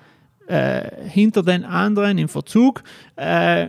äh, 0.47 1.09
hinter 1.09 1.43
den 1.43 1.65
anderen 1.65 2.19
im 2.19 2.29
Verzug. 2.29 2.83
Äh, 3.17 3.69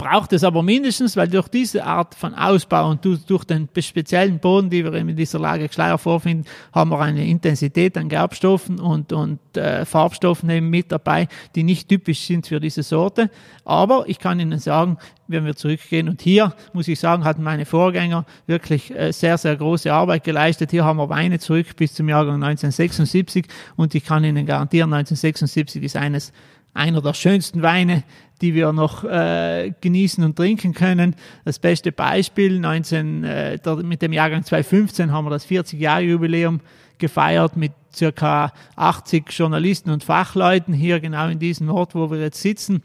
braucht 0.00 0.32
es 0.32 0.44
aber 0.44 0.62
mindestens, 0.62 1.14
weil 1.14 1.28
durch 1.28 1.48
diese 1.48 1.84
Art 1.84 2.14
von 2.14 2.34
Ausbau 2.34 2.88
und 2.88 3.04
durch 3.04 3.44
den 3.44 3.68
speziellen 3.80 4.38
Boden, 4.38 4.70
die 4.70 4.82
wir 4.82 4.94
in 4.94 5.14
dieser 5.14 5.38
Lage 5.38 5.68
Schleier 5.70 5.98
vorfinden, 5.98 6.46
haben 6.72 6.90
wir 6.90 7.00
eine 7.00 7.26
Intensität 7.26 7.98
an 7.98 8.08
Gerbstoffen 8.08 8.80
und, 8.80 9.12
und 9.12 9.38
äh, 9.58 9.84
Farbstoffen 9.84 10.48
eben 10.48 10.70
mit 10.70 10.90
dabei, 10.90 11.28
die 11.54 11.64
nicht 11.64 11.90
typisch 11.90 12.20
sind 12.20 12.46
für 12.46 12.60
diese 12.60 12.82
Sorte. 12.82 13.30
Aber 13.66 14.04
ich 14.06 14.18
kann 14.18 14.40
Ihnen 14.40 14.58
sagen, 14.58 14.96
wenn 15.28 15.44
wir 15.44 15.54
zurückgehen, 15.54 16.08
und 16.08 16.22
hier 16.22 16.54
muss 16.72 16.88
ich 16.88 16.98
sagen, 16.98 17.24
hatten 17.24 17.42
meine 17.42 17.66
Vorgänger 17.66 18.24
wirklich 18.46 18.96
äh, 18.96 19.12
sehr, 19.12 19.36
sehr 19.36 19.54
große 19.54 19.92
Arbeit 19.92 20.24
geleistet. 20.24 20.70
Hier 20.70 20.86
haben 20.86 20.96
wir 20.96 21.10
Weine 21.10 21.38
zurück 21.40 21.76
bis 21.76 21.92
zum 21.92 22.08
Jahrgang 22.08 22.36
1976 22.36 23.44
und 23.76 23.94
ich 23.94 24.06
kann 24.06 24.24
Ihnen 24.24 24.46
garantieren, 24.46 24.94
1976 24.94 25.82
ist 25.82 25.96
eines 25.96 26.32
einer 26.72 27.02
der 27.02 27.14
schönsten 27.14 27.62
Weine, 27.62 28.04
die 28.40 28.54
wir 28.54 28.72
noch 28.72 29.04
äh, 29.04 29.72
genießen 29.80 30.24
und 30.24 30.36
trinken 30.36 30.72
können. 30.72 31.14
Das 31.44 31.58
beste 31.58 31.92
Beispiel, 31.92 32.58
19, 32.58 33.24
äh, 33.24 33.58
mit 33.82 34.02
dem 34.02 34.12
Jahrgang 34.12 34.44
2015 34.44 35.12
haben 35.12 35.26
wir 35.26 35.30
das 35.30 35.46
40-Jahre-Jubiläum 35.46 36.60
gefeiert 36.98 37.56
mit 37.56 37.72
circa 37.92 38.52
80 38.76 39.30
Journalisten 39.32 39.90
und 39.90 40.04
Fachleuten 40.04 40.72
hier 40.72 41.00
genau 41.00 41.28
in 41.28 41.38
diesem 41.38 41.70
Ort, 41.70 41.94
wo 41.94 42.10
wir 42.10 42.20
jetzt 42.20 42.40
sitzen. 42.40 42.82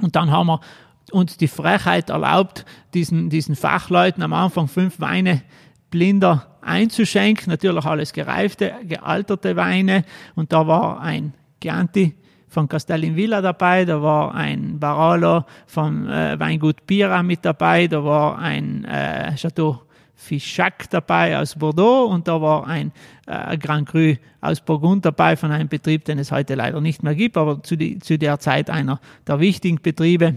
Und 0.00 0.16
dann 0.16 0.30
haben 0.30 0.46
wir 0.46 0.60
uns 1.12 1.36
die 1.36 1.48
Frechheit 1.48 2.10
erlaubt, 2.10 2.64
diesen, 2.94 3.30
diesen 3.30 3.56
Fachleuten 3.56 4.22
am 4.22 4.32
Anfang 4.32 4.68
fünf 4.68 5.00
Weine 5.00 5.42
blinder 5.90 6.58
einzuschenken. 6.62 7.50
Natürlich 7.50 7.84
alles 7.84 8.12
gereifte, 8.12 8.74
gealterte 8.84 9.56
Weine. 9.56 10.04
Und 10.34 10.52
da 10.52 10.66
war 10.66 11.00
ein 11.00 11.34
Chianti 11.60 12.14
von 12.50 12.68
Castellin 12.68 13.16
Villa 13.16 13.40
dabei, 13.40 13.84
da 13.84 14.02
war 14.02 14.34
ein 14.34 14.78
Barolo 14.78 15.44
vom 15.66 16.06
äh, 16.08 16.38
Weingut 16.38 16.84
Pira 16.84 17.22
mit 17.22 17.44
dabei, 17.44 17.86
da 17.86 18.04
war 18.04 18.38
ein 18.38 18.84
äh, 18.84 19.34
Chateau 19.36 19.82
Fichac 20.16 20.90
dabei 20.90 21.38
aus 21.38 21.54
Bordeaux 21.54 22.10
und 22.10 22.28
da 22.28 22.42
war 22.42 22.66
ein 22.66 22.92
äh, 23.26 23.56
Grand 23.56 23.88
Cru 23.88 24.16
aus 24.40 24.60
Burgund 24.60 25.04
dabei 25.04 25.36
von 25.36 25.50
einem 25.50 25.68
Betrieb, 25.68 26.04
den 26.04 26.18
es 26.18 26.30
heute 26.30 26.56
leider 26.56 26.80
nicht 26.80 27.02
mehr 27.02 27.14
gibt, 27.14 27.36
aber 27.38 27.62
zu, 27.62 27.76
die, 27.76 27.98
zu 28.00 28.18
der 28.18 28.38
Zeit 28.38 28.68
einer 28.68 29.00
der 29.26 29.40
wichtigen 29.40 29.80
Betriebe 29.80 30.36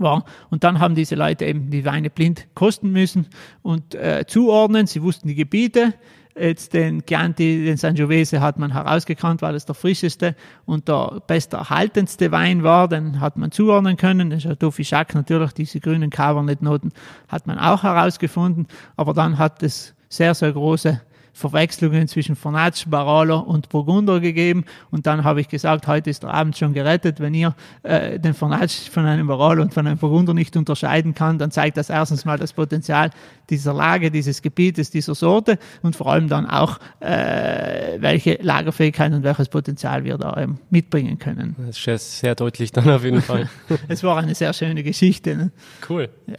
war. 0.00 0.24
Und 0.50 0.64
dann 0.64 0.80
haben 0.80 0.94
diese 0.94 1.14
Leute 1.14 1.44
eben 1.44 1.70
die 1.70 1.84
Weine 1.84 2.10
blind 2.10 2.48
kosten 2.54 2.90
müssen 2.90 3.26
und 3.62 3.94
äh, 3.94 4.24
zuordnen. 4.26 4.86
Sie 4.86 5.02
wussten 5.02 5.28
die 5.28 5.34
Gebiete, 5.34 5.94
Jetzt 6.38 6.74
den 6.74 7.04
Chianti, 7.04 7.64
den 7.64 7.76
Sangiovese 7.76 8.40
hat 8.40 8.58
man 8.58 8.72
herausgekannt, 8.72 9.42
weil 9.42 9.54
es 9.56 9.66
der 9.66 9.74
frischeste 9.74 10.36
und 10.64 10.88
der 10.88 11.20
besterhaltendste 11.26 12.30
Wein 12.30 12.62
war. 12.62 12.88
Den 12.88 13.20
hat 13.20 13.36
man 13.36 13.50
zuordnen 13.50 13.96
können. 13.96 14.30
Der 14.30 14.38
Chateau 14.38 14.70
Fichac 14.70 15.14
natürlich, 15.14 15.52
diese 15.52 15.80
grünen 15.80 16.08
Cabernet-Noten 16.08 16.92
hat 17.28 17.46
man 17.46 17.58
auch 17.58 17.82
herausgefunden. 17.82 18.68
Aber 18.96 19.12
dann 19.12 19.38
hat 19.38 19.62
es 19.62 19.94
sehr, 20.08 20.34
sehr 20.34 20.52
große 20.52 21.00
Verwechslungen 21.32 22.08
zwischen 22.08 22.36
Fornatsch, 22.36 22.84
Barolo 22.88 23.38
und 23.38 23.68
Burgunder 23.68 24.20
gegeben. 24.20 24.64
Und 24.90 25.06
dann 25.06 25.24
habe 25.24 25.40
ich 25.40 25.48
gesagt, 25.48 25.86
heute 25.86 26.10
ist 26.10 26.22
der 26.22 26.34
Abend 26.34 26.56
schon 26.56 26.72
gerettet. 26.72 27.20
Wenn 27.20 27.34
ihr 27.34 27.54
äh, 27.82 28.18
den 28.18 28.34
Fornatsch 28.34 28.88
von 28.90 29.06
einem 29.06 29.26
Barolo 29.26 29.62
und 29.62 29.74
von 29.74 29.86
einem 29.86 29.98
Burgunder 29.98 30.34
nicht 30.34 30.56
unterscheiden 30.56 31.14
kann, 31.14 31.38
dann 31.38 31.50
zeigt 31.50 31.76
das 31.76 31.90
erstens 31.90 32.24
mal 32.24 32.38
das 32.38 32.52
Potenzial 32.52 33.10
dieser 33.48 33.74
Lage, 33.74 34.10
dieses 34.10 34.42
Gebietes, 34.42 34.90
dieser 34.90 35.14
Sorte 35.14 35.58
und 35.82 35.96
vor 35.96 36.06
allem 36.08 36.28
dann 36.28 36.46
auch, 36.46 36.78
äh, 37.00 37.98
welche 37.98 38.38
Lagerfähigkeit 38.40 39.12
und 39.12 39.22
welches 39.22 39.48
Potenzial 39.48 40.04
wir 40.04 40.18
da 40.18 40.36
ähm, 40.36 40.58
mitbringen 40.70 41.18
können. 41.18 41.56
Das 41.58 41.86
ist 41.86 42.20
sehr 42.20 42.34
deutlich 42.34 42.72
dann 42.72 42.88
auf 42.88 43.04
jeden 43.04 43.22
Fall. 43.22 43.48
es 43.88 44.02
war 44.02 44.16
eine 44.18 44.34
sehr 44.34 44.52
schöne 44.52 44.82
Geschichte. 44.82 45.36
Ne? 45.36 45.50
Cool. 45.88 46.08
Ja. 46.26 46.36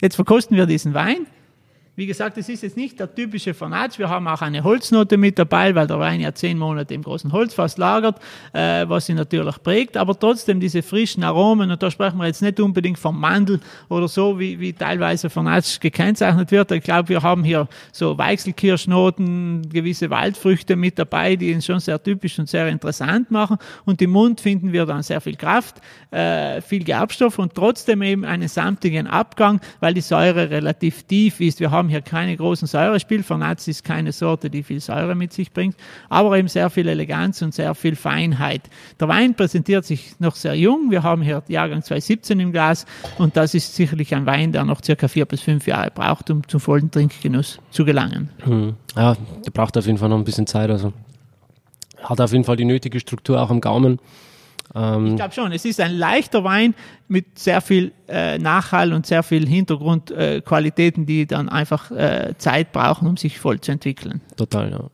Jetzt 0.00 0.14
verkosten 0.14 0.56
wir 0.56 0.66
diesen 0.66 0.94
Wein. 0.94 1.26
Wie 1.98 2.06
gesagt, 2.06 2.38
es 2.38 2.48
ist 2.48 2.62
jetzt 2.62 2.76
nicht 2.76 3.00
der 3.00 3.12
typische 3.12 3.54
Fanatsch. 3.54 3.98
Wir 3.98 4.08
haben 4.08 4.28
auch 4.28 4.40
eine 4.40 4.62
Holznote 4.62 5.16
mit 5.16 5.36
dabei, 5.36 5.74
weil 5.74 5.88
der 5.88 5.98
Wein 5.98 6.20
ja 6.20 6.32
zehn 6.32 6.56
Monate 6.56 6.94
im 6.94 7.02
großen 7.02 7.32
Holzfass 7.32 7.76
lagert, 7.76 8.20
äh, 8.52 8.88
was 8.88 9.08
ihn 9.08 9.16
natürlich 9.16 9.60
prägt. 9.64 9.96
Aber 9.96 10.16
trotzdem 10.16 10.60
diese 10.60 10.84
frischen 10.84 11.24
Aromen, 11.24 11.72
und 11.72 11.82
da 11.82 11.90
sprechen 11.90 12.18
wir 12.18 12.28
jetzt 12.28 12.40
nicht 12.40 12.60
unbedingt 12.60 13.00
vom 13.00 13.18
Mandel 13.18 13.58
oder 13.88 14.06
so, 14.06 14.38
wie, 14.38 14.60
wie 14.60 14.72
teilweise 14.72 15.28
Fanatsch 15.28 15.80
gekennzeichnet 15.80 16.52
wird. 16.52 16.70
Ich 16.70 16.84
glaube, 16.84 17.08
wir 17.08 17.20
haben 17.20 17.42
hier 17.42 17.66
so 17.90 18.16
Weichselkirschnoten, 18.16 19.68
gewisse 19.68 20.08
Waldfrüchte 20.08 20.76
mit 20.76 21.00
dabei, 21.00 21.34
die 21.34 21.50
ihn 21.50 21.62
schon 21.62 21.80
sehr 21.80 22.00
typisch 22.00 22.38
und 22.38 22.48
sehr 22.48 22.68
interessant 22.68 23.32
machen. 23.32 23.56
Und 23.86 24.00
im 24.00 24.10
Mund 24.10 24.40
finden 24.40 24.72
wir 24.72 24.86
dann 24.86 25.02
sehr 25.02 25.20
viel 25.20 25.34
Kraft, 25.34 25.80
äh, 26.12 26.60
viel 26.60 26.84
Gerbstoff 26.84 27.40
und 27.40 27.56
trotzdem 27.56 28.02
eben 28.02 28.24
einen 28.24 28.46
samtigen 28.46 29.08
Abgang, 29.08 29.60
weil 29.80 29.94
die 29.94 30.00
Säure 30.00 30.48
relativ 30.48 31.02
tief 31.02 31.40
ist. 31.40 31.58
Wir 31.58 31.72
haben 31.72 31.87
haben 31.88 31.90
hier 31.90 32.02
keine 32.02 32.36
großen 32.36 32.68
Säurespiel. 32.68 33.22
Vernatz 33.22 33.66
ist 33.66 33.82
keine 33.82 34.12
Sorte, 34.12 34.50
die 34.50 34.62
viel 34.62 34.80
Säure 34.80 35.14
mit 35.14 35.32
sich 35.32 35.52
bringt, 35.52 35.74
aber 36.10 36.36
eben 36.38 36.48
sehr 36.48 36.68
viel 36.68 36.86
Eleganz 36.86 37.40
und 37.40 37.54
sehr 37.54 37.74
viel 37.74 37.96
Feinheit. 37.96 38.62
Der 39.00 39.08
Wein 39.08 39.34
präsentiert 39.34 39.86
sich 39.86 40.14
noch 40.18 40.34
sehr 40.34 40.54
jung. 40.54 40.90
Wir 40.90 41.02
haben 41.02 41.22
hier 41.22 41.42
Jahrgang 41.48 41.82
2017 41.82 42.40
im 42.40 42.52
Glas 42.52 42.84
und 43.16 43.36
das 43.36 43.54
ist 43.54 43.74
sicherlich 43.74 44.14
ein 44.14 44.26
Wein, 44.26 44.52
der 44.52 44.64
noch 44.64 44.84
circa 44.84 45.08
vier 45.08 45.24
bis 45.24 45.40
fünf 45.40 45.66
Jahre 45.66 45.90
braucht, 45.90 46.30
um 46.30 46.46
zum 46.46 46.60
vollen 46.60 46.90
Trinkgenuss 46.90 47.58
zu 47.70 47.84
gelangen. 47.84 48.28
Hm. 48.44 48.74
Ja, 48.94 49.16
der 49.46 49.50
braucht 49.50 49.78
auf 49.78 49.86
jeden 49.86 49.98
Fall 49.98 50.10
noch 50.10 50.18
ein 50.18 50.24
bisschen 50.24 50.46
Zeit. 50.46 50.70
Also 50.70 50.92
hat 52.02 52.20
auf 52.20 52.32
jeden 52.32 52.44
Fall 52.44 52.56
die 52.56 52.66
nötige 52.66 53.00
Struktur 53.00 53.40
auch 53.40 53.50
am 53.50 53.60
Gaumen. 53.62 53.98
Ähm 54.74 55.06
ich 55.06 55.16
glaube 55.16 55.34
schon, 55.34 55.52
es 55.52 55.64
ist 55.64 55.80
ein 55.80 55.96
leichter 55.96 56.44
Wein 56.44 56.74
mit 57.08 57.38
sehr 57.38 57.60
viel 57.60 57.92
äh, 58.08 58.38
Nachhall 58.38 58.92
und 58.92 59.06
sehr 59.06 59.22
viel 59.22 59.46
Hintergrundqualitäten, 59.46 61.04
äh, 61.04 61.06
die 61.06 61.26
dann 61.26 61.48
einfach 61.48 61.90
äh, 61.90 62.34
Zeit 62.38 62.72
brauchen, 62.72 63.08
um 63.08 63.16
sich 63.16 63.38
voll 63.38 63.60
zu 63.60 63.72
entwickeln. 63.72 64.20
Total, 64.36 64.70
ja. 64.70 64.84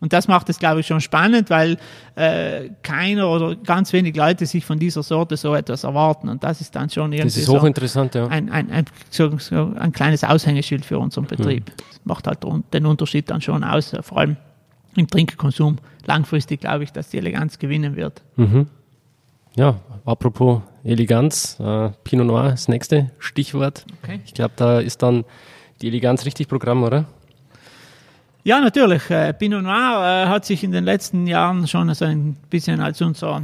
Und 0.00 0.12
das 0.12 0.28
macht 0.28 0.48
es, 0.48 0.58
glaube 0.58 0.80
ich, 0.80 0.86
schon 0.86 1.00
spannend, 1.00 1.50
weil 1.50 1.78
äh, 2.14 2.70
keiner 2.82 3.28
oder 3.30 3.56
ganz 3.56 3.92
wenig 3.92 4.14
Leute 4.16 4.46
sich 4.46 4.64
von 4.64 4.78
dieser 4.78 5.02
Sorte 5.02 5.36
so 5.36 5.54
etwas 5.54 5.84
erwarten. 5.84 6.28
Und 6.28 6.44
das 6.44 6.60
ist 6.60 6.74
dann 6.76 6.90
schon 6.90 7.12
irgendwie 7.12 7.28
das 7.28 7.36
ist 7.36 7.48
hochinteressant, 7.48 8.12
so 8.12 8.18
ja. 8.20 8.26
ein, 8.28 8.50
ein, 8.50 8.70
ein, 8.70 8.84
so, 9.10 9.36
so 9.38 9.72
ein 9.78 9.92
kleines 9.92 10.24
Aushängeschild 10.24 10.84
für 10.84 10.98
unseren 10.98 11.26
Betrieb. 11.26 11.68
Mhm. 11.68 11.72
Das 11.76 12.00
macht 12.04 12.26
halt 12.26 12.38
den 12.72 12.86
Unterschied 12.86 13.30
dann 13.30 13.40
schon 13.40 13.64
aus, 13.64 13.94
vor 14.02 14.18
allem 14.18 14.36
im 14.96 15.08
Trinkkonsum. 15.08 15.78
Langfristig 16.06 16.60
glaube 16.60 16.84
ich, 16.84 16.92
dass 16.92 17.08
die 17.08 17.18
Eleganz 17.18 17.58
gewinnen 17.58 17.96
wird. 17.96 18.22
Mhm. 18.36 18.66
Ja, 19.54 19.80
apropos 20.06 20.62
Eleganz, 20.82 21.58
äh, 21.60 21.90
Pinot 22.04 22.26
Noir, 22.26 22.50
das 22.50 22.68
nächste 22.68 23.10
Stichwort. 23.18 23.84
Okay. 24.02 24.20
Ich 24.24 24.32
glaube, 24.32 24.54
da 24.56 24.80
ist 24.80 25.02
dann 25.02 25.24
die 25.82 25.88
Eleganz 25.88 26.24
richtig 26.24 26.48
Programm, 26.48 26.82
oder? 26.82 27.04
Ja, 28.44 28.60
natürlich. 28.60 29.10
Äh, 29.10 29.34
Pinot 29.34 29.62
Noir 29.62 30.24
äh, 30.24 30.28
hat 30.28 30.46
sich 30.46 30.64
in 30.64 30.72
den 30.72 30.84
letzten 30.84 31.26
Jahren 31.26 31.68
schon 31.68 31.92
so 31.94 32.06
ein 32.06 32.36
bisschen 32.48 32.80
als 32.80 33.02
unser 33.02 33.42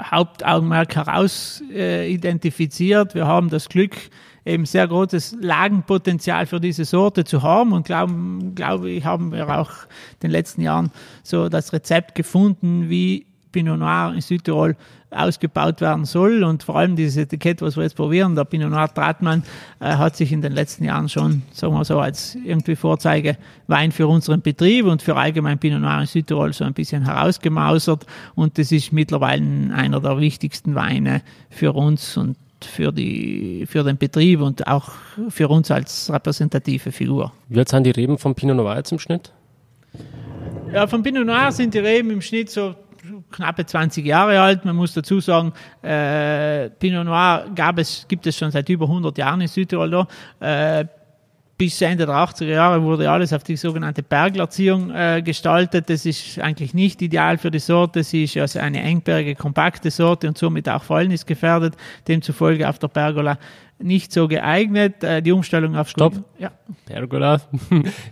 Hauptaugenmerk 0.00 0.94
heraus 0.94 1.62
äh, 1.72 2.08
identifiziert. 2.10 3.14
Wir 3.14 3.26
haben 3.26 3.50
das 3.50 3.68
Glück, 3.68 3.96
eben 4.44 4.66
sehr 4.66 4.86
großes 4.86 5.36
Lagenpotenzial 5.40 6.46
für 6.46 6.60
diese 6.60 6.84
Sorte 6.84 7.24
zu 7.24 7.42
haben 7.42 7.72
und 7.72 7.86
glaube 7.86 8.90
ich, 8.90 9.04
haben 9.04 9.32
wir 9.32 9.48
auch 9.48 9.70
in 10.14 10.20
den 10.22 10.30
letzten 10.30 10.62
Jahren 10.62 10.90
so 11.22 11.48
das 11.48 11.72
Rezept 11.72 12.14
gefunden, 12.14 12.88
wie 12.88 13.26
Pinot 13.52 13.78
Noir 13.78 14.12
in 14.14 14.20
Südtirol 14.20 14.76
ausgebaut 15.10 15.80
werden 15.80 16.04
soll. 16.04 16.42
Und 16.42 16.62
vor 16.62 16.76
allem 16.76 16.96
dieses 16.96 17.16
Etikett, 17.16 17.62
was 17.62 17.76
wir 17.76 17.84
jetzt 17.84 17.96
probieren, 17.96 18.34
der 18.34 18.44
Pinot 18.44 18.70
Noir 18.70 18.92
Tratmann, 18.92 19.42
äh, 19.80 19.94
hat 19.96 20.16
sich 20.16 20.32
in 20.32 20.42
den 20.42 20.52
letzten 20.52 20.84
Jahren 20.84 21.08
schon, 21.08 21.42
sagen 21.52 21.74
wir 21.74 21.84
so, 21.84 22.00
als 22.00 22.36
irgendwie 22.44 22.76
Vorzeigewein 22.76 23.92
für 23.92 24.06
unseren 24.06 24.40
Betrieb 24.40 24.86
und 24.86 25.02
für 25.02 25.16
allgemein 25.16 25.58
Pinot 25.58 25.80
Noir 25.80 26.00
in 26.00 26.06
Südtirol 26.06 26.52
so 26.52 26.64
ein 26.64 26.72
bisschen 26.74 27.04
herausgemausert. 27.04 28.06
Und 28.34 28.58
das 28.58 28.72
ist 28.72 28.92
mittlerweile 28.92 29.42
einer 29.74 30.00
der 30.00 30.18
wichtigsten 30.18 30.74
Weine 30.74 31.22
für 31.50 31.72
uns 31.72 32.16
und 32.16 32.36
für, 32.64 32.92
die, 32.92 33.66
für 33.66 33.82
den 33.82 33.98
Betrieb 33.98 34.40
und 34.40 34.66
auch 34.66 34.90
für 35.28 35.48
uns 35.48 35.70
als 35.70 36.10
repräsentative 36.12 36.92
Figur. 36.92 37.32
Wie 37.48 37.58
alt 37.58 37.68
sind 37.68 37.84
die 37.84 37.90
Reben 37.90 38.18
vom 38.18 38.34
Pinot 38.34 38.56
Noir 38.56 38.76
jetzt 38.76 38.92
im 38.92 38.98
Schnitt? 38.98 39.32
Ja, 40.72 40.86
vom 40.86 41.02
Pinot 41.02 41.26
Noir 41.26 41.52
sind 41.52 41.74
die 41.74 41.80
Reben 41.80 42.10
im 42.10 42.22
Schnitt 42.22 42.50
so 42.50 42.74
knappe 43.32 43.66
20 43.66 44.04
Jahre 44.06 44.40
alt. 44.40 44.64
Man 44.64 44.76
muss 44.76 44.94
dazu 44.94 45.20
sagen, 45.20 45.52
äh, 45.82 46.70
Pinot 46.70 47.04
Noir 47.04 47.46
gab 47.54 47.78
es, 47.78 48.06
gibt 48.06 48.26
es 48.26 48.38
schon 48.38 48.50
seit 48.50 48.68
über 48.68 48.86
100 48.86 49.18
Jahren 49.18 49.40
in 49.40 49.48
Südtirol. 49.48 50.06
Äh, 50.40 50.84
bis 51.62 51.80
Ende 51.80 52.06
der 52.06 52.16
80er 52.16 52.46
Jahre 52.46 52.82
wurde 52.82 53.08
alles 53.08 53.32
auf 53.32 53.44
die 53.44 53.56
sogenannte 53.56 54.02
Berglerziehung 54.02 54.90
äh, 54.90 55.22
gestaltet. 55.22 55.88
Das 55.88 56.04
ist 56.04 56.40
eigentlich 56.40 56.74
nicht 56.74 57.00
ideal 57.02 57.38
für 57.38 57.52
die 57.52 57.60
Sorte. 57.60 58.02
Sie 58.02 58.24
ist 58.24 58.36
also 58.36 58.58
eine 58.58 58.82
engbergige, 58.82 59.36
kompakte 59.36 59.92
Sorte 59.92 60.26
und 60.26 60.36
somit 60.36 60.68
auch 60.68 60.82
fäulnisgefährdet. 60.82 61.76
Demzufolge 62.08 62.68
auf 62.68 62.80
der 62.80 62.88
Pergola 62.88 63.38
nicht 63.82 64.12
so 64.12 64.28
geeignet. 64.28 65.02
Äh, 65.04 65.22
die 65.22 65.32
Umstellung 65.32 65.76
auf 65.76 65.88
Stopp. 65.88 66.14
Ja. 66.38 66.50
Pergola. 66.86 67.40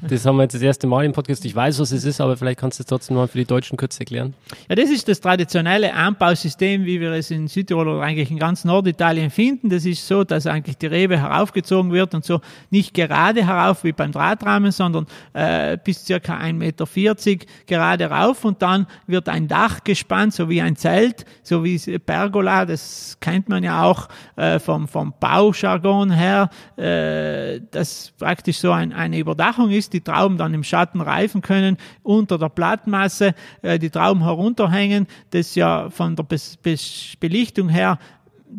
Das 0.03 0.25
haben 0.27 0.37
wir 0.37 0.43
jetzt 0.43 0.55
das 0.55 0.63
erste 0.63 0.87
Mal 0.87 1.05
im 1.05 1.13
Podcast. 1.13 1.45
Ich 1.45 1.55
weiß, 1.55 1.79
was 1.79 1.93
es 1.93 2.05
ist, 2.05 2.21
aber 2.21 2.37
vielleicht 2.37 2.59
kannst 2.59 2.79
du 2.79 2.83
es 2.83 2.87
trotzdem 2.87 3.17
mal 3.17 3.29
für 3.29 3.39
die 3.39 3.45
Deutschen 3.45 3.77
kurz 3.77 3.99
erklären. 3.99 4.35
Ja, 4.69 4.75
das 4.75 4.91
ist 4.91 5.09
das 5.09 5.21
traditionelle 5.21 5.95
Anbausystem, 5.95 6.85
wie 6.85 7.01
wir 7.01 7.13
es 7.13 7.31
in 7.31 7.49
Südtirol 7.49 7.89
oder 7.89 8.03
eigentlich 8.03 8.31
in 8.31 8.39
ganz 8.39 8.65
Norditalien 8.65 9.31
finden. 9.31 9.69
Das 9.69 9.85
ist 9.85 10.07
so, 10.07 10.25
dass 10.25 10.47
eigentlich 10.47 10.79
die 10.79 10.87
Rebe 10.87 11.19
heraufgezogen 11.19 11.93
wird 11.93 12.15
und 12.15 12.25
so 12.25 12.41
nicht 12.71 12.95
gerade 12.95 13.47
herauf 13.47 13.85
wie 13.85 13.93
beim 13.93 14.13
Drahtrahmen, 14.13 14.73
sondern 14.73 15.07
äh, 15.33 15.79
bis 15.83 16.05
circa 16.05 16.39
1,40 16.39 16.53
Meter 16.55 17.47
gerade 17.67 18.11
rauf 18.11 18.45
und 18.45 18.63
dann 18.63 18.87
wird 19.07 19.29
ein 19.29 19.49
Dach 19.49 19.85
gespannt, 19.85 20.35
so 20.35 20.49
wie 20.49 20.61
ein 20.61 20.77
Zelt, 20.77 21.25
so 21.43 21.65
wie 21.65 21.79
Pergola, 21.99 22.67
das 22.67 23.17
kennt 23.21 23.49
man 23.49 23.63
ja 23.63 23.85
auch 23.85 24.09
äh, 24.37 24.59
vom, 24.59 24.89
vom 24.89 25.15
Bau 25.21 25.53
Fachjargon 25.61 26.11
her, 26.11 26.49
äh, 26.77 27.61
dass 27.71 28.13
praktisch 28.19 28.59
so 28.59 28.73
ein, 28.73 28.93
eine 28.93 29.19
Überdachung 29.19 29.71
ist, 29.71 29.93
die 29.93 30.01
Trauben 30.01 30.39
dann 30.39 30.55
im 30.55 30.65
Schatten 30.65 31.01
reifen 31.01 31.43
können, 31.43 31.77
unter 32.03 32.39
der 32.39 32.49
Blattmasse 32.49 33.35
äh, 33.63 33.79
die 33.79 33.91
Trauben 33.91 34.23
herunterhängen, 34.23 35.07
das 35.31 35.55
ja 35.55 35.91
von 35.91 36.17
der 36.17 36.23
Be 36.25 36.37
Be 36.63 36.77
Belichtung 37.21 37.69
her 37.69 37.99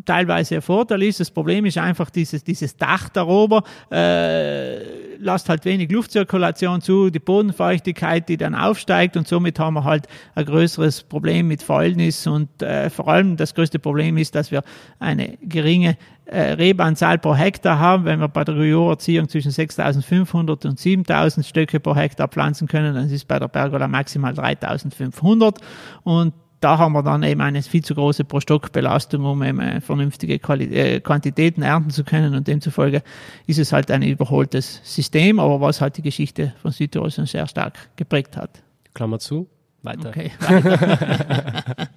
teilweise 0.04 0.56
ein 0.56 0.62
Vorteil 0.62 1.02
ist. 1.02 1.20
Das 1.20 1.30
Problem 1.30 1.66
ist 1.66 1.76
einfach 1.78 2.08
dieses, 2.08 2.44
dieses 2.44 2.76
Dach 2.76 3.08
darüber, 3.08 3.62
äh, 3.90 5.01
lasst 5.22 5.48
halt 5.48 5.64
wenig 5.64 5.90
Luftzirkulation 5.90 6.80
zu, 6.80 7.10
die 7.10 7.18
Bodenfeuchtigkeit, 7.18 8.28
die 8.28 8.36
dann 8.36 8.54
aufsteigt. 8.54 9.16
Und 9.16 9.26
somit 9.28 9.58
haben 9.58 9.74
wir 9.74 9.84
halt 9.84 10.06
ein 10.34 10.44
größeres 10.44 11.04
Problem 11.04 11.48
mit 11.48 11.62
Fäulnis. 11.62 12.26
Und 12.26 12.62
äh, 12.62 12.90
vor 12.90 13.08
allem 13.08 13.36
das 13.36 13.54
größte 13.54 13.78
Problem 13.78 14.16
ist, 14.16 14.34
dass 14.34 14.50
wir 14.50 14.62
eine 14.98 15.38
geringe 15.42 15.96
äh, 16.26 16.52
Rebanzahl 16.52 17.18
pro 17.18 17.34
Hektar 17.34 17.78
haben. 17.78 18.04
Wenn 18.04 18.20
wir 18.20 18.28
bei 18.28 18.44
der 18.44 18.54
Guyot-Erziehung 18.54 19.28
zwischen 19.28 19.52
6.500 19.52 20.66
und 20.66 20.78
7.000 20.78 21.44
Stöcke 21.44 21.80
pro 21.80 21.94
Hektar 21.94 22.28
pflanzen 22.28 22.68
können, 22.68 22.94
dann 22.94 23.06
ist 23.06 23.12
es 23.12 23.24
bei 23.24 23.38
der 23.38 23.48
Pergola 23.48 23.88
maximal 23.88 24.32
3.500 24.32 25.58
und 26.02 26.34
da 26.62 26.78
haben 26.78 26.92
wir 26.92 27.02
dann 27.02 27.22
eben 27.24 27.40
eine 27.40 27.62
viel 27.62 27.84
zu 27.84 27.94
große 27.94 28.24
Pro-Stock-Belastung, 28.24 29.24
um 29.24 29.42
eben 29.42 29.80
vernünftige 29.80 30.38
Quali 30.38 30.64
äh, 30.64 31.00
Quantitäten 31.00 31.62
ernten 31.62 31.90
zu 31.90 32.04
können 32.04 32.34
und 32.34 32.46
demzufolge 32.46 33.02
ist 33.46 33.58
es 33.58 33.72
halt 33.72 33.90
ein 33.90 34.02
überholtes 34.02 34.80
System, 34.84 35.40
aber 35.40 35.60
was 35.60 35.80
halt 35.80 35.96
die 35.96 36.02
Geschichte 36.02 36.54
von 36.62 36.70
Südtirol 36.70 37.10
schon 37.10 37.26
sehr 37.26 37.46
stark 37.46 37.90
geprägt 37.96 38.36
hat. 38.36 38.62
Klammer 38.94 39.18
zu. 39.18 39.48
Weiter. 39.82 40.10
Okay, 40.10 40.30
weiter. 40.40 41.88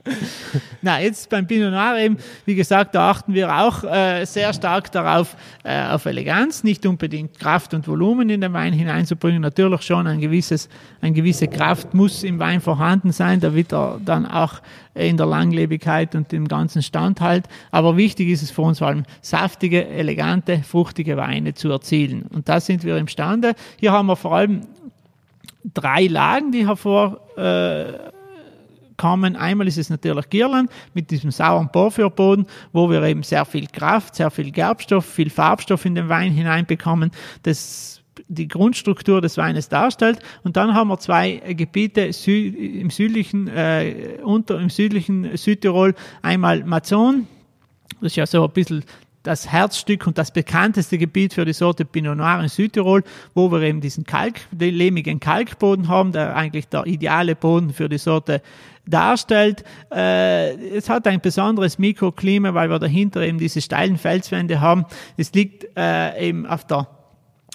Na, 0.82 1.00
jetzt 1.02 1.30
beim 1.30 1.46
Pinot 1.46 1.72
Noir 1.72 1.98
eben, 2.00 2.18
wie 2.46 2.56
gesagt, 2.56 2.96
da 2.96 3.12
achten 3.12 3.34
wir 3.34 3.56
auch 3.56 3.84
äh, 3.84 4.26
sehr 4.26 4.54
stark 4.54 4.92
darauf, 4.92 5.36
äh, 5.64 5.88
auf 5.88 6.06
Eleganz, 6.06 6.64
nicht 6.64 6.86
unbedingt 6.86 7.40
Kraft 7.40 7.74
und 7.74 7.88
Volumen 7.88 8.30
in 8.30 8.42
den 8.42 8.54
Wein 8.54 8.74
hineinzubringen. 8.74 9.42
Natürlich 9.42 9.84
schon 9.84 10.08
ein 10.08 10.20
gewisses, 10.20 10.70
eine 11.02 11.14
gewisse 11.14 11.48
Kraft 11.48 11.94
muss 11.94 12.24
im 12.24 12.40
Wein 12.40 12.62
vorhanden 12.62 13.12
sein, 13.12 13.40
damit 13.40 13.72
er 13.72 14.00
dann 14.04 14.26
auch 14.26 14.62
in 14.96 15.18
der 15.18 15.26
Langlebigkeit 15.26 16.16
und 16.16 16.32
dem 16.32 16.48
ganzen 16.48 16.82
Stand 16.82 17.22
halt. 17.22 17.46
Aber 17.70 17.98
wichtig 17.98 18.30
ist 18.30 18.42
es 18.42 18.52
für 18.52 18.62
uns 18.62 18.80
vor 18.80 18.88
allem, 18.88 19.04
saftige, 19.22 19.88
elegante, 19.88 20.64
fruchtige 20.64 21.18
Weine 21.18 21.54
zu 21.54 21.70
erzielen. 21.70 22.24
Und 22.34 22.50
da 22.50 22.60
sind 22.60 22.84
wir 22.84 22.98
imstande. 22.98 23.54
Hier 23.78 23.92
haben 23.92 24.08
wir 24.08 24.16
vor 24.16 24.36
allem 24.36 24.62
drei 25.74 26.08
Lagen, 26.08 26.52
die 26.52 26.68
hervorkommen. 26.68 27.26
Äh, 29.36 29.38
Einmal 29.38 29.68
ist 29.68 29.78
es 29.78 29.90
natürlich 29.90 30.30
Girland 30.30 30.72
mit 30.94 31.12
diesem 31.12 31.32
sauren 31.32 31.70
Porphyrboden, 31.72 32.48
wo 32.72 32.90
wir 32.90 33.02
eben 33.04 33.24
sehr 33.24 33.46
viel 33.46 33.68
Kraft, 33.68 34.16
sehr 34.16 34.32
viel 34.32 34.52
Gerbstoff, 34.52 35.06
viel 35.06 35.30
Farbstoff 35.30 35.86
in 35.86 35.96
den 35.96 36.10
Wein 36.10 36.32
hineinbekommen, 36.32 37.12
das 37.44 38.02
die 38.28 38.48
Grundstruktur 38.48 39.22
des 39.22 39.38
Weines 39.38 39.70
darstellt. 39.70 40.20
Und 40.44 40.58
dann 40.58 40.74
haben 40.74 40.88
wir 40.88 40.98
zwei 41.00 41.42
Gebiete 41.56 42.02
im 42.02 42.90
südlichen, 42.90 43.48
äh, 43.48 44.18
unter, 44.24 44.60
im 44.60 44.70
südlichen 44.70 45.36
Südtirol, 45.38 45.94
einmal 46.22 46.64
Mazon, 46.64 47.28
das 48.02 48.12
ist 48.12 48.16
ja 48.18 48.26
so 48.26 48.44
ein 48.44 48.52
bisschen 48.52 48.84
das 49.26 49.52
Herzstück 49.52 50.08
und 50.08 50.18
das 50.18 50.32
bekannteste 50.32 50.98
Gebiet 50.98 51.34
für 51.34 51.46
die 51.46 51.54
Sorte 51.54 51.84
Pinot 51.84 52.18
Noir 52.18 52.42
in 52.42 52.48
Südtirol, 52.48 53.04
wo 53.34 53.52
wir 53.52 53.62
eben 53.62 53.82
diesen 53.82 54.04
Kalk, 54.04 54.42
den 54.52 54.76
lehmigen 54.76 55.20
Kalkboden 55.20 55.88
haben, 55.88 56.12
der 56.12 56.36
eigentlich 56.36 56.68
der 56.68 56.86
ideale 56.86 57.36
Boden 57.36 57.74
für 57.74 57.90
die 57.90 57.98
Sorte 57.98 58.42
darstellt. 58.86 59.64
Äh, 59.92 60.54
es 60.76 60.90
hat 60.90 61.08
ein 61.08 61.22
besonderes 61.22 61.80
Mikroklima, 61.80 62.54
weil 62.54 62.70
wir 62.70 62.80
dahinter 62.80 63.22
eben 63.22 63.40
diese 63.40 63.62
steilen 63.62 63.98
Felswände 63.98 64.62
haben. 64.62 64.86
Es 65.18 65.34
liegt 65.34 65.66
äh, 65.76 66.30
eben 66.30 66.46
auf 66.46 66.66
der 66.66 66.88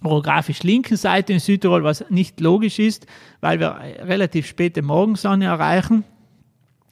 orografisch 0.03 0.63
linken 0.63 0.97
Seite 0.97 1.33
in 1.33 1.41
Südtirol, 1.41 1.85
was 1.85 2.05
nicht 2.11 2.41
logisch 2.41 2.79
ist, 2.79 3.07
weil 3.41 3.61
wir 3.61 3.79
relativ 4.01 4.47
späte 4.47 4.83
Morgensonne 4.83 5.45
erreichen. 5.45 6.05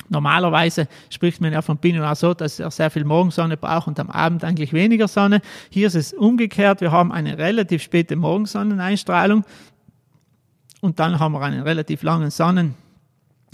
Normalerweise 0.08 0.88
spricht 1.10 1.40
man 1.40 1.52
ja 1.52 1.62
von 1.62 1.78
Pinot 1.78 2.02
Noir 2.02 2.14
so, 2.14 2.34
dass 2.34 2.58
er 2.58 2.70
sehr 2.70 2.90
viel 2.90 3.04
Morgensonne 3.04 3.56
braucht 3.56 3.88
und 3.88 4.00
am 4.00 4.10
Abend 4.10 4.44
eigentlich 4.44 4.72
weniger 4.72 5.08
Sonne. 5.08 5.40
Hier 5.70 5.86
ist 5.86 5.94
es 5.94 6.12
umgekehrt. 6.12 6.80
Wir 6.80 6.92
haben 6.92 7.12
eine 7.12 7.38
relativ 7.38 7.82
späte 7.82 8.16
Morgensonneneinstrahlung 8.16 9.44
und 10.80 10.98
dann 10.98 11.18
haben 11.18 11.32
wir 11.32 11.42
einen 11.42 11.62
relativ 11.62 12.02
langen 12.02 12.30
Sonnen 12.30 12.74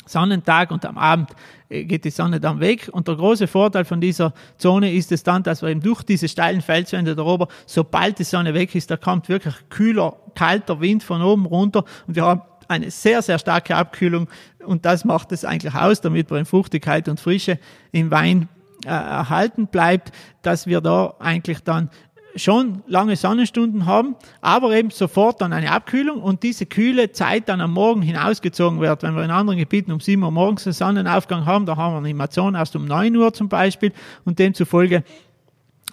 Sonnentag 0.07 0.71
und 0.71 0.85
am 0.85 0.99
Abend 0.99 1.31
äh, 1.69 1.85
geht 1.85 2.05
die 2.05 2.11
Sonne 2.11 2.41
dann 2.41 2.61
weg. 2.61 2.89
Und 2.93 3.09
der 3.09 3.17
große 3.17 3.47
Vorteil 3.47 3.85
von 3.85 4.01
dieser 4.01 4.33
Zone 4.59 4.93
ist 4.93 5.13
es 5.13 5.23
dann, 5.23 5.43
dass 5.43 5.63
wir 5.63 5.71
eben 5.71 5.81
durch 5.81 6.03
diese 6.03 6.29
steilen 6.29 6.61
Felswände 6.61 7.15
darüber, 7.15 7.49
sobald 7.67 8.19
die 8.19 8.25
Sonne 8.25 8.55
weg 8.55 8.75
ist, 8.75 8.91
da 8.91 8.97
kommt 8.97 9.29
wirklich 9.29 9.55
kühler, 9.71 10.17
kalter 10.35 10.81
Wind 10.81 11.03
von 11.03 11.23
oben 11.23 11.47
runter 11.47 11.85
und 12.07 12.17
wir 12.17 12.25
haben 12.25 12.43
eine 12.67 12.91
sehr, 12.91 13.21
sehr 13.21 13.39
starke 13.39 13.77
Abkühlung 13.77 14.27
und 14.65 14.85
das 14.85 15.05
macht 15.05 15.33
es 15.33 15.45
eigentlich 15.45 15.75
aus, 15.75 16.01
damit 16.01 16.31
wir 16.31 16.39
in 16.39 16.45
Fruchtigkeit 16.45 17.09
und 17.09 17.21
Frische 17.21 17.59
im 17.93 18.11
Wein 18.11 18.49
äh, 18.85 18.89
erhalten 18.89 19.67
bleibt, 19.67 20.12
dass 20.43 20.67
wir 20.67 20.81
da 20.81 21.15
eigentlich 21.19 21.61
dann 21.61 21.91
schon 22.37 22.83
lange 22.87 23.17
Sonnenstunden 23.17 23.87
haben, 23.87 24.17
aber 24.41 24.75
eben 24.75 24.91
sofort 24.91 25.41
dann 25.41 25.53
eine 25.53 25.71
Abkühlung 25.71 26.21
und 26.21 26.43
diese 26.43 26.67
kühle 26.67 27.12
Zeit 27.12 27.49
dann 27.49 27.61
am 27.61 27.73
Morgen 27.73 28.03
hinausgezogen 28.03 28.81
wird. 28.81 29.03
Wenn 29.03 29.15
wir 29.15 29.25
in 29.25 29.31
anderen 29.31 29.59
Gebieten 29.59 29.93
um 29.93 30.01
7 30.01 30.23
Uhr 30.23 30.31
morgens 30.31 30.67
einen 30.67 30.73
Sonnenaufgang 30.73 31.47
haben, 31.47 31.67
da 31.67 31.77
haben 31.77 31.93
wir 31.93 31.99
eine 31.99 32.09
Animation 32.09 32.55
erst 32.55 32.75
um 32.77 32.87
9 32.87 33.15
Uhr 33.17 33.33
zum 33.33 33.49
Beispiel 33.49 33.93
und 34.25 34.39
demzufolge 34.39 35.05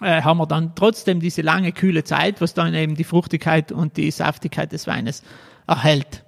äh, 0.00 0.22
haben 0.22 0.38
wir 0.38 0.46
dann 0.46 0.74
trotzdem 0.74 1.20
diese 1.20 1.42
lange 1.42 1.72
kühle 1.72 2.02
Zeit, 2.02 2.40
was 2.40 2.54
dann 2.54 2.74
eben 2.74 2.96
die 2.96 3.04
Fruchtigkeit 3.04 3.70
und 3.70 3.96
die 3.96 4.10
Saftigkeit 4.10 4.72
des 4.72 4.86
Weines 4.86 5.22
erhält. 5.66 6.24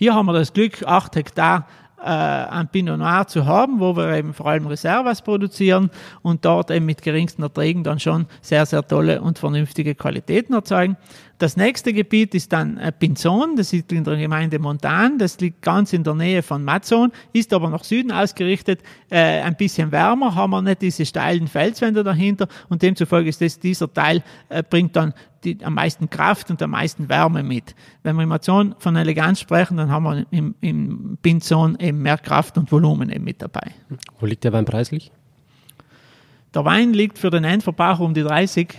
Hier 0.00 0.14
haben 0.14 0.26
wir 0.26 0.32
das 0.32 0.52
Glück, 0.52 0.84
8 0.86 1.16
Hektar 1.16 1.66
äh, 2.00 2.04
an 2.04 2.68
Pinot 2.68 3.00
Noir 3.00 3.26
zu 3.26 3.46
haben, 3.46 3.80
wo 3.80 3.96
wir 3.96 4.14
eben 4.14 4.32
vor 4.32 4.46
allem 4.46 4.68
Reservas 4.68 5.22
produzieren 5.22 5.90
und 6.22 6.44
dort 6.44 6.70
eben 6.70 6.86
mit 6.86 7.02
geringsten 7.02 7.42
Erträgen 7.42 7.82
dann 7.82 7.98
schon 7.98 8.26
sehr, 8.40 8.64
sehr 8.64 8.86
tolle 8.86 9.20
und 9.20 9.40
vernünftige 9.40 9.96
Qualitäten 9.96 10.54
erzeugen. 10.54 10.96
Das 11.38 11.56
nächste 11.56 11.92
Gebiet 11.92 12.34
ist 12.34 12.52
dann 12.52 12.78
äh, 12.78 12.90
Pinzon, 12.90 13.54
das 13.54 13.70
liegt 13.70 13.92
in 13.92 14.02
der 14.02 14.16
Gemeinde 14.16 14.58
Montan, 14.58 15.18
das 15.18 15.38
liegt 15.38 15.62
ganz 15.62 15.92
in 15.92 16.02
der 16.02 16.14
Nähe 16.14 16.42
von 16.42 16.64
Mazzon, 16.64 17.12
ist 17.32 17.52
aber 17.52 17.70
nach 17.70 17.84
Süden 17.84 18.10
ausgerichtet, 18.10 18.82
äh, 19.08 19.40
ein 19.42 19.54
bisschen 19.54 19.92
wärmer, 19.92 20.34
haben 20.34 20.50
wir 20.50 20.62
nicht 20.62 20.82
diese 20.82 21.06
steilen 21.06 21.46
Felswände 21.46 22.02
dahinter 22.02 22.48
und 22.68 22.82
demzufolge 22.82 23.28
ist 23.28 23.40
das, 23.40 23.60
dieser 23.60 23.92
Teil, 23.92 24.24
äh, 24.48 24.64
bringt 24.68 24.96
dann 24.96 25.14
die, 25.44 25.64
am 25.64 25.74
meisten 25.74 26.10
Kraft 26.10 26.50
und 26.50 26.60
am 26.60 26.70
meisten 26.70 27.08
Wärme 27.08 27.44
mit. 27.44 27.76
Wenn 28.02 28.16
wir 28.16 28.24
in 28.24 28.28
Mazzon 28.28 28.74
von 28.80 28.96
Eleganz 28.96 29.38
sprechen, 29.38 29.76
dann 29.76 29.92
haben 29.92 30.02
wir 30.02 30.26
im, 30.32 30.56
im 30.60 31.18
Pinzon 31.22 31.78
eben 31.78 32.02
mehr 32.02 32.18
Kraft 32.18 32.58
und 32.58 32.72
Volumen 32.72 33.10
eben 33.10 33.22
mit 33.22 33.40
dabei. 33.40 33.70
Wo 34.18 34.26
liegt 34.26 34.42
der 34.42 34.52
Wein 34.52 34.64
preislich? 34.64 35.12
Der 36.52 36.64
Wein 36.64 36.94
liegt 36.94 37.18
für 37.18 37.30
den 37.30 37.44
Endverbraucher 37.44 38.02
um 38.02 38.14
die 38.14 38.22
30 38.22 38.74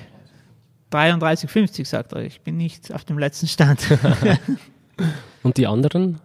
33,50 0.92 1.86
sagt 1.86 2.14
er. 2.14 2.24
Ich 2.24 2.42
bin 2.42 2.58
nicht 2.58 2.94
auf 2.94 3.06
dem 3.06 3.18
letzten 3.18 3.48
Stand. 3.48 3.82
Und 5.44 5.58
die 5.58 5.68
anderen? 5.68 6.20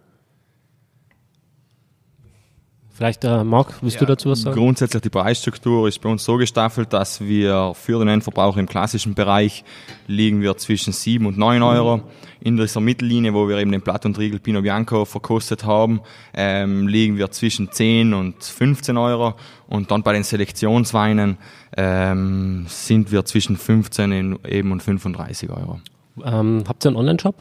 Vielleicht, 2.95 3.25
äh, 3.25 3.43
Marc, 3.43 3.81
willst 3.81 3.95
ja, 3.95 3.99
du 3.99 4.05
dazu 4.05 4.29
was 4.29 4.43
sagen? 4.43 4.55
Grundsätzlich 4.55 5.01
die 5.01 5.09
Preisstruktur 5.09 5.85
ist 5.85 5.99
bei 5.99 6.07
uns 6.07 6.23
so 6.23 6.37
gestaffelt, 6.37 6.93
dass 6.93 7.19
wir 7.19 7.73
für 7.75 7.99
den 7.99 8.07
Endverbraucher 8.07 8.57
im 8.57 8.67
klassischen 8.67 9.15
Bereich 9.15 9.65
liegen 10.07 10.39
wir 10.39 10.55
zwischen 10.55 10.93
7 10.93 11.25
und 11.25 11.37
9 11.37 11.61
Euro. 11.61 12.03
In 12.39 12.55
dieser 12.55 12.79
Mittellinie, 12.79 13.33
wo 13.33 13.49
wir 13.49 13.57
eben 13.57 13.73
den 13.73 13.81
Platt 13.81 14.05
und 14.05 14.17
Riegel 14.17 14.39
Pinot 14.39 14.63
Bianco 14.63 15.03
verkostet 15.03 15.65
haben, 15.65 15.99
ähm, 16.33 16.87
liegen 16.87 17.17
wir 17.17 17.31
zwischen 17.31 17.69
10 17.69 18.13
und 18.13 18.41
15 18.41 18.95
Euro. 18.95 19.33
Und 19.67 19.91
dann 19.91 20.01
bei 20.01 20.13
den 20.13 20.23
Selektionsweinen 20.23 21.37
ähm, 21.75 22.65
sind 22.69 23.11
wir 23.11 23.25
zwischen 23.25 23.57
15 23.57 24.39
eben 24.47 24.71
und 24.71 24.81
35 24.81 25.49
Euro. 25.49 25.81
Ähm, 26.23 26.63
habt 26.65 26.85
ihr 26.85 26.91
einen 26.91 26.97
Online-Shop? 26.97 27.35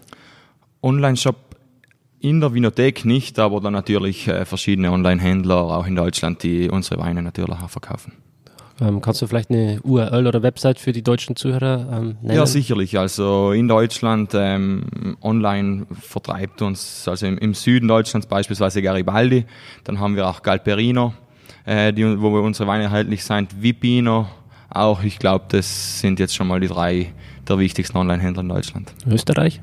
Online-Shop 0.83 1.37
in 2.25 2.41
der 2.41 2.55
Winothek 2.55 3.05
nicht, 3.05 3.39
aber 3.39 3.61
dann 3.61 3.75
natürlich 3.75 4.27
äh, 4.29 4.47
verschiedene 4.47 4.91
Online-Händler 4.91 5.57
auch 5.57 5.87
in 5.87 5.95
Deutschland, 5.95 6.43
die 6.43 6.71
unsere 6.71 6.99
Weine 6.99 7.23
natürlich 7.23 7.51
auch 7.63 7.69
verkaufen. 7.69 8.13
Ähm, 8.81 9.03
kannst 9.03 9.21
du 9.21 9.27
vielleicht 9.27 9.51
eine 9.51 9.79
URL 9.83 10.27
oder 10.27 10.43
Website 10.43 10.81
für 10.81 10.93
die 10.93 11.03
deutschen 11.03 11.37
Zuhörer 11.37 11.87
ähm, 11.93 12.17
nennen? 12.23 12.37
Ja, 12.37 12.47
sicherlich. 12.47 12.99
Also 12.99 13.53
in 13.53 13.69
Deutschland 13.69 14.33
ähm, 14.35 15.17
online 15.23 15.87
vertreibt 16.01 16.63
uns, 16.63 17.07
also 17.07 17.27
im, 17.27 17.37
im, 17.39 17.53
Süden 17.53 17.87
Deutschlands 17.87 18.27
beispielsweise 18.27 18.81
Garibaldi. 18.81 19.45
Dann 19.85 20.01
haben 20.01 20.17
wir 20.17 20.27
auch 20.27 20.43
Galperino, 20.43 21.13
äh, 21.67 21.93
die, 21.93 22.21
wo 22.21 22.33
wir 22.33 22.41
unsere 22.41 22.67
Weine 22.67 22.85
erhältlich 22.85 23.23
sind. 23.23 23.63
Vipino 23.63 24.29
auch. 24.71 25.05
Ich 25.05 25.19
glaube, 25.19 25.45
das 25.49 26.01
sind 26.01 26.19
jetzt 26.19 26.35
schon 26.35 26.49
mal 26.49 26.59
die 26.59 26.69
drei 26.69 27.13
der 27.47 27.59
wichtigsten 27.59 27.99
Online-Händler 27.99 28.43
in 28.43 28.49
Deutschland. 28.49 28.93
Österreich? 29.07 29.61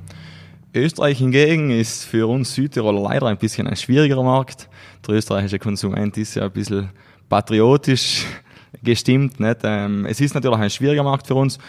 Österreich 0.74 1.18
hingegen 1.18 1.70
ist 1.70 2.06
für 2.06 2.28
uns 2.28 2.56
Südtiroler 2.56 3.02
leider 3.02 3.28
ein 3.28 3.38
bisschen 3.38 3.68
ein 3.68 3.76
schwierigerer 3.76 4.24
Markt. 4.24 4.70
Der 5.06 5.16
österreichische 5.16 5.60
Konsument 5.60 6.18
ist 6.18 6.36
ja 6.36 6.44
ein 6.44 6.52
bisschen 6.52 6.90
patriotisch, 7.28 8.26
gestimmt. 8.84 9.40
Nicht? 9.40 9.60
Ähm, 9.64 10.06
es 10.06 10.22
ist 10.22 10.34
natürlich 10.34 10.60
ein 10.60 10.70
schwieriger 10.70 11.04
Markt 11.04 11.28
für 11.28 11.36
uns. 11.36 11.60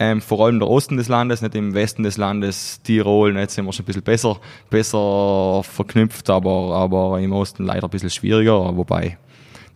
Ähm, 0.00 0.20
vor 0.20 0.46
allem 0.46 0.58
der 0.58 0.68
Osten 0.68 0.96
des 0.96 1.08
Landes, 1.08 1.42
nicht 1.42 1.54
im 1.54 1.74
Westen 1.74 2.02
des 2.02 2.16
Landes, 2.16 2.80
Tirol, 2.82 3.36
jetzt 3.36 3.54
sind 3.54 3.66
wir 3.66 3.72
schon 3.72 3.84
ein 3.84 3.86
bisschen 3.86 4.02
besser, 4.02 4.40
besser 4.70 5.62
verknüpft, 5.62 6.30
aber, 6.30 6.74
aber 6.74 7.20
im 7.20 7.32
Osten 7.32 7.64
leider 7.64 7.86
ein 7.86 7.90
bisschen 7.90 8.08
schwieriger, 8.08 8.76
wobei 8.76 9.18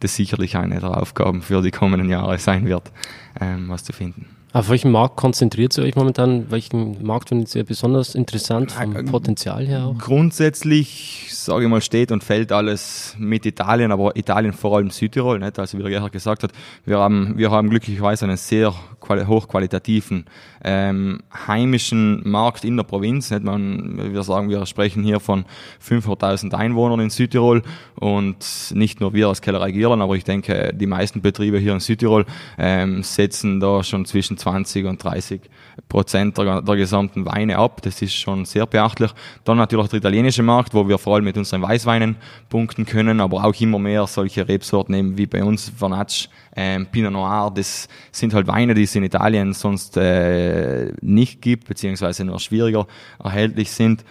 das 0.00 0.16
sicherlich 0.16 0.56
eine 0.56 0.80
der 0.80 0.96
Aufgaben 0.96 1.42
für 1.42 1.60
die 1.60 1.70
kommenden 1.70 2.08
Jahre 2.08 2.38
sein 2.38 2.66
wird, 2.66 2.90
ähm, 3.38 3.68
was 3.68 3.84
zu 3.84 3.92
finden. 3.92 4.34
Auf 4.54 4.68
welchen 4.68 4.92
Markt 4.92 5.16
konzentriert 5.16 5.76
ihr 5.76 5.82
euch 5.82 5.96
momentan? 5.96 6.48
Welchen 6.48 7.04
Markt 7.04 7.30
findet 7.30 7.52
ihr 7.56 7.64
besonders 7.64 8.14
interessant 8.14 8.70
vom 8.70 8.94
äh, 8.94 9.02
Potenzial 9.02 9.66
her 9.66 9.86
auch? 9.86 9.98
Grundsätzlich, 9.98 11.26
sage 11.32 11.64
ich 11.64 11.68
mal, 11.68 11.80
steht 11.80 12.12
und 12.12 12.22
fällt 12.22 12.52
alles 12.52 13.16
mit 13.18 13.46
Italien, 13.46 13.90
aber 13.90 14.14
Italien 14.14 14.52
vor 14.52 14.76
allem 14.76 14.90
Südtirol. 14.90 15.40
Nicht? 15.40 15.58
Also 15.58 15.76
wie 15.76 15.82
der 15.82 15.90
Gerhard 15.90 16.12
gesagt 16.12 16.44
hat, 16.44 16.52
wir 16.84 17.00
haben, 17.00 17.36
wir 17.36 17.50
haben 17.50 17.68
glücklicherweise 17.68 18.26
einen 18.26 18.36
sehr 18.36 18.72
hochqualitativen 19.08 20.26
ähm, 20.62 21.18
heimischen 21.48 22.22
Markt 22.24 22.64
in 22.64 22.76
der 22.76 22.84
Provinz. 22.84 23.32
Nicht? 23.32 23.42
Man, 23.42 24.12
wir 24.12 24.22
sagen, 24.22 24.50
wir 24.50 24.66
sprechen 24.66 25.02
hier 25.02 25.18
von 25.18 25.46
500.000 25.84 26.54
Einwohnern 26.54 27.00
in 27.00 27.10
Südtirol 27.10 27.64
und 27.96 28.70
nicht 28.72 29.00
nur 29.00 29.14
wir 29.14 29.26
als 29.26 29.42
Kellerei 29.42 29.72
Gierland, 29.72 30.00
aber 30.00 30.14
ich 30.14 30.22
denke, 30.22 30.72
die 30.72 30.86
meisten 30.86 31.22
Betriebe 31.22 31.58
hier 31.58 31.72
in 31.72 31.80
Südtirol 31.80 32.24
ähm, 32.56 33.02
setzen 33.02 33.58
da 33.58 33.82
schon 33.82 34.04
zwischen 34.04 34.36
20 34.44 34.84
und 34.84 35.02
30 35.02 35.40
Prozent 35.88 36.36
der, 36.36 36.60
der, 36.60 36.76
gesamten 36.76 37.24
Weine 37.24 37.56
ab. 37.58 37.80
Das 37.82 38.02
ist 38.02 38.14
schon 38.14 38.44
sehr 38.44 38.66
beachtlich. 38.66 39.10
Dann 39.44 39.56
natürlich 39.56 39.88
der 39.88 39.98
italienische 39.98 40.42
Markt, 40.42 40.74
wo 40.74 40.86
wir 40.86 40.98
vor 40.98 41.14
allem 41.14 41.24
mit 41.24 41.36
unseren 41.38 41.62
Weißweinen 41.62 42.16
punkten 42.50 42.84
können, 42.84 43.20
aber 43.20 43.44
auch 43.44 43.58
immer 43.60 43.78
mehr 43.78 44.06
solche 44.06 44.46
Rebsorten 44.46 44.94
eben 44.94 45.16
wie 45.16 45.26
bei 45.26 45.42
uns 45.42 45.72
Vernatsch, 45.74 46.28
ähm, 46.54 46.86
Pinot 46.86 47.12
Noir. 47.12 47.50
Das 47.54 47.88
sind 48.12 48.34
halt 48.34 48.46
Weine, 48.46 48.74
die 48.74 48.82
es 48.82 48.94
in 48.94 49.04
Italien 49.04 49.54
sonst 49.54 49.96
äh, 49.96 50.92
nicht 51.00 51.40
gibt, 51.40 51.66
beziehungsweise 51.66 52.24
nur 52.24 52.38
schwieriger 52.38 52.86
erhältlich 53.22 53.70
sind. 53.70 54.04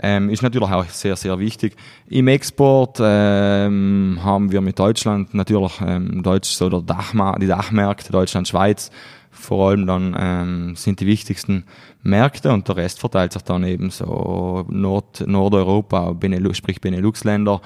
Ähm, 0.00 0.30
ist 0.30 0.42
natürlich 0.42 0.70
auch 0.70 0.84
sehr, 0.84 1.16
sehr 1.16 1.38
wichtig. 1.40 1.74
Im 2.08 2.28
Export 2.28 2.98
ähm, 3.02 4.20
haben 4.22 4.52
wir 4.52 4.60
mit 4.60 4.78
Deutschland 4.78 5.34
natürlich 5.34 5.72
ähm, 5.84 6.22
Deutsch, 6.22 6.50
so 6.50 6.68
der 6.68 6.82
Dachma 6.82 7.36
die 7.38 7.48
Dachmärkte, 7.48 8.12
Deutschland, 8.12 8.46
Schweiz, 8.46 8.92
vor 9.38 9.70
allem 9.70 9.86
dann 9.86 10.16
ähm, 10.18 10.76
sind 10.76 11.00
die 11.00 11.06
wichtigsten 11.06 11.64
Märkte 12.02 12.52
und 12.52 12.68
der 12.68 12.76
Rest 12.76 13.00
verteilt 13.00 13.32
sich 13.32 13.42
dann 13.42 13.64
eben 13.64 13.90
so 13.90 14.64
Nord, 14.68 15.26
Nordeuropa, 15.26 16.12
Benelux, 16.12 16.58
sprich 16.58 16.80
Benelux-Länder. 16.80 17.60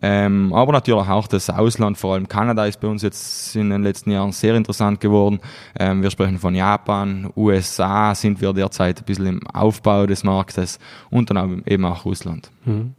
Ähm, 0.00 0.52
aber 0.52 0.72
natürlich 0.72 1.08
auch 1.08 1.26
das 1.26 1.50
Ausland, 1.50 1.98
vor 1.98 2.14
allem 2.14 2.28
Kanada 2.28 2.66
ist 2.66 2.80
bei 2.80 2.86
uns 2.86 3.02
jetzt 3.02 3.56
in 3.56 3.70
den 3.70 3.82
letzten 3.82 4.12
Jahren 4.12 4.30
sehr 4.32 4.54
interessant 4.54 5.00
geworden. 5.00 5.40
Ähm, 5.78 6.02
wir 6.02 6.10
sprechen 6.10 6.38
von 6.38 6.54
Japan, 6.54 7.32
USA 7.36 8.14
sind 8.14 8.40
wir 8.40 8.52
derzeit 8.52 9.00
ein 9.00 9.04
bisschen 9.04 9.26
im 9.26 9.46
Aufbau 9.48 10.06
des 10.06 10.22
Marktes 10.22 10.78
und 11.10 11.30
dann 11.30 11.62
eben 11.66 11.84
auch 11.84 12.04
Russland. 12.04 12.50
Mhm. 12.64 12.94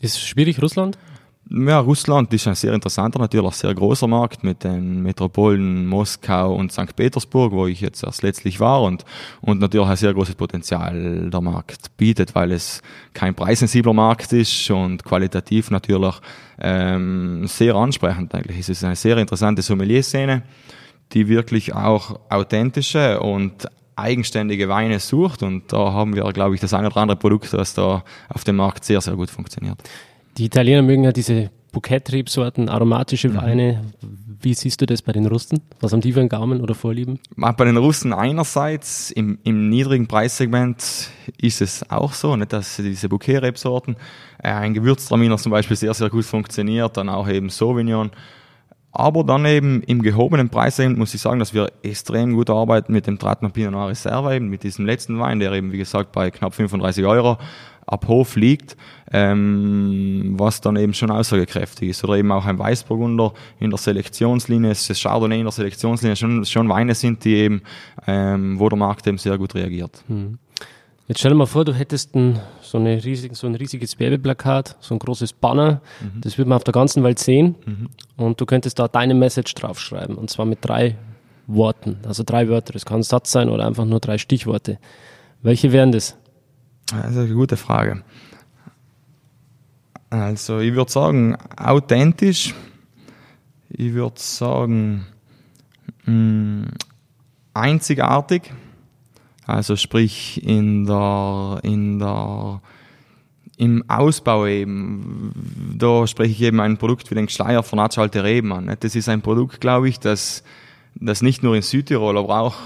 Ist 0.00 0.16
es 0.16 0.20
schwierig, 0.20 0.62
Russland? 0.62 0.98
Ja, 1.48 1.78
Russland 1.78 2.32
ist 2.34 2.48
ein 2.48 2.56
sehr 2.56 2.72
interessanter, 2.72 3.20
natürlich 3.20 3.54
sehr 3.54 3.72
großer 3.72 4.08
Markt 4.08 4.42
mit 4.42 4.64
den 4.64 5.02
Metropolen 5.02 5.86
Moskau 5.86 6.52
und 6.52 6.72
St. 6.72 6.96
Petersburg, 6.96 7.52
wo 7.52 7.68
ich 7.68 7.80
jetzt 7.80 8.02
erst 8.02 8.22
letztlich 8.22 8.58
war 8.58 8.82
und, 8.82 9.04
und 9.42 9.60
natürlich 9.60 9.86
ein 9.86 9.96
sehr 9.96 10.12
großes 10.12 10.34
Potenzial 10.34 11.30
der 11.30 11.40
Markt 11.40 11.96
bietet, 11.96 12.34
weil 12.34 12.50
es 12.50 12.82
kein 13.14 13.36
preissensibler 13.36 13.92
Markt 13.92 14.32
ist 14.32 14.68
und 14.72 15.04
qualitativ 15.04 15.70
natürlich 15.70 16.16
ähm, 16.58 17.46
sehr 17.46 17.76
ansprechend 17.76 18.34
eigentlich. 18.34 18.58
Es 18.58 18.68
ist 18.68 18.82
eine 18.82 18.96
sehr 18.96 19.16
interessante 19.16 19.62
Sommelier-Szene, 19.62 20.42
die 21.12 21.28
wirklich 21.28 21.72
auch 21.72 22.18
authentische 22.28 23.20
und 23.20 23.68
eigenständige 23.94 24.68
Weine 24.68 24.98
sucht 24.98 25.44
und 25.44 25.72
da 25.72 25.92
haben 25.92 26.16
wir, 26.16 26.24
glaube 26.32 26.56
ich, 26.56 26.60
das 26.60 26.74
eine 26.74 26.88
oder 26.88 26.96
andere 26.96 27.16
Produkt, 27.16 27.52
das 27.52 27.72
da 27.72 28.02
auf 28.28 28.42
dem 28.42 28.56
Markt 28.56 28.84
sehr, 28.84 29.00
sehr 29.00 29.14
gut 29.14 29.30
funktioniert. 29.30 29.78
Die 30.38 30.44
Italiener 30.44 30.82
mögen 30.82 31.04
ja 31.04 31.12
diese 31.12 31.50
Bouquet-Rebsorten, 31.72 32.68
aromatische 32.68 33.30
mhm. 33.30 33.36
Weine. 33.36 33.84
Wie 34.40 34.52
siehst 34.52 34.80
du 34.82 34.86
das 34.86 35.00
bei 35.00 35.12
den 35.12 35.26
Russen? 35.26 35.60
Was 35.80 35.92
haben 35.92 36.02
die 36.02 36.12
für 36.12 36.20
einen 36.20 36.28
Gaumen 36.28 36.60
oder 36.60 36.74
Vorlieben? 36.74 37.18
Bei 37.36 37.64
den 37.64 37.76
Russen 37.76 38.12
einerseits 38.12 39.10
im, 39.10 39.38
im 39.44 39.70
niedrigen 39.70 40.06
Preissegment 40.06 41.10
ist 41.38 41.62
es 41.62 41.90
auch 41.90 42.12
so, 42.12 42.36
nicht, 42.36 42.52
dass 42.52 42.76
diese 42.76 43.08
Bouquet-Rebsorten, 43.08 43.96
äh, 44.42 44.50
ein 44.50 44.74
Gewürztraminer 44.74 45.38
zum 45.38 45.52
Beispiel 45.52 45.76
sehr, 45.76 45.94
sehr 45.94 46.10
gut 46.10 46.24
funktioniert, 46.24 46.96
dann 46.98 47.08
auch 47.08 47.28
eben 47.28 47.48
Sauvignon. 47.48 48.10
Aber 48.92 49.24
dann 49.24 49.44
eben 49.44 49.82
im 49.82 50.00
gehobenen 50.00 50.48
Preissegment 50.48 50.98
muss 50.98 51.12
ich 51.12 51.20
sagen, 51.20 51.38
dass 51.38 51.52
wir 51.52 51.70
extrem 51.82 52.34
gut 52.34 52.48
arbeiten 52.48 52.92
mit 52.92 53.06
dem 53.06 53.18
Tratman 53.18 53.52
Pinot 53.52 53.72
Noir 53.72 53.88
Reserve, 53.88 54.34
eben 54.34 54.48
mit 54.48 54.62
diesem 54.62 54.86
letzten 54.86 55.18
Wein, 55.18 55.38
der 55.38 55.52
eben, 55.52 55.72
wie 55.72 55.78
gesagt, 55.78 56.12
bei 56.12 56.30
knapp 56.30 56.54
35 56.54 57.04
Euro 57.04 57.36
ab 57.86 58.08
Hof 58.08 58.36
liegt, 58.36 58.76
ähm, 59.12 60.34
was 60.36 60.60
dann 60.60 60.76
eben 60.76 60.92
schon 60.92 61.10
aussagekräftig 61.10 61.90
ist. 61.90 62.04
Oder 62.04 62.16
eben 62.16 62.32
auch 62.32 62.44
ein 62.44 62.58
Weißburgunder 62.58 63.32
in 63.60 63.70
der 63.70 63.78
Selektionslinie, 63.78 64.70
das 64.70 65.00
Chardonnay 65.00 65.38
in 65.38 65.44
der 65.44 65.52
Selektionslinie, 65.52 66.16
schon, 66.16 66.44
schon 66.44 66.68
Weine 66.68 66.94
sind, 66.94 67.24
die 67.24 67.36
eben, 67.36 67.62
ähm, 68.06 68.58
wo 68.58 68.68
der 68.68 68.78
Markt 68.78 69.06
eben 69.06 69.18
sehr 69.18 69.38
gut 69.38 69.54
reagiert. 69.54 70.02
Hm. 70.08 70.38
Jetzt 71.08 71.20
stell 71.20 71.30
dir 71.30 71.36
mal 71.36 71.46
vor, 71.46 71.64
du 71.64 71.72
hättest 71.72 72.16
ein, 72.16 72.40
so, 72.60 72.78
eine 72.78 73.02
riesig, 73.04 73.36
so 73.36 73.46
ein 73.46 73.54
riesiges 73.54 74.00
Werbeplakat, 74.00 74.76
so 74.80 74.92
ein 74.92 74.98
großes 74.98 75.34
Banner, 75.34 75.80
mhm. 76.00 76.20
das 76.20 76.36
würde 76.36 76.48
man 76.48 76.56
auf 76.56 76.64
der 76.64 76.72
ganzen 76.72 77.04
Welt 77.04 77.20
sehen 77.20 77.54
mhm. 77.64 77.88
und 78.16 78.40
du 78.40 78.44
könntest 78.44 78.80
da 78.80 78.88
deine 78.88 79.14
Message 79.14 79.54
draufschreiben 79.54 80.16
und 80.16 80.30
zwar 80.30 80.46
mit 80.46 80.58
drei 80.62 80.96
Worten, 81.46 81.98
also 82.08 82.24
drei 82.26 82.48
Wörter. 82.48 82.72
Das 82.72 82.84
kann 82.84 83.00
ein 83.00 83.02
Satz 83.04 83.30
sein 83.30 83.48
oder 83.48 83.64
einfach 83.64 83.84
nur 83.84 84.00
drei 84.00 84.18
Stichworte. 84.18 84.78
Welche 85.42 85.70
wären 85.70 85.92
das? 85.92 86.16
Das 86.86 87.10
ist 87.10 87.18
eine 87.18 87.34
gute 87.34 87.56
Frage. 87.56 88.02
Also 90.10 90.60
ich 90.60 90.74
würde 90.74 90.90
sagen, 90.90 91.36
authentisch. 91.56 92.54
Ich 93.68 93.92
würde 93.92 94.20
sagen, 94.20 95.06
mh, 96.04 96.12
mm, 96.12 96.66
einzigartig. 97.54 98.52
Also 99.46 99.76
sprich 99.76 100.44
in 100.44 100.86
der, 100.86 101.60
in 101.62 101.98
der, 101.98 102.60
im 103.56 103.84
Ausbau 103.88 104.46
eben, 104.46 105.32
da 105.76 106.06
spreche 106.06 106.32
ich 106.32 106.42
eben 106.42 106.60
ein 106.60 106.78
Produkt 106.78 107.10
wie 107.10 107.14
den 107.14 107.28
Schleier 107.28 107.62
von 107.62 107.78
Alte 107.78 108.24
Reben 108.24 108.52
an. 108.52 108.76
Das 108.80 108.96
ist 108.96 109.08
ein 109.08 109.22
Produkt, 109.22 109.60
glaube 109.60 109.88
ich, 109.88 110.00
das, 110.00 110.42
das 110.94 111.22
nicht 111.22 111.42
nur 111.42 111.54
in 111.54 111.62
Südtirol, 111.62 112.18
aber 112.18 112.40
auch 112.40 112.56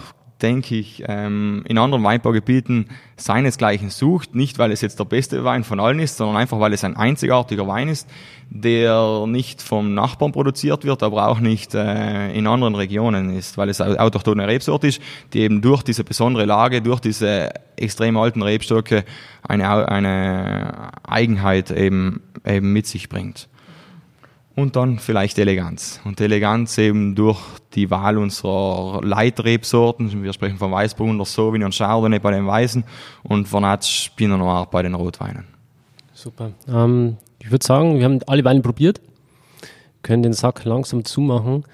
denke 0.42 0.76
ich, 0.76 1.02
ähm, 1.06 1.62
in 1.66 1.78
anderen 1.78 2.02
Weinbaugebieten 2.04 2.86
seinesgleichen 3.16 3.90
sucht. 3.90 4.34
Nicht, 4.34 4.58
weil 4.58 4.72
es 4.72 4.80
jetzt 4.80 4.98
der 4.98 5.04
beste 5.04 5.44
Wein 5.44 5.64
von 5.64 5.80
allen 5.80 5.98
ist, 5.98 6.16
sondern 6.16 6.36
einfach, 6.36 6.58
weil 6.60 6.72
es 6.72 6.84
ein 6.84 6.96
einzigartiger 6.96 7.66
Wein 7.68 7.88
ist, 7.88 8.08
der 8.48 9.26
nicht 9.26 9.62
vom 9.62 9.94
Nachbarn 9.94 10.32
produziert 10.32 10.84
wird, 10.84 11.02
aber 11.02 11.28
auch 11.28 11.40
nicht 11.40 11.74
äh, 11.74 12.32
in 12.32 12.46
anderen 12.46 12.74
Regionen 12.74 13.36
ist, 13.36 13.58
weil 13.58 13.68
es 13.68 13.80
autochtone 13.80 14.48
Rebsort 14.48 14.84
ist, 14.84 15.00
die 15.32 15.40
eben 15.40 15.60
durch 15.60 15.82
diese 15.82 16.04
besondere 16.04 16.46
Lage, 16.46 16.82
durch 16.82 17.00
diese 17.00 17.50
extrem 17.76 18.16
alten 18.16 18.42
Rebstöcke 18.42 19.04
eine, 19.42 19.88
eine 19.88 20.90
Eigenheit 21.04 21.70
eben, 21.70 22.22
eben 22.44 22.72
mit 22.72 22.86
sich 22.86 23.08
bringt. 23.08 23.49
Und 24.56 24.76
dann 24.76 24.98
vielleicht 24.98 25.38
Eleganz. 25.38 26.00
Und 26.04 26.20
Eleganz 26.20 26.76
eben 26.76 27.14
durch 27.14 27.38
die 27.74 27.90
Wahl 27.90 28.18
unserer 28.18 29.00
Leitrebsorten. 29.02 30.22
Wir 30.22 30.32
sprechen 30.32 30.58
von 30.58 30.72
Weißburgunder, 30.72 31.24
Sauvignon, 31.24 31.70
Chardonnay 31.70 32.18
bei 32.18 32.32
den 32.32 32.46
Weißen 32.46 32.84
und 33.22 33.46
Vernatsch, 33.46 34.10
Pinot 34.16 34.38
Noir 34.38 34.66
bei 34.70 34.82
den 34.82 34.94
Rotweinen. 34.94 35.44
Super. 36.12 36.50
Ähm, 36.68 37.16
ich 37.38 37.50
würde 37.50 37.64
sagen, 37.64 37.98
wir 37.98 38.04
haben 38.04 38.20
alle 38.26 38.44
Weine 38.44 38.60
probiert, 38.60 39.00
können 40.02 40.22
den 40.22 40.32
Sack 40.32 40.64
langsam 40.64 41.04
zumachen. 41.04 41.64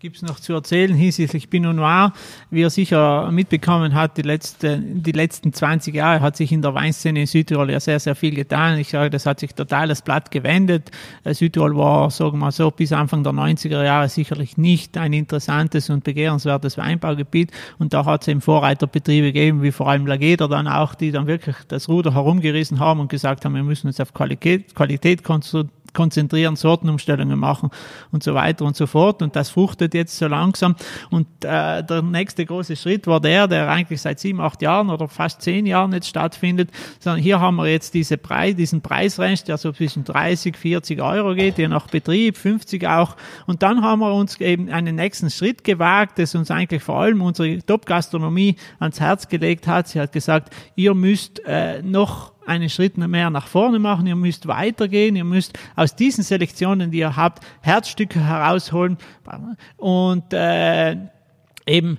Gibt 0.00 0.14
es 0.14 0.22
noch 0.22 0.38
zu 0.38 0.52
erzählen 0.52 0.94
hinsichtlich 0.94 1.50
Pinot 1.50 1.74
Noir. 1.74 2.12
Wie 2.52 2.62
er 2.62 2.70
sicher 2.70 3.32
mitbekommen 3.32 3.94
hat, 3.94 4.16
die, 4.16 4.22
letzte, 4.22 4.78
die 4.78 5.10
letzten 5.10 5.52
20 5.52 5.92
Jahre 5.92 6.20
hat 6.20 6.36
sich 6.36 6.52
in 6.52 6.62
der 6.62 6.72
Weinszene 6.72 7.22
in 7.22 7.26
Südtirol 7.26 7.68
ja 7.68 7.80
sehr, 7.80 7.98
sehr 7.98 8.14
viel 8.14 8.32
getan. 8.36 8.78
Ich 8.78 8.90
sage, 8.90 9.10
das 9.10 9.26
hat 9.26 9.40
sich 9.40 9.56
total 9.56 9.88
das 9.88 10.02
Blatt 10.02 10.30
gewendet. 10.30 10.92
Äh, 11.24 11.34
Südtirol 11.34 11.76
war, 11.76 12.12
sagen 12.12 12.34
wir 12.34 12.38
mal 12.38 12.52
so, 12.52 12.70
bis 12.70 12.92
Anfang 12.92 13.24
der 13.24 13.32
90er 13.32 13.82
Jahre 13.82 14.08
sicherlich 14.08 14.56
nicht 14.56 14.96
ein 14.96 15.12
interessantes 15.12 15.90
und 15.90 16.04
begehrenswertes 16.04 16.78
Weinbaugebiet. 16.78 17.50
Und 17.80 17.92
da 17.92 18.04
hat 18.04 18.22
es 18.22 18.28
eben 18.28 18.40
Vorreiterbetriebe 18.40 19.32
gegeben, 19.32 19.64
wie 19.64 19.72
vor 19.72 19.88
allem 19.88 20.06
Lageder 20.06 20.46
dann 20.46 20.68
auch, 20.68 20.94
die 20.94 21.10
dann 21.10 21.26
wirklich 21.26 21.56
das 21.66 21.88
Ruder 21.88 22.14
herumgerissen 22.14 22.78
haben 22.78 23.00
und 23.00 23.08
gesagt 23.08 23.44
haben, 23.44 23.56
wir 23.56 23.64
müssen 23.64 23.88
uns 23.88 23.98
auf 23.98 24.14
Qualität, 24.14 24.76
Qualität 24.76 25.24
konzentrieren 25.24 25.76
konzentrieren, 25.98 26.54
Sortenumstellungen 26.54 27.36
machen 27.36 27.70
und 28.12 28.22
so 28.22 28.32
weiter 28.32 28.64
und 28.64 28.76
so 28.76 28.86
fort. 28.86 29.20
Und 29.20 29.34
das 29.34 29.50
fruchtet 29.50 29.94
jetzt 29.94 30.16
so 30.16 30.28
langsam. 30.28 30.76
Und 31.10 31.26
äh, 31.42 31.82
der 31.82 32.02
nächste 32.02 32.46
große 32.46 32.76
Schritt 32.76 33.08
war 33.08 33.18
der, 33.18 33.48
der 33.48 33.68
eigentlich 33.68 34.00
seit 34.00 34.20
sieben, 34.20 34.40
acht 34.40 34.62
Jahren 34.62 34.90
oder 34.90 35.08
fast 35.08 35.42
zehn 35.42 35.66
Jahren 35.66 35.92
jetzt 35.92 36.06
stattfindet, 36.06 36.70
sondern 37.00 37.20
hier 37.20 37.40
haben 37.40 37.56
wir 37.56 37.66
jetzt 37.66 37.94
diese 37.94 38.16
Preis, 38.16 38.54
diesen 38.54 38.80
Preisrange, 38.80 39.38
der 39.48 39.58
so 39.58 39.72
zwischen 39.72 40.04
30, 40.04 40.56
40 40.56 41.02
Euro 41.02 41.34
geht, 41.34 41.58
je 41.58 41.66
nach 41.66 41.88
Betrieb, 41.88 42.36
50 42.36 42.86
auch. 42.86 43.16
Und 43.48 43.64
dann 43.64 43.82
haben 43.82 43.98
wir 43.98 44.14
uns 44.14 44.40
eben 44.40 44.68
einen 44.68 44.94
nächsten 44.94 45.30
Schritt 45.30 45.64
gewagt, 45.64 46.20
das 46.20 46.36
uns 46.36 46.52
eigentlich 46.52 46.84
vor 46.84 47.00
allem 47.00 47.22
unsere 47.22 47.58
Top-Gastronomie 47.58 48.54
ans 48.78 49.00
Herz 49.00 49.26
gelegt 49.26 49.66
hat. 49.66 49.88
Sie 49.88 49.98
hat 49.98 50.12
gesagt, 50.12 50.54
ihr 50.76 50.94
müsst 50.94 51.44
äh, 51.44 51.82
noch 51.82 52.37
einen 52.48 52.70
Schritt 52.70 52.96
mehr 52.96 53.30
nach 53.30 53.46
vorne 53.46 53.78
machen, 53.78 54.06
ihr 54.06 54.16
müsst 54.16 54.48
weitergehen, 54.48 55.16
ihr 55.16 55.24
müsst 55.24 55.58
aus 55.76 55.94
diesen 55.94 56.24
Selektionen, 56.24 56.90
die 56.90 56.98
ihr 56.98 57.16
habt, 57.16 57.44
Herzstücke 57.60 58.24
herausholen. 58.24 58.96
Und 59.76 60.32
äh, 60.32 60.96
eben 61.66 61.98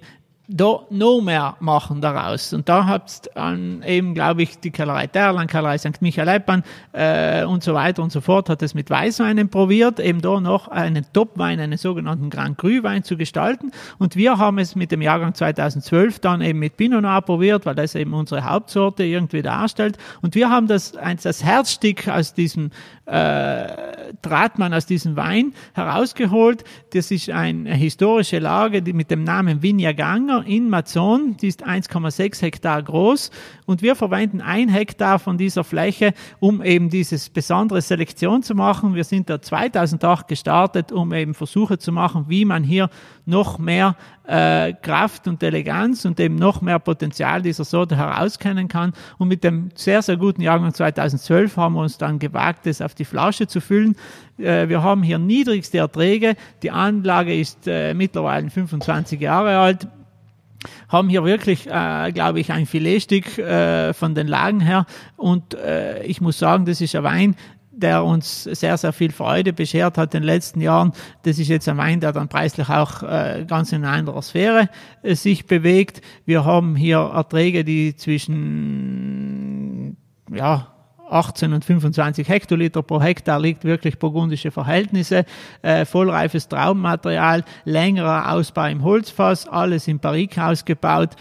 da 0.52 0.80
noch 0.90 1.22
mehr 1.22 1.56
machen 1.60 2.02
daraus. 2.02 2.54
Und 2.54 2.68
da 2.68 2.88
habt 2.88 3.30
dann 3.36 3.84
eben, 3.84 4.16
glaube 4.16 4.42
ich, 4.42 4.60
die 4.60 4.72
Kellerei 4.72 5.06
Terland, 5.06 5.50
Kellerei 5.50 5.78
St. 5.78 6.02
Michael 6.02 6.28
Eppan 6.28 6.64
äh, 6.92 7.46
und 7.46 7.64
so 7.64 7.76
weiter 7.76 8.02
und 8.02 8.12
so 8.12 8.20
fort, 8.20 8.50
hat 8.50 8.64
es 8.64 8.74
mit 8.74 8.90
Weißweinen 8.90 9.50
probiert, 9.50 10.00
eben 10.00 10.22
da 10.22 10.40
noch 10.40 10.68
einen 10.68 11.06
Topwein, 11.14 11.60
einen 11.60 11.78
sogenannten 11.78 12.32
Grand 12.32 12.58
Cru 12.58 12.82
Wein 12.82 13.04
zu 13.04 13.16
gestalten. 13.16 13.72
Und 14.00 14.16
wir 14.16 14.40
haben 14.40 14.58
es 14.58 14.76
mit 14.76 14.92
dem 14.92 15.04
Jahrgang 15.04 15.36
2012 15.36 16.20
dann 16.20 16.42
eben 16.42 16.58
mit 16.58 16.78
Pinot 16.78 17.04
Noir 17.04 17.22
probiert, 17.22 17.68
weil 17.68 17.76
das 17.76 17.94
eben 17.94 18.14
unsere 18.14 18.44
Hauptsorte 18.44 19.04
irgendwie 19.04 19.44
darstellt. 19.44 20.00
Und 20.22 20.34
wir 20.34 20.50
haben 20.50 20.68
das, 20.68 20.94
das 21.22 21.44
Herzstück 21.44 22.08
aus 22.08 22.34
diesem 22.34 22.72
äh, 23.06 24.14
Tratmann 24.22 24.74
aus 24.74 24.88
diesem 24.88 25.16
Wein 25.16 25.54
herausgeholt. 25.74 26.64
Das 26.94 27.12
ist 27.12 27.30
eine 27.30 27.76
historische 27.76 28.40
Lage 28.40 28.82
die 28.82 28.94
mit 28.94 29.12
dem 29.12 29.24
Namen 29.24 29.62
Vigna 29.62 29.92
Ganger 29.92 30.39
in 30.46 30.70
Mazon. 30.70 31.38
Die 31.38 31.48
ist 31.48 31.66
1,6 31.66 32.42
Hektar 32.42 32.82
groß 32.84 33.32
und 33.66 33.82
wir 33.82 33.96
verwenden 33.96 34.42
ein 34.42 34.70
Hektar 34.70 35.20
von 35.20 35.38
dieser 35.38 35.64
Fläche, 35.64 36.14
um 36.40 36.64
eben 36.64 36.90
dieses 36.90 37.30
besondere 37.30 37.82
Selektion 37.82 38.44
zu 38.44 38.56
machen. 38.56 38.96
Wir 38.96 39.04
sind 39.04 39.30
da 39.30 39.42
2008 39.42 40.28
gestartet, 40.28 40.92
um 40.92 41.14
eben 41.14 41.34
Versuche 41.34 41.78
zu 41.78 41.92
machen, 41.92 42.26
wie 42.28 42.46
man 42.46 42.64
hier 42.64 42.90
noch 43.26 43.60
mehr 43.60 43.96
äh, 44.30 44.74
Kraft 44.74 45.28
und 45.28 45.42
Eleganz 45.42 46.06
und 46.06 46.20
eben 46.20 46.36
noch 46.36 46.62
mehr 46.62 46.80
Potenzial 46.80 47.42
dieser 47.42 47.64
Sorte 47.64 47.98
herauskennen 47.98 48.68
kann. 48.68 48.94
Und 49.18 49.28
mit 49.28 49.44
dem 49.44 49.70
sehr, 49.76 50.02
sehr 50.02 50.18
guten 50.18 50.42
Jahrgang 50.42 50.74
2012 50.74 51.58
haben 51.58 51.76
wir 51.76 51.82
uns 51.82 51.98
dann 51.98 52.20
gewagt, 52.20 52.66
das 52.66 52.82
auf 52.82 52.94
die 52.94 53.06
Flasche 53.06 53.48
zu 53.48 53.60
füllen. 53.60 53.96
Äh, 54.38 54.70
wir 54.70 54.84
haben 54.84 55.04
hier 55.04 55.18
niedrigste 55.18 55.80
Erträge. 55.80 56.36
Die 56.62 56.72
Anlage 56.72 57.38
ist 57.38 57.68
äh, 57.68 57.94
mittlerweile 57.94 58.50
25 58.50 59.20
Jahre 59.20 59.58
alt 59.58 59.88
haben 60.90 61.10
hier 61.10 61.24
wirklich, 61.24 61.68
äh, 61.68 62.12
glaube 62.12 62.40
ich, 62.40 62.52
ein 62.52 62.66
Filetstück 62.66 63.38
äh, 63.38 63.94
von 63.94 64.16
den 64.16 64.28
Lagen 64.28 64.60
her. 64.60 64.86
Und 65.16 65.54
äh, 65.54 66.04
ich 66.04 66.20
muss 66.22 66.38
sagen, 66.38 66.66
das 66.66 66.82
ist 66.82 66.96
ein 66.96 67.04
Wein, 67.04 67.36
der 67.72 68.04
uns 68.04 68.44
sehr, 68.44 68.78
sehr 68.78 68.94
viel 68.94 69.12
Freude 69.12 69.54
beschert 69.54 69.98
hat 69.98 70.14
in 70.14 70.22
den 70.22 70.28
letzten 70.28 70.62
Jahren. 70.62 70.92
Das 71.24 71.40
ist 71.40 71.48
jetzt 71.48 71.68
ein 71.70 71.78
Wein, 71.78 72.02
der 72.02 72.12
dann 72.12 72.28
preislich 72.28 72.70
auch 72.70 73.02
äh, 73.04 73.46
ganz 73.48 73.72
in 73.72 73.86
einer 73.86 73.94
anderen 73.94 74.22
Sphäre 74.22 74.70
äh, 75.02 75.16
sich 75.16 75.48
bewegt. 75.48 76.02
Wir 76.26 76.46
haben 76.46 76.76
hier 76.76 76.98
Erträge, 76.98 77.64
die 77.64 77.96
zwischen 77.96 79.98
ja, 80.32 80.68
18 81.12 81.54
und 81.54 81.66
25 81.66 82.28
Hektoliter 82.28 82.84
pro 82.84 83.02
Hektar 83.02 83.40
liegt 83.40 83.64
wirklich 83.64 84.00
burgundische 84.00 84.52
Verhältnisse, 84.52 85.26
äh, 85.62 85.86
vollreifes 85.86 86.48
Traummaterial, 86.48 87.44
längerer 87.66 88.32
Ausbau 88.32 88.68
im 88.68 88.84
Holzfass, 88.84 89.48
alles 89.48 89.88
im 89.88 90.00
Barrikhaus 90.00 90.66
gebaut. 90.66 91.16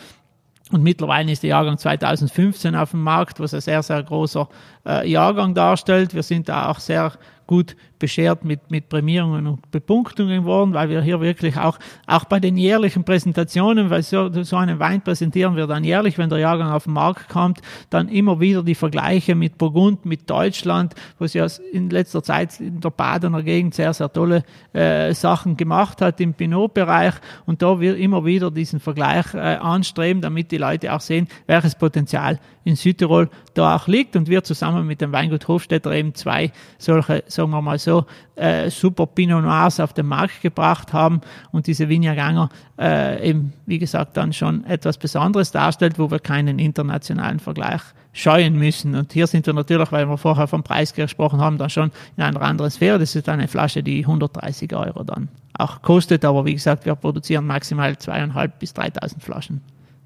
Und 0.70 0.82
mittlerweile 0.82 1.32
ist 1.32 1.42
der 1.42 1.50
Jahrgang 1.50 1.78
2015 1.78 2.74
auf 2.74 2.90
dem 2.90 3.02
Markt, 3.02 3.40
was 3.40 3.54
ein 3.54 3.60
sehr, 3.60 3.82
sehr 3.82 4.02
großer 4.02 4.48
äh, 4.86 5.10
Jahrgang 5.10 5.54
darstellt. 5.54 6.14
Wir 6.14 6.22
sind 6.22 6.48
da 6.48 6.68
auch 6.68 6.78
sehr 6.78 7.12
gut 7.46 7.74
beschert 7.98 8.44
mit, 8.44 8.70
mit 8.70 8.88
Prämierungen 8.88 9.46
und 9.46 9.70
Bepunktungen 9.70 10.44
worden, 10.44 10.74
weil 10.74 10.88
wir 10.88 11.02
hier 11.02 11.20
wirklich 11.20 11.56
auch, 11.56 11.78
auch 12.06 12.24
bei 12.24 12.40
den 12.40 12.56
jährlichen 12.56 13.04
Präsentationen, 13.04 13.90
weil 13.90 14.02
so, 14.02 14.30
so 14.42 14.56
einen 14.56 14.78
Wein 14.78 15.02
präsentieren 15.02 15.56
wir 15.56 15.66
dann 15.66 15.84
jährlich, 15.84 16.18
wenn 16.18 16.30
der 16.30 16.38
Jahrgang 16.38 16.70
auf 16.70 16.84
den 16.84 16.92
Markt 16.92 17.28
kommt, 17.28 17.60
dann 17.90 18.08
immer 18.08 18.40
wieder 18.40 18.62
die 18.62 18.74
Vergleiche 18.74 19.34
mit 19.34 19.58
Burgund, 19.58 20.04
mit 20.04 20.28
Deutschland, 20.28 20.94
wo 21.18 21.26
sie 21.26 21.44
in 21.72 21.90
letzter 21.90 22.22
Zeit 22.22 22.60
in 22.60 22.80
der 22.80 22.90
Badener 22.90 23.42
Gegend 23.42 23.74
sehr, 23.74 23.92
sehr 23.92 24.12
tolle 24.12 24.44
äh, 24.72 25.14
Sachen 25.14 25.56
gemacht 25.56 26.00
hat 26.00 26.20
im 26.20 26.34
Pinot-Bereich. 26.34 27.14
Und 27.46 27.62
da 27.62 27.80
wir 27.80 27.96
immer 27.96 28.24
wieder 28.24 28.50
diesen 28.50 28.80
Vergleich 28.80 29.34
äh, 29.34 29.38
anstreben, 29.38 30.22
damit 30.22 30.50
die 30.50 30.58
Leute 30.58 30.92
auch 30.92 31.00
sehen, 31.00 31.28
welches 31.46 31.74
Potenzial 31.74 32.38
in 32.68 32.76
Südtirol 32.76 33.30
da 33.54 33.76
auch 33.76 33.88
liegt. 33.88 34.14
Und 34.14 34.28
wir 34.28 34.44
zusammen 34.44 34.86
mit 34.86 35.00
dem 35.00 35.12
Weingut 35.12 35.48
Hofstetter 35.48 35.90
eben 35.92 36.14
zwei 36.14 36.52
solche, 36.76 37.24
sagen 37.26 37.50
wir 37.50 37.62
mal 37.62 37.78
so, 37.78 37.87
äh, 38.36 38.70
super 38.70 39.06
Pinot 39.06 39.42
Noirs 39.42 39.80
auf 39.80 39.92
den 39.92 40.06
Markt 40.06 40.42
gebracht 40.42 40.92
haben 40.92 41.20
und 41.52 41.66
diese 41.66 41.88
Vigna 41.88 42.48
äh, 42.78 43.28
eben, 43.28 43.52
wie 43.66 43.78
gesagt, 43.78 44.16
dann 44.16 44.32
schon 44.32 44.64
etwas 44.64 44.98
Besonderes 44.98 45.50
darstellt, 45.50 45.98
wo 45.98 46.10
wir 46.10 46.18
keinen 46.18 46.58
internationalen 46.58 47.40
Vergleich 47.40 47.82
scheuen 48.12 48.58
müssen. 48.58 48.94
Und 48.94 49.12
hier 49.12 49.26
sind 49.26 49.46
wir 49.46 49.54
natürlich, 49.54 49.92
weil 49.92 50.08
wir 50.08 50.18
vorher 50.18 50.46
vom 50.46 50.62
Preis 50.62 50.94
gesprochen 50.94 51.40
haben, 51.40 51.58
dann 51.58 51.70
schon 51.70 51.90
in 52.16 52.22
einer 52.22 52.42
anderen 52.42 52.70
Sphäre. 52.70 52.98
Das 52.98 53.14
ist 53.14 53.28
eine 53.28 53.48
Flasche, 53.48 53.82
die 53.82 54.00
130 54.00 54.74
Euro 54.74 55.04
dann 55.04 55.28
auch 55.56 55.82
kostet. 55.82 56.24
Aber 56.24 56.44
wie 56.44 56.54
gesagt, 56.54 56.86
wir 56.86 56.94
produzieren 56.94 57.46
maximal 57.46 57.96
zweieinhalb 57.96 58.58
bis 58.58 58.74
3000 58.74 59.22
Flaschen 59.22 59.60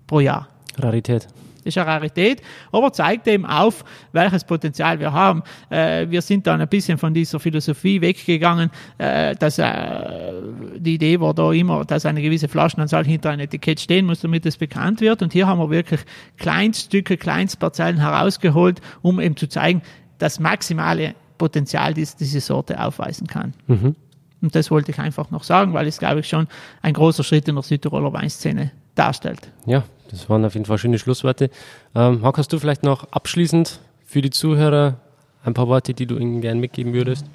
pro 0.07 0.21
Jahr. 0.21 0.49
Rarität. 0.79 1.29
Das 1.65 1.75
ist 1.75 1.79
eine 1.79 1.87
Rarität, 1.87 2.43
aber 2.73 2.93
zeigt 2.93 3.27
eben 3.29 3.47
auf, 3.47 3.85
welches 4.13 4.45
Potenzial 4.45 4.99
wir 5.01 5.13
haben. 5.13 5.43
Äh, 5.71 6.09
wir 6.09 6.23
sind 6.23 6.47
dann 6.47 6.61
ein 6.61 6.69
bisschen 6.69 6.99
von 6.99 7.15
dieser 7.15 7.41
Philosophie 7.41 8.01
weggegangen, 8.01 8.71
äh, 8.99 9.35
dass 9.37 9.59
äh, 9.59 10.33
die 10.77 10.95
Idee 10.95 11.21
war 11.21 11.35
da 11.35 11.53
immer, 11.53 11.85
dass 11.85 12.07
eine 12.07 12.23
gewisse 12.23 12.49
Flaschenanzahl 12.49 13.05
hinter 13.05 13.31
einem 13.31 13.41
Etikett 13.41 13.81
stehen 13.81 14.07
muss, 14.07 14.21
damit 14.21 14.47
es 14.47 14.57
bekannt 14.57 15.01
wird. 15.01 15.23
Und 15.23 15.33
hier 15.33 15.47
haben 15.47 15.59
wir 15.59 15.71
wirklich 15.71 16.01
Kleinststücke, 16.39 17.17
Kleinstparzellen 17.17 17.99
herausgeholt, 17.99 18.81
um 19.03 19.21
eben 19.21 19.37
zu 19.37 19.49
zeigen, 19.49 19.83
das 20.19 20.39
maximale 20.39 21.15
Potenzial, 21.39 21.95
das 21.95 22.17
diese 22.17 22.41
Sorte 22.41 22.81
aufweisen 22.81 23.27
kann. 23.27 23.55
Mhm. 23.67 23.97
Und 24.43 24.55
das 24.55 24.71
wollte 24.71 24.91
ich 24.91 24.99
einfach 24.99 25.31
noch 25.31 25.45
sagen, 25.45 25.73
weil 25.73 25.87
es, 25.87 25.99
glaube 25.99 26.21
ich, 26.21 26.29
schon 26.29 26.49
ein 26.83 26.95
großer 26.95 27.23
Schritt 27.23 27.49
in 27.49 27.55
der 27.55 27.63
Südtiroler 27.63 28.13
Weinszene 28.13 28.73
darstellt. 28.95 29.51
Ja, 29.67 29.85
das 30.13 30.31
waren 30.31 30.45
auf 30.45 30.55
jeden 30.55 30.67
Fall 30.67 30.79
schöne 30.79 30.99
Schlussworte. 30.99 31.51
Ähm, 31.95 32.21
Marc, 32.21 32.39
hast 32.39 32.53
du 32.53 32.59
vielleicht 32.59 32.85
noch 32.85 33.11
abschließend 33.11 33.81
für 34.05 34.23
die 34.23 34.31
Zuhörer 34.31 35.01
ein 35.43 35.55
paar 35.55 35.67
Worte, 35.67 35.95
die 35.95 36.07
du 36.07 36.17
ihnen 36.19 36.41
gerne 36.41 36.61
mitgeben 36.61 36.93
würdest? 36.93 37.27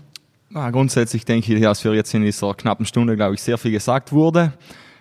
Ja, 0.53 0.69
grundsätzlich 0.69 1.25
denke 1.25 1.53
ich, 1.53 1.61
dass 1.61 1.81
für 1.81 1.93
jetzt 1.93 2.13
in 2.13 2.21
dieser 2.21 2.53
knappen 2.53 2.85
Stunde, 2.85 3.17
glaube 3.17 3.35
ich, 3.35 3.41
sehr 3.41 3.57
viel 3.57 3.71
gesagt 3.71 4.13
wurde. 4.13 4.53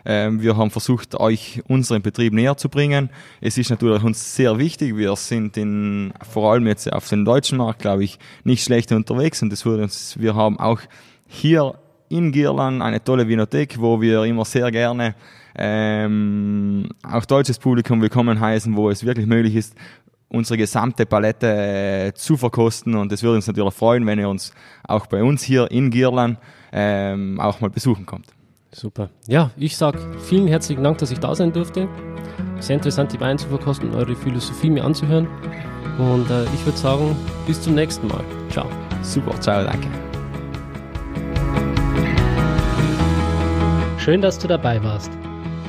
Ähm, 0.05 0.41
wir 0.41 0.57
haben 0.57 0.71
versucht, 0.71 1.19
euch 1.19 1.63
unseren 1.69 2.03
Betrieb 2.03 2.33
näher 2.33 2.57
zu 2.57 2.69
bringen. 2.69 3.11
Es 3.41 3.59
ist 3.59 3.71
natürlich 3.71 4.03
uns 4.03 4.35
sehr 4.35 4.59
wichtig. 4.59 4.97
Wir 4.97 5.15
sind 5.17 5.57
in, 5.57 6.13
vor 6.29 6.53
allem 6.53 6.67
jetzt 6.67 6.93
auf 6.93 7.09
dem 7.09 7.25
deutschen 7.25 7.59
Markt, 7.59 7.81
glaube 7.81 8.05
ich, 8.05 8.19
nicht 8.45 8.65
schlecht 8.65 8.93
unterwegs 8.93 9.43
und 9.43 9.51
das 9.51 9.67
wurde 9.67 9.83
uns, 9.83 10.17
wir 10.19 10.35
haben 10.35 10.59
auch 10.59 10.81
hier 11.27 11.75
in 12.09 12.31
Gierland 12.31 12.83
eine 12.83 13.03
tolle 13.03 13.27
Vinothek, 13.27 13.81
wo 13.81 14.01
wir 14.01 14.23
immer 14.23 14.45
sehr 14.45 14.71
gerne 14.71 15.17
ähm, 15.59 16.89
auch 17.03 17.25
deutsches 17.25 17.59
Publikum 17.59 18.01
willkommen 18.03 18.41
heißen, 18.41 18.77
wo 18.77 18.91
es 18.91 19.05
wirklich 19.05 19.27
möglich 19.27 19.57
ist, 19.57 19.75
unsere 20.29 20.59
gesamte 20.59 21.07
Palette 21.07 21.47
äh, 21.47 22.13
zu 22.15 22.37
verkosten. 22.37 22.95
Und 22.95 23.13
es 23.13 23.23
würde 23.23 23.37
uns 23.37 23.47
natürlich 23.47 23.75
freuen, 23.75 24.07
wenn 24.07 24.19
ihr 24.19 24.29
uns 24.29 24.53
auch 24.87 25.07
bei 25.07 25.23
uns 25.23 25.43
hier 25.43 25.71
in 25.71 25.91
Gierland 25.91 26.39
ähm, 26.73 27.41
auch 27.41 27.61
mal 27.61 27.71
besuchen 27.71 28.07
kommt. 28.07 28.27
Super. 28.73 29.09
Ja, 29.27 29.51
ich 29.57 29.77
sage 29.77 29.99
vielen 30.21 30.49
herzlichen 30.49 30.83
Dank, 30.83 30.99
dass 30.99 31.11
ich 31.11 31.19
da 31.19 31.35
sein 31.35 31.53
durfte. 31.53 31.89
Sehr 32.61 32.77
interessant, 32.77 33.13
die 33.13 33.21
Weine 33.21 33.39
zu 33.39 33.49
verkosten 33.49 33.91
und 33.91 33.97
eure 33.97 34.15
Philosophie 34.15 34.69
mir 34.69 34.85
anzuhören. 34.85 35.27
Und 35.99 36.29
äh, 36.31 36.45
ich 36.55 36.67
würde 36.67 36.77
sagen, 36.77 37.17
bis 37.47 37.63
zum 37.63 37.75
nächsten 37.75 38.07
Mal. 38.09 38.25
Ciao. 38.51 38.69
Super, 39.03 39.41
ciao, 39.41 39.65
danke. 39.65 39.89
Schön, 43.99 44.21
dass 44.21 44.39
du 44.39 44.47
dabei 44.47 44.83
warst. 44.83 45.11